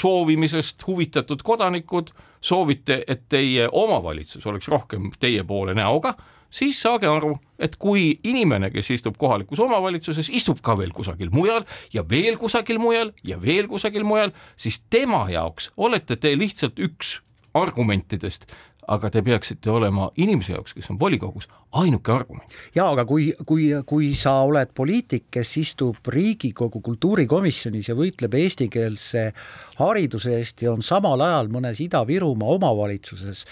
soovimisest 0.00 0.86
huvitatud 0.86 1.44
kodanikud 1.44 2.14
soovite, 2.40 3.02
et 3.06 3.26
teie 3.28 3.68
omavalitsus 3.72 4.46
oleks 4.46 4.68
rohkem 4.70 5.10
teie 5.20 5.44
poole 5.44 5.74
näoga, 5.76 6.14
siis 6.50 6.80
saage 6.80 7.08
aru, 7.10 7.34
et 7.58 7.76
kui 7.76 8.14
inimene, 8.24 8.70
kes 8.72 8.92
istub 8.96 9.18
kohalikus 9.20 9.60
omavalitsuses, 9.60 10.30
istub 10.32 10.62
ka 10.64 10.78
veel 10.78 10.94
kusagil 10.96 11.32
mujal 11.34 11.66
ja 11.92 12.04
veel 12.08 12.38
kusagil 12.40 12.80
mujal 12.80 13.12
ja 13.26 13.40
veel 13.42 13.68
kusagil 13.68 14.06
mujal, 14.08 14.32
siis 14.56 14.80
tema 14.90 15.26
jaoks 15.32 15.72
olete 15.76 16.16
te 16.16 16.32
lihtsalt 16.38 16.80
üks 16.80 17.18
argumentidest, 17.58 18.46
aga 18.88 19.10
te 19.12 19.22
peaksite 19.24 19.70
olema 19.70 20.08
inimese 20.16 20.54
jaoks, 20.54 20.74
kes 20.76 20.90
on 20.92 20.98
volikogus, 21.00 21.48
ainuke 21.80 22.12
argument. 22.12 22.54
jaa, 22.74 22.90
aga 22.92 23.04
kui, 23.08 23.30
kui, 23.46 23.70
kui 23.86 24.12
sa 24.16 24.38
oled 24.46 24.72
poliitik, 24.74 25.28
kes 25.30 25.56
istub 25.62 26.12
Riigikogu 26.14 26.80
kultuurikomisjonis 26.84 27.90
ja 27.90 27.98
võitleb 27.98 28.38
eestikeelse 28.40 29.26
hariduse 29.80 30.38
eest 30.38 30.64
ja 30.64 30.72
on 30.72 30.82
samal 30.82 31.20
ajal 31.24 31.52
mõnes 31.52 31.82
Ida-Virumaa 31.84 32.56
omavalitsuses 32.56 33.44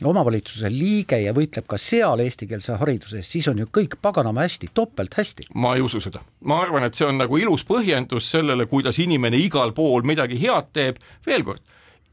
omavalitsuse 0.00 0.70
liige 0.72 1.18
ja 1.20 1.34
võitleb 1.36 1.66
ka 1.68 1.76
seal 1.80 2.22
eestikeelse 2.24 2.78
hariduse 2.80 3.20
eest, 3.20 3.34
siis 3.34 3.48
on 3.52 3.60
ju 3.60 3.66
kõik 3.68 3.98
paganama 4.00 4.46
hästi, 4.46 4.70
topelt 4.74 5.14
hästi. 5.18 5.50
ma 5.54 5.74
ei 5.76 5.84
usu 5.84 6.00
seda, 6.00 6.22
ma 6.40 6.62
arvan, 6.64 6.86
et 6.88 6.96
see 6.96 7.04
on 7.04 7.20
nagu 7.20 7.36
ilus 7.36 7.66
põhjendus 7.68 8.30
sellele, 8.32 8.64
kuidas 8.70 8.98
inimene 9.02 9.36
igal 9.36 9.74
pool 9.76 10.06
midagi 10.08 10.40
head 10.40 10.72
teeb, 10.72 11.02
veel 11.26 11.44
kord 11.44 11.60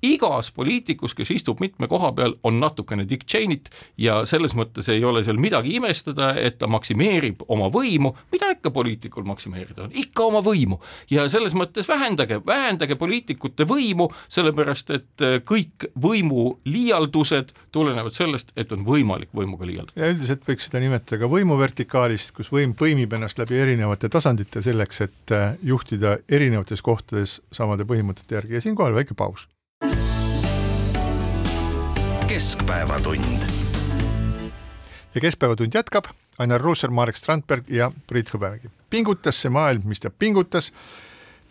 igas 0.02 0.52
poliitikus, 0.52 1.16
kes 1.18 1.32
istub 1.32 1.62
mitme 1.62 1.88
koha 1.90 2.12
peal, 2.14 2.36
on 2.44 2.60
natukene 2.60 3.08
Dick 3.10 3.26
Cheney't 3.30 3.72
ja 3.98 4.20
selles 4.30 4.54
mõttes 4.58 4.90
ei 4.94 5.04
ole 5.06 5.24
seal 5.26 5.40
midagi 5.42 5.74
imestada, 5.78 6.34
et 6.38 6.60
ta 6.62 6.70
maksimeerib 6.70 7.42
oma 7.48 7.72
võimu, 7.74 8.14
mida 8.32 8.52
ikka 8.54 8.72
poliitikul 8.76 9.26
maksimeerida 9.28 9.88
on, 9.88 9.96
ikka 9.98 10.28
oma 10.30 10.44
võimu. 10.46 10.80
Ja 11.10 11.28
selles 11.32 11.56
mõttes 11.58 11.90
vähendage, 11.90 12.40
vähendage 12.46 12.96
poliitikute 13.00 13.66
võimu, 13.70 14.10
sellepärast 14.30 14.94
et 14.96 15.26
äh, 15.26 15.40
kõik 15.42 15.90
võimu 15.98 16.60
liialdused 16.70 17.54
tulenevad 17.74 18.14
sellest, 18.18 18.54
et 18.58 18.72
on 18.72 18.86
võimalik 18.86 19.34
võimuga 19.36 19.66
liialdada. 19.66 19.98
ja 19.98 20.14
üldiselt 20.14 20.46
võiks 20.48 20.70
seda 20.70 20.82
nimetada 20.84 21.24
ka 21.24 21.32
võimuvertikaalist, 21.32 22.36
kus 22.38 22.52
võim 22.54 22.78
põimib 22.78 23.14
ennast 23.18 23.42
läbi 23.42 23.58
erinevate 23.58 24.10
tasandite 24.14 24.62
selleks, 24.62 25.02
et 25.10 25.36
äh, 25.36 25.54
juhtida 25.66 26.20
erinevates 26.30 26.86
kohtades 26.86 27.40
samade 27.52 27.88
põhimõtete 27.88 28.38
järgi. 28.38 28.60
Ja 28.60 28.66
siinkohal 28.66 28.94
väike 28.98 29.18
paus 29.18 29.48
keskpäevatund. 32.38 33.42
ja 35.16 35.22
Keskpäevatund 35.22 35.74
jätkab, 35.74 36.06
Ainar 36.40 36.62
Ruussaar, 36.62 36.92
Marek 36.92 37.16
Strandberg 37.18 37.64
ja 37.70 37.92
Priit 38.08 38.30
Hõbemägi. 38.30 38.70
pingutas 38.90 39.40
see 39.42 39.50
maailm, 39.50 39.82
mis 39.90 40.00
ta 40.00 40.12
pingutas, 40.14 40.68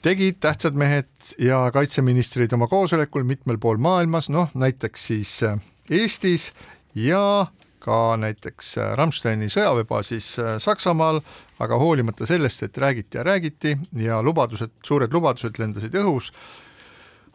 tegid 0.02 0.36
tähtsad 0.40 0.78
mehed 0.78 1.08
ja 1.42 1.70
kaitseministrid 1.74 2.52
oma 2.52 2.68
koosolekul 2.70 3.26
mitmel 3.26 3.58
pool 3.58 3.80
maailmas, 3.82 4.28
noh 4.30 4.52
näiteks 4.54 5.06
siis 5.06 5.32
äh, 5.42 5.58
Eestis 5.90 6.52
ja 6.94 7.46
ka 7.82 8.16
näiteks 8.16 8.78
äh, 8.78 8.92
Rammsteini 8.94 9.50
sõjaväebaasis 9.50 10.28
äh, 10.38 10.52
Saksamaal, 10.62 11.18
aga 11.58 11.80
hoolimata 11.82 12.30
sellest, 12.30 12.62
et 12.62 12.78
räägiti 12.78 13.18
ja 13.18 13.24
räägiti 13.26 13.74
ja 13.92 14.22
lubadused, 14.22 14.70
suured 14.86 15.10
lubadused 15.12 15.58
lendasid 15.58 15.98
õhus, 15.98 16.30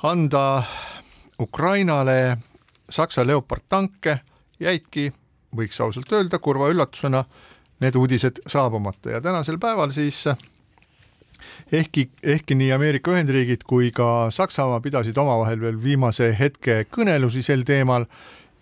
anda 0.07 0.63
Ukrainale 1.39 2.37
Saksa 2.91 3.25
Leopard 3.27 3.63
tanke 3.69 4.19
jäidki, 4.59 5.11
võiks 5.55 5.81
ausalt 5.81 6.11
öelda, 6.11 6.39
kurva 6.39 6.69
üllatusena 6.71 7.23
need 7.81 7.95
uudised 7.97 8.43
saabumata. 8.47 9.15
Ja 9.15 9.21
tänasel 9.21 9.57
päeval 9.59 9.91
siis 9.91 10.25
ehkki, 11.71 12.09
ehkki 12.23 12.55
nii 12.55 12.71
Ameerika 12.71 13.11
Ühendriigid 13.11 13.65
kui 13.67 13.91
ka 13.95 14.29
Saksamaa 14.29 14.79
pidasid 14.81 15.17
omavahel 15.17 15.61
veel 15.61 15.79
viimase 15.83 16.31
hetke 16.39 16.83
kõnelusi 16.91 17.43
sel 17.45 17.65
teemal 17.67 18.05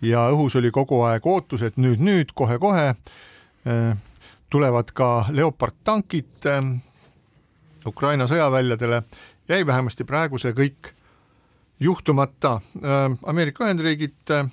ja 0.02 0.28
õhus 0.32 0.56
oli 0.56 0.70
kogu 0.72 1.02
aeg 1.04 1.26
ootus, 1.26 1.62
et 1.62 1.76
nüüd-nüüd 1.76 2.32
kohe-kohe 2.34 2.86
äh, 2.92 3.98
tulevad 4.50 4.94
ka 4.96 5.26
Leopard 5.36 5.76
tankid 5.84 6.48
äh, 6.48 6.64
Ukraina 7.86 8.26
sõjaväljadele, 8.28 9.02
jäi 9.48 9.66
vähemasti 9.66 10.04
praegu 10.04 10.38
see 10.38 10.52
kõik 10.56 10.94
juhtumata. 11.80 12.60
Äh, 12.84 13.18
Ameerika 13.22 13.64
Ühendriigid 13.64 14.30
äh, 14.30 14.46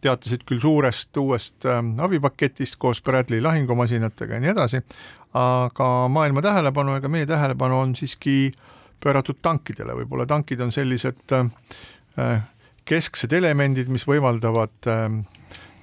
teatasid 0.00 0.44
küll 0.46 0.60
suurest 0.62 1.16
uuest 1.16 1.66
äh, 1.66 1.82
abipaketist 2.04 2.78
koos 2.78 3.02
Bradley 3.02 3.42
lahingumasinatega 3.42 4.38
ja 4.38 4.44
nii 4.44 4.54
edasi, 4.54 4.82
aga 5.38 5.90
maailma 6.12 6.42
tähelepanu 6.44 6.98
ega 6.98 7.10
meie 7.12 7.26
tähelepanu 7.26 7.80
on 7.82 7.96
siiski 7.98 8.52
pööratud 9.02 9.38
tankidele, 9.42 9.94
võib-olla 10.00 10.26
tankid 10.26 10.60
on 10.64 10.72
sellised 10.74 11.34
kesksed 12.88 13.34
elemendid, 13.36 13.86
mis 13.94 14.02
võimaldavad, 14.08 14.88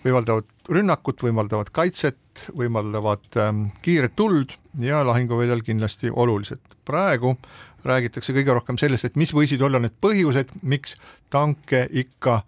võimaldavad 0.04 0.50
rünnakut, 0.68 1.24
võimaldavad 1.24 1.70
kaitset, 1.72 2.44
võimaldavad 2.58 3.38
kiiret 3.86 4.18
tuld 4.20 4.58
ja 4.84 5.00
lahinguväljal 5.08 5.64
kindlasti 5.64 6.12
olulised. 6.12 6.60
praegu 6.86 7.38
räägitakse 7.86 8.34
kõige 8.34 8.56
rohkem 8.58 8.80
sellest, 8.82 9.06
et 9.06 9.20
mis 9.20 9.34
võisid 9.36 9.62
olla 9.66 9.80
need 9.80 9.96
põhjused, 10.02 10.56
miks 10.62 10.96
tanke 11.34 11.86
ikka 11.92 12.42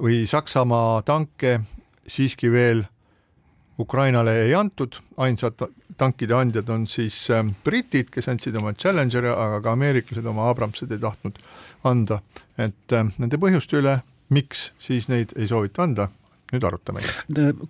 või 0.00 0.24
Saksamaa 0.28 1.02
tanke 1.06 1.60
siiski 2.06 2.50
veel 2.52 2.84
Ukrainale 3.78 4.36
ei 4.44 4.54
antud, 4.54 5.00
ainsad 5.16 5.58
tankide 5.98 6.34
andjad 6.34 6.68
on 6.70 6.86
siis 6.90 7.16
ähm, 7.30 7.54
britid, 7.64 8.10
kes 8.14 8.28
andsid 8.30 8.56
oma 8.58 8.74
Challengeri, 8.74 9.30
aga 9.30 9.60
ka 9.64 9.74
ameeriklased 9.74 10.26
oma 10.26 10.48
Abramsid 10.50 10.92
ei 10.94 11.02
tahtnud 11.02 11.38
anda, 11.90 12.20
et 12.58 12.94
äh, 12.94 13.08
nende 13.18 13.40
põhjuste 13.42 13.80
üle, 13.80 13.98
miks 14.34 14.68
siis 14.82 15.08
neid 15.10 15.34
ei 15.36 15.48
soovita 15.50 15.84
anda, 15.86 16.08
nüüd 16.52 16.66
arutame. 16.66 17.02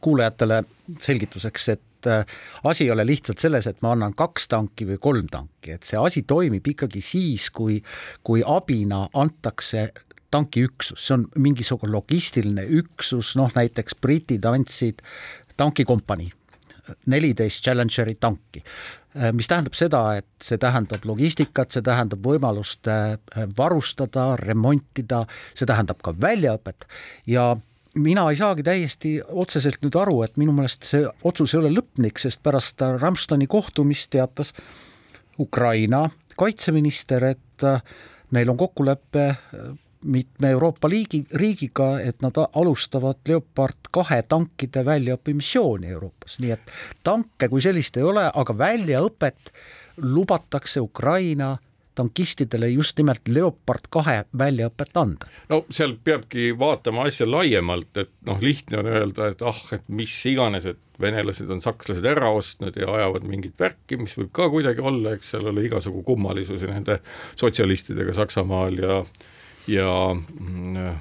kuulajatele 0.05 0.63
selgituseks, 1.01 1.69
et 1.73 1.83
äh, 2.11 2.25
asi 2.65 2.85
ei 2.85 2.91
ole 2.95 3.07
lihtsalt 3.07 3.43
selles, 3.43 3.67
et 3.67 3.83
ma 3.83 3.95
annan 3.95 4.15
kaks 4.17 4.49
tanki 4.53 4.87
või 4.89 4.99
kolm 5.03 5.29
tanki, 5.33 5.75
et 5.77 5.87
see 5.87 6.01
asi 6.01 6.25
toimib 6.29 6.67
ikkagi 6.75 7.03
siis, 7.05 7.51
kui, 7.55 7.81
kui 8.23 8.45
abina 8.47 9.07
antakse 9.15 9.91
tankiüksus, 10.35 10.99
see 11.07 11.17
on 11.19 11.27
mingisugune 11.39 11.95
logistiline 11.95 12.67
üksus, 12.81 13.35
noh 13.39 13.53
näiteks 13.55 13.99
britid 14.03 14.47
andsid 14.51 15.03
tankikompanii, 15.57 16.33
neliteist 17.11 17.63
Challengeri 17.65 18.17
tanki. 18.21 18.65
Äh, 19.15 19.31
mis 19.33 19.47
tähendab 19.49 19.77
seda, 19.79 20.01
et 20.19 20.27
see 20.43 20.59
tähendab 20.61 21.07
logistikat, 21.07 21.71
see 21.71 21.85
tähendab 21.87 22.25
võimalust 22.27 22.91
äh, 22.91 23.15
varustada, 23.59 24.33
remontida, 24.41 25.23
see 25.55 25.69
tähendab 25.71 26.03
ka 26.03 26.17
väljaõpet 26.19 26.89
ja 27.31 27.53
mina 27.95 28.25
ei 28.31 28.37
saagi 28.37 28.65
täiesti 28.67 29.15
otseselt 29.29 29.83
nüüd 29.85 29.97
aru, 29.99 30.23
et 30.27 30.37
minu 30.41 30.55
meelest 30.57 30.87
see 30.89 31.05
otsus 31.27 31.55
ei 31.55 31.61
ole 31.63 31.73
lõplik, 31.75 32.19
sest 32.21 32.43
pärast 32.43 32.83
Rammsteini 32.83 33.47
kohtumist 33.51 34.11
teatas 34.15 34.53
Ukraina 35.41 36.09
kaitseminister, 36.39 37.25
et 37.35 37.65
äh, 37.67 37.83
neil 38.35 38.51
on 38.51 38.59
kokkulepe 38.59 39.27
äh, 39.29 39.69
mitme 40.05 40.51
Euroopa 40.51 40.89
liigi, 40.89 41.25
riigiga, 41.33 41.99
et 42.01 42.23
nad 42.23 42.37
alustavad 42.53 43.23
Leopard 43.29 43.89
kahe 43.95 44.21
tankide 44.29 44.85
väljaõppimissiooni 44.85 45.93
Euroopas, 45.95 46.39
nii 46.43 46.53
et 46.57 46.75
tanke 47.07 47.49
kui 47.49 47.63
sellist 47.65 47.97
ei 47.97 48.05
ole, 48.05 48.27
aga 48.35 48.59
väljaõpet 48.59 49.55
lubatakse 50.03 50.83
Ukraina 50.83 51.55
tankistidele 51.95 52.69
just 52.73 52.99
nimelt 52.99 53.29
Leopard 53.29 53.89
kahe 53.91 54.23
väljaõpet 54.39 54.97
anda? 55.01 55.29
no 55.49 55.65
seal 55.71 55.97
peabki 56.05 56.53
vaatama 56.59 57.09
asja 57.11 57.29
laiemalt, 57.31 57.93
et 58.01 58.13
noh, 58.27 58.41
lihtne 58.43 58.81
on 58.83 58.91
öelda, 58.91 59.31
et 59.35 59.45
ah, 59.45 59.63
et 59.77 59.87
mis 59.89 60.15
iganes, 60.31 60.67
et 60.67 60.81
venelased 61.01 61.51
on 61.51 61.63
sakslased 61.63 62.07
ära 62.07 62.31
ostnud 62.35 62.77
ja 62.79 62.91
ajavad 62.99 63.27
mingit 63.27 63.59
värki, 63.61 63.99
mis 64.01 64.15
võib 64.19 64.31
ka 64.35 64.49
kuidagi 64.53 64.85
olla, 64.85 65.15
eks 65.17 65.35
seal 65.35 65.49
ole 65.51 65.65
igasugu 65.67 66.05
kummalisusi 66.07 66.71
nende 66.71 67.01
sotsialistidega 67.41 68.15
Saksamaal 68.15 68.79
ja 68.79 69.01
ja 69.67 69.91
mm, 70.15 70.95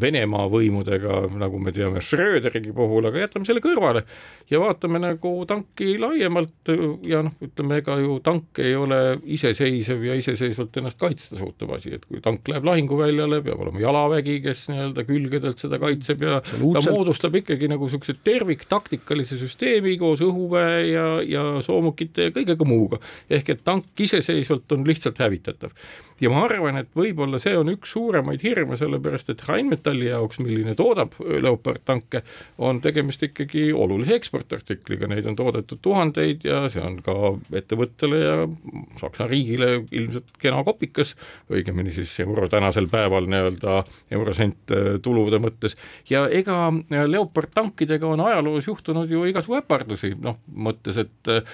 Venemaa 0.00 0.46
võimudega, 0.50 1.22
nagu 1.40 1.58
me 1.62 1.72
teame 1.74 2.02
Schröderigi 2.04 2.72
puhul, 2.76 3.08
aga 3.08 3.24
jätame 3.24 3.48
selle 3.48 3.62
kõrvale 3.64 4.04
ja 4.50 4.60
vaatame 4.62 5.00
nagu 5.02 5.32
tanki 5.48 5.94
laiemalt 6.00 6.70
ja 7.06 7.22
noh, 7.26 7.34
ütleme, 7.44 7.80
ega 7.82 7.96
ju 8.00 8.18
tank 8.24 8.60
ei 8.62 8.74
ole 8.78 9.00
iseseisev 9.36 10.04
ja 10.06 10.16
iseseisvalt 10.18 10.76
ennast 10.80 10.98
kaitsta 11.00 11.38
suutev 11.38 11.74
asi, 11.76 11.94
et 11.96 12.06
kui 12.08 12.22
tank 12.24 12.48
läheb 12.50 12.66
lahinguväljale, 12.66 13.40
peab 13.46 13.62
olema 13.64 13.82
jalavägi, 13.82 14.38
kes 14.44 14.66
nii-öelda 14.72 15.06
külgedelt 15.08 15.62
seda 15.62 15.80
kaitseb 15.82 16.26
ja 16.26 16.40
ta 16.42 16.84
moodustab 16.90 17.40
ikkagi 17.40 17.70
nagu 17.70 17.88
niisuguse 17.88 18.18
terviktaktikalise 18.26 19.38
süsteemi 19.40 19.96
koos 20.00 20.22
õhuväe 20.24 20.84
ja, 20.90 21.08
ja 21.26 21.46
soomukite 21.66 22.28
ja 22.28 22.34
kõigega 22.36 22.68
muuga. 22.68 23.00
ehk 23.30 23.54
et 23.54 23.64
tank 23.64 24.06
iseseisvalt 24.06 24.72
on 24.76 24.86
lihtsalt 24.86 25.18
hävitatav 25.22 25.74
ja 26.20 26.30
ma 26.32 26.44
arvan, 26.44 26.80
et 26.80 26.90
võib-olla 26.96 27.40
see 27.42 27.54
on 27.58 27.72
üks 27.72 27.94
suuremaid 27.94 28.42
hirme, 28.44 28.76
sellepärast 28.80 29.32
et 29.32 29.44
Rheinmetalli 29.80 30.10
jaoks, 30.10 30.38
milline 30.40 30.74
toodab 30.76 31.14
Leopard 31.40 31.80
tanke, 31.84 32.22
on 32.58 32.80
tegemist 32.80 33.22
ikkagi 33.22 33.70
olulise 33.72 34.14
eksportartikliga, 34.18 35.08
neid 35.08 35.26
on 35.26 35.36
toodetud 35.36 35.80
tuhandeid 35.82 36.44
ja 36.44 36.66
see 36.68 36.82
on 36.84 37.00
ka 37.02 37.14
ettevõttele 37.56 38.20
ja 38.20 38.34
Saksa 39.00 39.26
riigile 39.30 39.86
ilmselt 39.90 40.36
kena 40.38 40.62
kopikas, 40.64 41.14
õigemini 41.50 41.92
siis 41.94 42.12
euro 42.20 42.48
tänasel 42.52 42.90
päeval 42.92 43.28
nii-öelda 43.30 43.80
eurosent 44.12 44.74
äh, 44.74 44.92
tulude 45.02 45.40
mõttes. 45.40 45.76
Ja 46.10 46.26
ega 46.28 46.68
Leopard 47.06 47.54
tankidega 47.54 48.08
on 48.08 48.20
ajaloos 48.20 48.68
juhtunud 48.68 49.10
ju 49.10 49.24
igasugu 49.30 49.60
äpardusi, 49.62 50.12
noh 50.20 50.40
mõttes, 50.52 51.00
et 51.00 51.32
äh, 51.32 51.44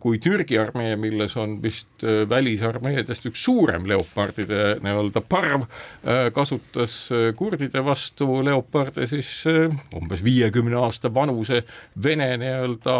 kui 0.00 0.18
Türgi 0.20 0.58
armee, 0.60 0.92
milles 1.00 1.36
on 1.40 1.56
vist 1.62 2.04
äh, 2.04 2.24
välisarmeedest 2.28 3.30
üks 3.30 3.44
suurem 3.46 3.86
leopardide 3.88 4.76
nii-öelda 4.84 5.22
parv 5.24 5.64
äh, 5.64 6.28
kasutas 6.36 6.98
äh, 7.12 7.30
kurdide 7.54 7.84
vastu 7.86 8.40
leoparde 8.42 9.06
siis 9.06 9.28
äh, 9.46 9.70
umbes 9.94 10.24
viiekümne 10.24 10.76
aasta 10.80 11.10
vanuse 11.14 11.62
Vene 12.02 12.32
nii-öelda, 12.42 12.96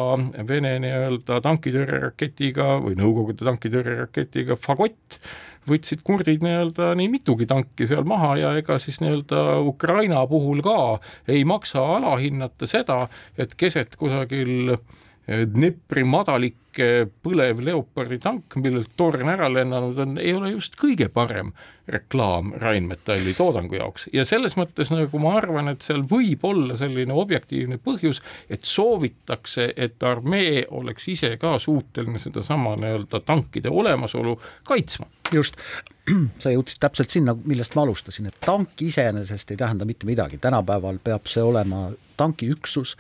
Vene 0.47 0.77
nii-öelda 0.85 1.41
tankitõrjeraketiga 1.43 2.79
või 2.85 2.95
Nõukogude 3.01 3.43
tankitõrjeraketiga 3.45 4.57
Fagott 4.61 5.19
võtsid 5.67 6.05
kurdid 6.07 6.45
nii-öelda 6.45 6.93
nii 6.99 7.11
mitugi 7.17 7.49
tanki 7.51 7.89
seal 7.91 8.07
maha 8.07 8.37
ja 8.39 8.53
ega 8.61 8.79
siis 8.79 9.01
nii-öelda 9.03 9.59
Ukraina 9.67 10.23
puhul 10.31 10.63
ka 10.63 11.01
ei 11.27 11.43
maksa 11.49 11.83
alahinnata 11.97 12.69
seda, 12.71 13.01
et 13.39 13.57
keset 13.59 13.99
kusagil 13.99 14.77
Dnepri 15.25 16.03
madalikke 16.05 17.07
põlev 17.25 17.63
Leopardi 17.65 18.19
tank, 18.21 18.59
millelt 18.61 18.91
torn 18.99 19.31
ära 19.33 19.47
lennanud 19.49 20.01
on, 20.05 20.19
ei 20.21 20.35
ole 20.37 20.51
just 20.53 20.77
kõige 20.77 21.09
parem 21.13 21.55
reklaam 21.89 22.53
Rheinmetalli 22.61 23.33
toodangu 23.39 23.79
jaoks. 23.79 24.05
Ja 24.13 24.27
selles 24.29 24.59
mõttes 24.61 24.93
nagu 24.93 25.21
ma 25.23 25.33
arvan, 25.39 25.73
et 25.73 25.87
seal 25.87 26.05
võib 26.11 26.45
olla 26.45 26.77
selline 26.77 27.17
objektiivne 27.17 27.81
põhjus, 27.81 28.21
et 28.53 28.69
soovitakse, 28.69 29.71
et 29.77 30.05
armee 30.05 30.67
oleks 30.77 31.09
ise 31.15 31.35
ka 31.41 31.57
suuteline 31.63 32.21
sedasama 32.21 32.77
nii-öelda 32.85 33.25
tankide 33.25 33.73
olemasolu 33.73 34.37
kaitsma. 34.69 35.09
just, 35.33 35.57
sa 36.43 36.53
jõudsid 36.53 36.85
täpselt 36.85 37.17
sinna, 37.17 37.33
millest 37.45 37.79
ma 37.79 37.89
alustasin, 37.89 38.29
et 38.29 38.43
tank 38.45 38.77
iseenesest 38.85 39.51
ei 39.51 39.57
tähenda 39.57 39.89
mitte 39.89 40.05
midagi, 40.07 40.37
tänapäeval 40.37 41.01
peab 41.05 41.33
see 41.33 41.43
olema 41.43 41.89
tankiüksus 42.21 42.99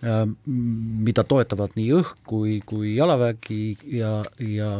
mida 0.00 1.24
toetavad 1.28 1.74
nii 1.76 1.90
õhk 1.98 2.22
kui, 2.28 2.54
kui 2.64 2.94
jalavägi 2.94 3.76
ja, 3.98 4.22
ja 4.40 4.70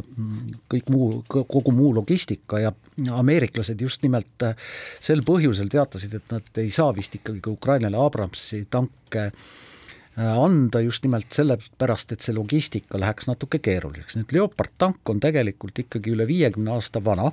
kõik 0.72 0.88
muu, 0.92 1.08
kogu 1.28 1.74
muu 1.76 1.90
logistika 1.98 2.62
ja 2.62 2.70
ameeriklased 3.12 3.80
just 3.84 4.00
nimelt 4.06 4.46
äh, 4.46 4.56
sel 5.00 5.20
põhjusel 5.26 5.68
teatasid, 5.72 6.16
et 6.16 6.32
nad 6.32 6.62
ei 6.62 6.72
saa 6.72 6.94
vist 6.96 7.18
ikkagi 7.18 7.42
ka 7.44 7.52
Ukrainale 7.52 8.00
Abramsi 8.00 8.62
tanke 8.72 9.26
äh, 9.28 10.32
anda 10.32 10.80
just 10.86 11.04
nimelt 11.04 11.28
sellepärast, 11.36 12.16
et 12.16 12.24
see 12.24 12.36
logistika 12.36 13.00
läheks 13.00 13.28
natuke 13.28 13.60
keeruliseks, 13.60 14.16
nüüd 14.16 14.32
Leopard 14.38 14.72
tank 14.80 15.12
on 15.12 15.20
tegelikult 15.20 15.84
ikkagi 15.84 16.16
üle 16.16 16.24
viiekümne 16.30 16.78
aasta 16.78 17.04
vana 17.04 17.28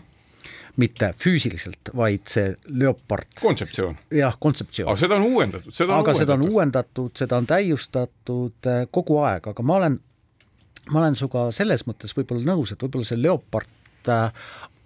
mitte 0.77 1.11
füüsiliselt, 1.17 1.91
vaid 1.95 2.27
see 2.29 2.55
Leopard. 2.67 3.29
kontseptsioon. 3.41 3.97
jah, 4.13 4.37
kontseptsioon. 4.39 4.91
aga 4.91 4.99
seda 4.99 5.15
on 5.15 5.27
uuendatud, 5.31 5.73
seda 5.73 5.93
on 5.93 5.99
aga 5.99 6.11
uuendatud. 6.11 6.25
seda 6.25 6.33
on 6.33 6.47
uuendatud, 6.49 7.11
seda 7.17 7.41
on 7.41 7.49
täiustatud 7.49 8.71
äh, 8.71 8.85
kogu 8.91 9.19
aeg, 9.25 9.51
aga 9.53 9.63
ma 9.63 9.81
olen, 9.81 9.99
ma 10.91 11.03
olen 11.03 11.19
sinuga 11.19 11.49
selles 11.55 11.87
mõttes 11.89 12.15
võib-olla 12.17 12.53
nõus, 12.53 12.73
et 12.73 12.83
võib-olla 12.83 13.09
see 13.09 13.21
Leopard 13.21 14.11
äh, 14.13 14.31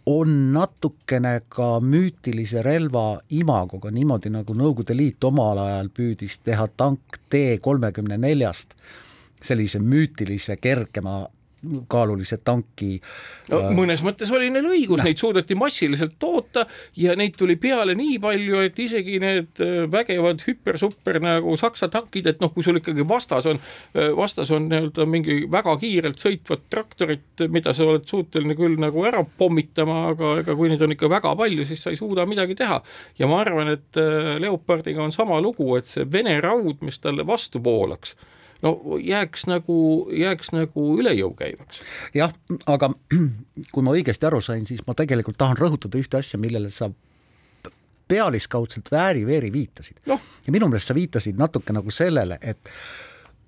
on 0.06 0.54
natukene 0.54 1.42
ka 1.50 1.76
müütilise 1.84 2.64
relva 2.66 3.22
imagoga, 3.30 3.92
niimoodi 3.94 4.32
nagu 4.34 4.56
Nõukogude 4.58 4.96
Liit 4.98 5.24
omal 5.24 5.60
ajal 5.62 5.92
püüdis 5.94 6.40
teha 6.44 6.68
tank 6.78 7.20
T 7.30 7.60
kolmekümne 7.62 8.18
neljast 8.18 8.74
sellise 9.42 9.80
müütilise 9.80 10.58
kergema 10.62 11.26
kaalulise 11.88 12.38
tanki. 12.44 12.96
no 13.52 13.60
äh, 13.60 13.74
mõnes 13.78 14.02
mõttes 14.06 14.32
oli 14.34 14.50
neil 14.54 14.66
õigus, 14.66 15.04
neid 15.06 15.20
suudeti 15.22 15.56
massiliselt 15.58 16.16
toota 16.20 16.66
ja 16.98 17.14
neid 17.20 17.36
tuli 17.38 17.56
peale 17.62 17.94
nii 17.98 18.18
palju, 18.24 18.64
et 18.66 18.80
isegi 18.82 19.20
need 19.22 19.62
äh, 19.62 19.84
vägevad 19.92 20.42
hüper-super 20.48 21.20
nagu 21.22 21.54
Saksa 21.62 21.92
tankid, 21.94 22.32
et 22.32 22.42
noh, 22.42 22.54
kui 22.54 22.66
sul 22.66 22.82
ikkagi 22.82 23.06
vastas 23.08 23.50
on, 23.52 23.62
äh, 23.94 24.10
vastas 24.18 24.52
on 24.56 24.68
nii-öelda 24.72 25.06
mingi 25.10 25.38
väga 25.52 25.78
kiirelt 25.82 26.22
sõitvat 26.22 26.66
traktorit, 26.74 27.46
mida 27.54 27.76
sa 27.78 27.86
oled 27.86 28.10
suuteline 28.10 28.58
küll 28.58 28.80
nagu 28.82 29.06
ära 29.06 29.22
pommitama, 29.38 30.04
aga 30.16 30.38
ega 30.42 30.58
kui 30.58 30.72
neid 30.72 30.82
on 30.82 30.98
ikka 30.98 31.12
väga 31.12 31.36
palju, 31.38 31.68
siis 31.70 31.86
sa 31.86 31.94
ei 31.94 32.00
suuda 32.00 32.26
midagi 32.30 32.58
teha. 32.58 32.82
ja 33.20 33.30
ma 33.30 33.42
arvan, 33.46 33.70
et 33.78 34.02
Leopardiga 34.42 35.04
on 35.06 35.14
sama 35.14 35.38
lugu, 35.42 35.76
et 35.78 35.90
see 35.90 36.08
Vene 36.12 36.40
raud, 36.42 36.82
mis 36.82 36.98
talle 37.00 37.26
vastu 37.28 37.62
voolaks 37.64 38.16
no 38.62 38.98
jääks 39.02 39.46
nagu, 39.50 39.78
jääks 40.14 40.52
nagu 40.56 40.88
üle 41.00 41.14
jõu 41.18 41.34
käivaks. 41.38 41.82
jah, 42.18 42.34
aga 42.66 42.92
kui 43.74 43.86
ma 43.86 43.96
õigesti 43.96 44.28
aru 44.28 44.42
sain, 44.42 44.66
siis 44.70 44.84
ma 44.88 44.98
tegelikult 44.98 45.40
tahan 45.42 45.60
rõhutada 45.60 46.00
ühte 46.02 46.20
asja, 46.20 46.40
millele 46.42 46.72
sa 46.74 46.92
pealiskaudselt 48.12 48.92
vääri-veeri 48.92 49.52
viitasid 49.54 50.02
no.. 50.12 50.20
ja 50.46 50.52
minu 50.54 50.68
meelest 50.68 50.92
sa 50.92 50.98
viitasid 50.98 51.40
natuke 51.40 51.74
nagu 51.74 51.94
sellele, 51.96 52.38
et 52.42 52.70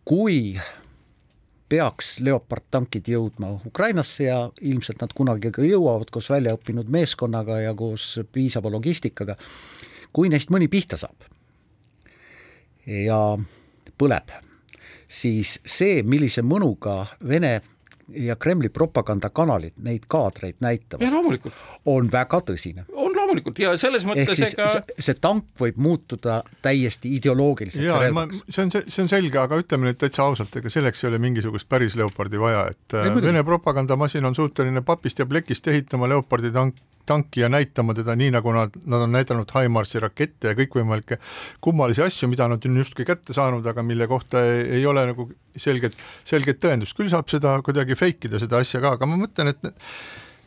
kui 0.07 0.55
peaks 1.73 2.19
Leopard 2.21 2.65
tankid 2.71 3.07
jõudma 3.09 3.55
Ukrainasse 3.65 4.27
ja 4.27 4.39
ilmselt 4.61 5.01
nad 5.01 5.13
kunagi 5.15 5.51
ka 5.51 5.65
jõuavad 5.65 6.11
koos 6.13 6.29
väljaõppinud 6.29 6.91
meeskonnaga 6.93 7.59
ja 7.63 7.73
koos 7.75 8.19
piisava 8.31 8.71
logistikaga, 8.71 9.35
kui 10.13 10.29
neist 10.29 10.53
mõni 10.53 10.69
pihta 10.71 10.99
saab 11.01 11.27
ja 12.85 13.19
põleb 13.97 14.33
siis 15.13 15.59
see, 15.65 16.01
millise 16.03 16.41
mõnuga 16.45 17.03
Vene 17.27 17.53
ja 18.19 18.35
Kremli 18.35 18.69
propagandakanalid 18.73 19.77
neid 19.85 20.07
kaadreid 20.11 20.59
näitavad, 20.63 21.05
on 21.85 22.09
väga 22.11 22.41
tõsine. 22.49 22.85
Loomulikult 23.23 23.59
ja 23.63 23.73
selles 23.81 24.05
mõttes 24.07 24.39
Ehk 24.43 24.53
ega 24.59 24.69
see, 24.75 25.01
see 25.07 25.17
tank 25.23 25.49
võib 25.59 25.79
muutuda 25.81 26.41
täiesti 26.65 27.15
ideoloogiliseks 27.17 27.89
relvaks. 28.05 28.43
see 28.49 28.65
on, 28.67 28.73
see 28.77 29.03
on 29.05 29.11
selge, 29.11 29.39
aga 29.41 29.59
ütleme 29.63 29.89
nüüd 29.89 29.99
täitsa 30.01 30.27
ausalt, 30.27 30.55
ega 30.59 30.71
selleks 30.73 31.03
ei 31.03 31.11
ole 31.11 31.21
mingisugust 31.23 31.69
päris 31.71 31.97
Leopardi 31.99 32.41
vaja, 32.41 32.67
et 32.73 32.97
ei, 33.01 33.13
Vene 33.23 33.43
propagandamasin 33.47 34.25
on 34.27 34.35
suuteline 34.35 34.83
papist 34.85 35.21
ja 35.21 35.27
plekist 35.29 35.67
ehitama 35.71 36.09
Leopardi 36.11 36.51
tank, 36.53 36.79
tanki 37.05 37.43
ja 37.43 37.49
näitama 37.51 37.93
teda 37.93 38.15
nii, 38.15 38.31
nagu 38.31 38.51
nad, 38.55 38.75
nad 38.85 39.05
on 39.05 39.11
näidanud 39.11 39.51
HIMARS-i 39.51 40.01
rakette 40.03 40.51
ja 40.51 40.57
kõikvõimalikke 40.57 41.19
kummalisi 41.63 42.03
asju, 42.05 42.29
mida 42.31 42.47
nad 42.51 42.63
on 42.65 42.79
justkui 42.79 43.05
kätte 43.07 43.35
saanud, 43.35 43.65
aga 43.67 43.83
mille 43.83 44.07
kohta 44.07 44.43
ei, 44.47 44.63
ei 44.79 44.85
ole 44.87 45.05
nagu 45.11 45.27
selget, 45.57 45.97
selget 46.27 46.61
tõendust, 46.63 46.95
küll 46.97 47.11
saab 47.11 47.31
seda 47.31 47.57
kuidagi 47.65 47.97
fake 47.99 48.29
ida, 48.29 48.39
seda 48.41 48.61
asja 48.63 48.81
ka, 48.83 48.95
aga 48.97 49.09
ma 49.09 49.19
mõtlen, 49.19 49.51
et 49.51 49.73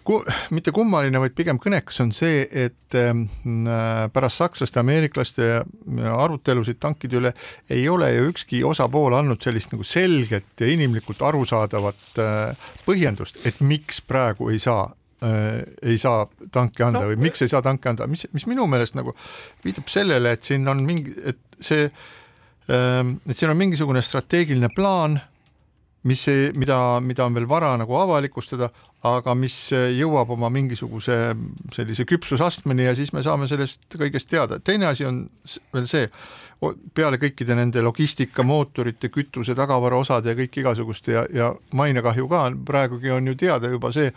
ku, 0.07 0.19
mitte 0.55 0.73
kummaline, 0.75 1.19
vaid 1.21 1.35
pigem 1.37 1.59
kõnekas 1.63 1.99
on 2.05 2.13
see, 2.15 2.45
et 2.47 2.97
ähm, 2.99 3.25
äh, 3.67 4.07
pärast 4.15 4.41
sakslaste, 4.43 4.81
ameeriklaste 4.83 5.49
arutelusid 6.13 6.79
tankide 6.83 7.19
üle 7.21 7.33
ei 7.73 7.87
ole 7.91 8.13
ju 8.15 8.29
ükski 8.31 8.63
osapool 8.67 9.17
andnud 9.19 9.43
sellist 9.45 9.75
nagu 9.75 9.87
selget 9.87 10.63
ja 10.63 10.71
inimlikult 10.71 11.23
arusaadavat 11.27 12.21
äh, 12.23 12.71
põhjendust, 12.87 13.41
et 13.49 13.61
miks 13.65 14.01
praegu 14.07 14.51
ei 14.55 14.63
saa 14.63 14.89
äh, 15.27 15.63
ei 15.83 15.99
saa 16.03 16.27
tanki 16.55 16.87
anda 16.87 17.05
no, 17.05 17.13
või 17.13 17.21
miks 17.29 17.43
ei 17.45 17.53
saa 17.53 17.65
tanki 17.67 17.91
anda, 17.93 18.09
mis, 18.11 18.29
mis 18.37 18.47
minu 18.51 18.69
meelest 18.71 18.99
nagu 18.99 19.17
viitab 19.67 19.91
sellele, 19.93 20.37
et 20.37 20.47
siin 20.47 20.69
on 20.71 20.85
mingi, 20.87 21.17
et 21.27 21.43
see 21.59 21.89
ähm,, 22.71 23.19
et 23.27 23.35
siin 23.35 23.51
on 23.51 23.59
mingisugune 23.59 24.03
strateegiline 24.05 24.71
plaan, 24.77 25.19
mis, 26.07 26.27
mida, 26.55 26.79
mida 27.03 27.27
on 27.27 27.35
veel 27.35 27.49
vara 27.51 27.73
nagu 27.81 27.97
avalikustada, 27.99 28.71
aga 29.07 29.35
mis 29.39 29.55
jõuab 29.73 30.31
oma 30.35 30.49
mingisuguse 30.51 31.37
sellise 31.75 32.07
küpsusastmeni 32.09 32.89
ja 32.89 32.95
siis 32.97 33.13
me 33.13 33.23
saame 33.23 33.47
sellest 33.47 33.99
kõigest 33.99 34.31
teada. 34.31 34.59
teine 34.59 34.87
asi 34.87 35.05
on 35.05 35.27
veel 35.75 35.87
see, 35.87 36.09
peale 36.95 37.19
kõikide 37.21 37.55
nende 37.59 37.83
logistika, 37.85 38.43
mootorite, 38.43 39.11
kütuse, 39.13 39.55
tagavaraosade 39.55 40.33
ja 40.33 40.39
kõik 40.39 40.61
igasuguste 40.63 41.13
ja, 41.13 41.27
ja 41.33 41.51
mainekahju 41.77 42.29
ka 42.29 42.47
praegugi 42.67 43.13
on 43.13 43.27
ju 43.27 43.37
teada 43.37 43.71
juba 43.71 43.93
see, 43.93 44.13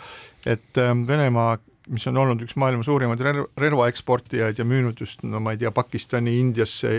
et 0.45 0.79
ähm, 0.79 1.05
Venemaa 1.07 1.57
mis 1.89 2.05
on 2.07 2.17
olnud 2.21 2.43
üks 2.45 2.55
maailma 2.59 2.85
suurimaid 2.85 3.21
relv, 3.25 3.47
relvaeksportijaid 3.57 4.59
ja 4.61 4.65
müünud 4.67 4.99
just 5.01 5.23
no 5.25 5.41
ma 5.41 5.55
ei 5.55 5.61
tea, 5.61 5.71
Pakistani, 5.73 6.35
Indiasse, 6.39 6.91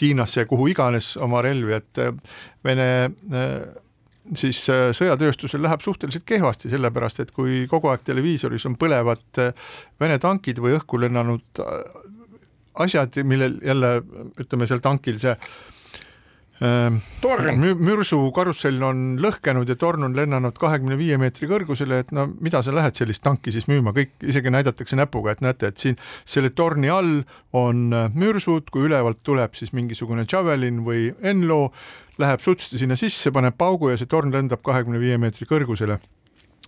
Hiinasse 0.00 0.42
ja 0.42 0.48
kuhu 0.48 0.70
iganes 0.72 1.14
oma 1.20 1.42
relvi, 1.44 1.76
et 1.76 2.02
äh, 2.02 2.14
Vene 2.64 2.88
siis 4.32 4.62
sõjatööstusel 4.66 5.62
läheb 5.62 5.82
suhteliselt 5.84 6.24
kehvasti, 6.24 6.70
sellepärast 6.72 7.20
et 7.20 7.34
kui 7.36 7.66
kogu 7.70 7.90
aeg 7.92 8.06
televiisoris 8.06 8.64
on 8.70 8.78
põlevad 8.80 9.42
Vene 10.00 10.16
tankid 10.18 10.62
või 10.64 10.78
õhku 10.78 11.00
lennanud 11.02 11.60
asjad, 12.80 13.20
millel 13.28 13.58
jälle 13.62 13.98
ütleme 14.40 14.66
seal 14.66 14.80
tankil 14.84 15.20
see 15.22 15.36
Ehm, 16.62 17.00
torn. 17.20 17.58
mürsu 17.82 18.18
karussell 18.34 18.78
on 18.86 19.16
lõhkenud 19.18 19.66
ja 19.66 19.74
torn 19.74 20.06
on 20.06 20.12
lennanud 20.14 20.54
kahekümne 20.60 20.94
viie 21.00 21.16
meetri 21.18 21.48
kõrgusele, 21.50 21.98
et 22.04 22.12
no 22.14 22.28
mida 22.46 22.60
sa 22.62 22.70
lähed 22.74 22.94
sellist 22.94 23.24
tanki 23.24 23.50
siis 23.50 23.66
müüma, 23.66 23.90
kõik 23.96 24.14
isegi 24.22 24.52
näidatakse 24.54 24.94
näpuga, 24.94 25.34
et 25.34 25.42
näete, 25.42 25.72
et 25.72 25.82
siin 25.82 25.98
selle 26.22 26.52
torni 26.54 26.92
all 26.94 27.24
on 27.58 27.88
äh, 27.90 28.06
mürsud, 28.14 28.70
kui 28.70 28.86
ülevalt 28.86 29.24
tuleb 29.26 29.58
siis 29.58 29.74
mingisugune 29.74 30.28
Javelin 30.30 30.84
või 30.86 31.08
Enlo, 31.26 31.72
läheb 32.18 32.42
sutsti 32.42 32.78
sinna 32.78 32.96
sisse, 32.98 33.32
paneb 33.34 33.56
paugu 33.58 33.90
ja 33.90 33.98
see 34.00 34.10
torn 34.10 34.32
lendab 34.34 34.62
kahekümne 34.64 35.00
viie 35.02 35.18
meetri 35.18 35.48
kõrgusele. 35.50 35.98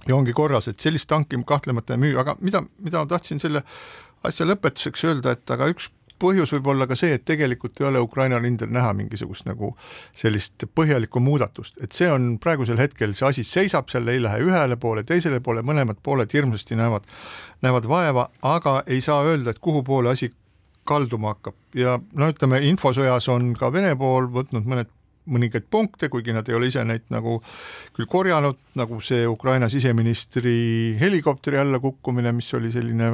ja 0.07 0.15
ongi 0.17 0.33
korras, 0.33 0.69
et 0.69 0.81
sellist 0.81 1.09
tanki 1.09 1.39
kahtlemata 1.47 1.95
ei 1.95 1.99
müü, 1.99 2.19
aga 2.19 2.37
mida, 2.41 2.63
mida 2.79 3.03
ma 3.03 3.07
tahtsin 3.11 3.41
selle 3.43 3.63
asja 4.25 4.47
lõpetuseks 4.47 5.05
öelda, 5.09 5.33
et 5.35 5.51
aga 5.51 5.67
üks 5.73 5.89
põhjus 6.23 6.53
võib 6.55 6.71
olla 6.73 6.87
ka 6.89 6.97
see, 6.97 7.17
et 7.17 7.25
tegelikult 7.29 7.81
ei 7.81 7.87
ole 7.89 8.01
Ukraina 8.01 8.39
rindel 8.41 8.71
näha 8.73 8.93
mingisugust 8.97 9.47
nagu 9.49 9.75
sellist 10.17 10.65
põhjalikku 10.75 11.21
muudatust, 11.21 11.77
et 11.83 11.93
see 11.93 12.09
on 12.13 12.37
praegusel 12.43 12.81
hetkel, 12.81 13.13
see 13.15 13.29
asi 13.29 13.45
seisab 13.45 13.91
seal, 13.93 14.09
ei 14.09 14.23
lähe 14.23 14.41
ühele 14.47 14.79
poole, 14.81 15.05
teisele 15.05 15.41
poole, 15.45 15.65
mõlemad 15.67 16.01
pooled 16.03 16.33
hirmsasti 16.33 16.79
näevad, 16.79 17.07
näevad 17.67 17.89
vaeva, 17.91 18.29
aga 18.43 18.81
ei 18.87 19.03
saa 19.05 19.23
öelda, 19.27 19.53
et 19.53 19.63
kuhu 19.63 19.83
poole 19.85 20.15
asi 20.15 20.33
kalduma 20.87 21.35
hakkab. 21.35 21.57
Ja 21.75 21.99
no 22.15 22.31
ütleme, 22.31 22.63
infosõjas 22.71 23.29
on 23.33 23.51
ka 23.59 23.73
Vene 23.75 23.93
pool 23.99 24.31
võtnud 24.33 24.69
mõned 24.71 24.93
mõningaid 25.31 25.67
punkte, 25.71 26.09
kuigi 26.13 26.35
nad 26.35 26.49
ei 26.49 26.57
ole 26.57 26.71
ise 26.71 26.85
neid 26.87 27.07
nagu 27.13 27.39
küll 27.97 28.09
korjanud, 28.11 28.59
nagu 28.79 29.01
see 29.05 29.25
Ukraina 29.29 29.69
siseministri 29.73 30.97
helikopteri 31.01 31.59
alla 31.61 31.81
kukkumine, 31.83 32.33
mis 32.37 32.53
oli 32.59 32.71
selline 32.75 33.13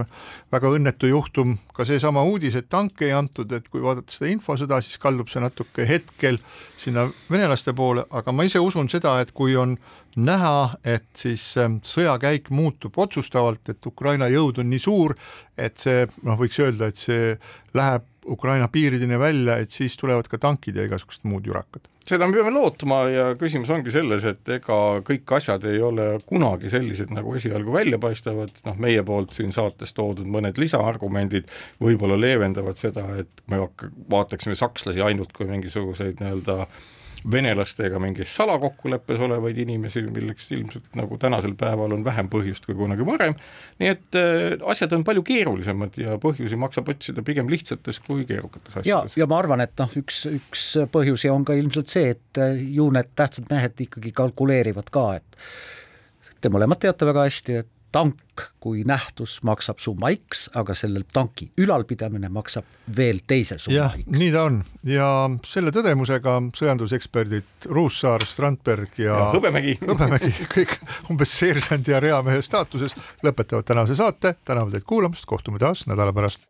väga 0.52 0.72
õnnetu 0.76 1.10
juhtum, 1.10 1.56
ka 1.74 1.86
seesama 1.88 2.24
uudis, 2.28 2.56
et 2.58 2.68
tanke 2.72 3.08
ei 3.08 3.16
antud, 3.16 3.52
et 3.52 3.68
kui 3.72 3.82
vaadata 3.84 4.14
seda 4.14 4.30
infosõda, 4.32 4.80
siis 4.84 5.00
kaldub 5.02 5.30
see 5.32 5.42
natuke 5.42 5.86
hetkel 5.88 6.40
sinna 6.80 7.08
venelaste 7.30 7.74
poole, 7.76 8.06
aga 8.10 8.34
ma 8.34 8.46
ise 8.48 8.62
usun 8.62 8.90
seda, 8.92 9.18
et 9.22 9.32
kui 9.36 9.56
on 9.56 9.76
näha, 10.16 10.76
et 10.84 11.08
siis 11.16 11.44
ähm, 11.60 11.78
sõjakäik 11.86 12.50
muutub 12.52 12.98
otsustavalt, 13.00 13.68
et 13.72 13.86
Ukraina 13.86 14.28
jõud 14.28 14.60
on 14.60 14.68
nii 14.68 14.82
suur, 14.82 15.16
et 15.56 15.78
see 15.80 16.06
noh, 16.26 16.36
võiks 16.40 16.60
öelda, 16.60 16.90
et 16.92 17.00
see 17.00 17.36
läheb 17.76 18.08
Ukraina 18.26 18.68
piirideni 18.68 19.18
välja, 19.18 19.56
et 19.58 19.74
siis 19.74 19.96
tulevad 19.98 20.28
ka 20.30 20.38
tankid 20.38 20.76
ja 20.78 20.86
igasugused 20.86 21.24
muud 21.26 21.46
jurakad. 21.46 21.88
seda 22.06 22.26
me 22.26 22.34
peame 22.34 22.50
lootma 22.50 22.96
ja 23.10 23.26
küsimus 23.38 23.70
ongi 23.70 23.90
selles, 23.94 24.24
et 24.26 24.48
ega 24.56 24.78
kõik 25.06 25.34
asjad 25.36 25.64
ei 25.70 25.78
ole 25.82 26.06
kunagi 26.26 26.70
sellised, 26.70 27.10
nagu 27.14 27.34
esialgu 27.38 27.74
välja 27.74 27.98
paistavad, 28.02 28.54
noh, 28.66 28.78
meie 28.78 29.02
poolt 29.06 29.34
siin 29.34 29.52
saates 29.54 29.94
toodud 29.94 30.26
mõned 30.26 30.58
lisaargumendid 30.58 31.50
võib-olla 31.82 32.18
leevendavad 32.18 32.78
seda, 32.78 33.06
et 33.22 33.46
me 33.46 33.62
vaataksime 34.10 34.58
sakslasi 34.58 35.02
ainult 35.02 35.34
kui 35.36 35.46
mingisuguseid 35.50 36.22
nii-öelda 36.22 36.58
äh, 36.62 36.82
venelastega 37.30 37.98
mingis 38.02 38.34
salakokkuleppes 38.36 39.20
olevaid 39.22 39.58
inimesi, 39.62 40.02
milleks 40.10 40.50
ilmselt 40.52 40.96
nagu 40.98 41.18
tänasel 41.20 41.54
päeval 41.58 41.94
on 41.96 42.04
vähem 42.04 42.30
põhjust 42.32 42.66
kui 42.66 42.76
kunagi 42.78 43.06
varem, 43.06 43.36
nii 43.82 43.90
et 43.92 44.18
äh, 44.18 44.56
asjad 44.72 44.94
on 44.96 45.04
palju 45.06 45.24
keerulisemad 45.26 45.98
ja 46.02 46.16
põhjusi 46.22 46.58
maksab 46.60 46.90
otsida 46.92 47.24
pigem 47.26 47.50
lihtsates 47.52 48.00
kui 48.06 48.26
keerukates 48.28 48.80
asjades. 48.82 49.18
ja, 49.18 49.28
ma 49.30 49.38
arvan, 49.42 49.62
et 49.64 49.76
noh, 49.80 49.92
üks, 50.02 50.24
üks 50.30 50.64
põhjusi 50.92 51.30
on 51.32 51.46
ka 51.48 51.56
ilmselt 51.58 51.92
see, 51.92 52.16
et 52.16 52.42
äh, 52.42 52.58
ju 52.74 52.88
need 52.94 53.12
tähtsad 53.18 53.50
mehed 53.52 53.86
ikkagi 53.86 54.14
kalkuleerivad 54.16 54.90
ka, 54.94 55.06
et 55.20 56.42
te 56.42 56.50
mõlemad 56.50 56.82
teate 56.82 57.06
väga 57.06 57.28
hästi, 57.28 57.62
et 57.62 57.70
tank 57.92 58.46
kui 58.62 58.82
nähtus 58.88 59.36
maksab 59.44 59.78
summa 59.82 60.10
X, 60.14 60.46
aga 60.56 60.74
selle 60.74 61.04
tanki 61.12 61.50
ülalpidamine 61.60 62.30
maksab 62.32 62.66
veel 62.96 63.20
teise 63.28 63.58
summa 63.60 63.90
X. 63.98 64.06
nii 64.08 64.30
ta 64.32 64.46
on. 64.48 64.62
Ja 64.88 65.08
selle 65.46 65.72
tõdemusega 65.74 66.38
sõjanduseksperdid 66.56 67.68
Ruussaar, 67.70 68.24
Strandberg 68.26 68.98
ja, 68.98 69.12
ja 69.12 69.30
Hõbemägi, 69.36 69.76
Hõbemägi, 69.84 70.32
kõik 70.56 70.76
umbes 71.12 71.36
seersandi 71.38 71.94
ja 71.94 72.00
reamehe 72.02 72.42
staatuses 72.42 72.96
lõpetavad 73.22 73.68
tänase 73.68 73.98
saate, 73.98 74.36
täname 74.48 74.74
teid 74.74 74.88
kuulamast, 74.88 75.28
kohtume 75.28 75.62
taas 75.62 75.86
nädala 75.90 76.16
pärast. 76.16 76.48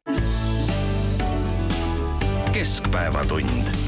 keskpäevatund 2.53 3.81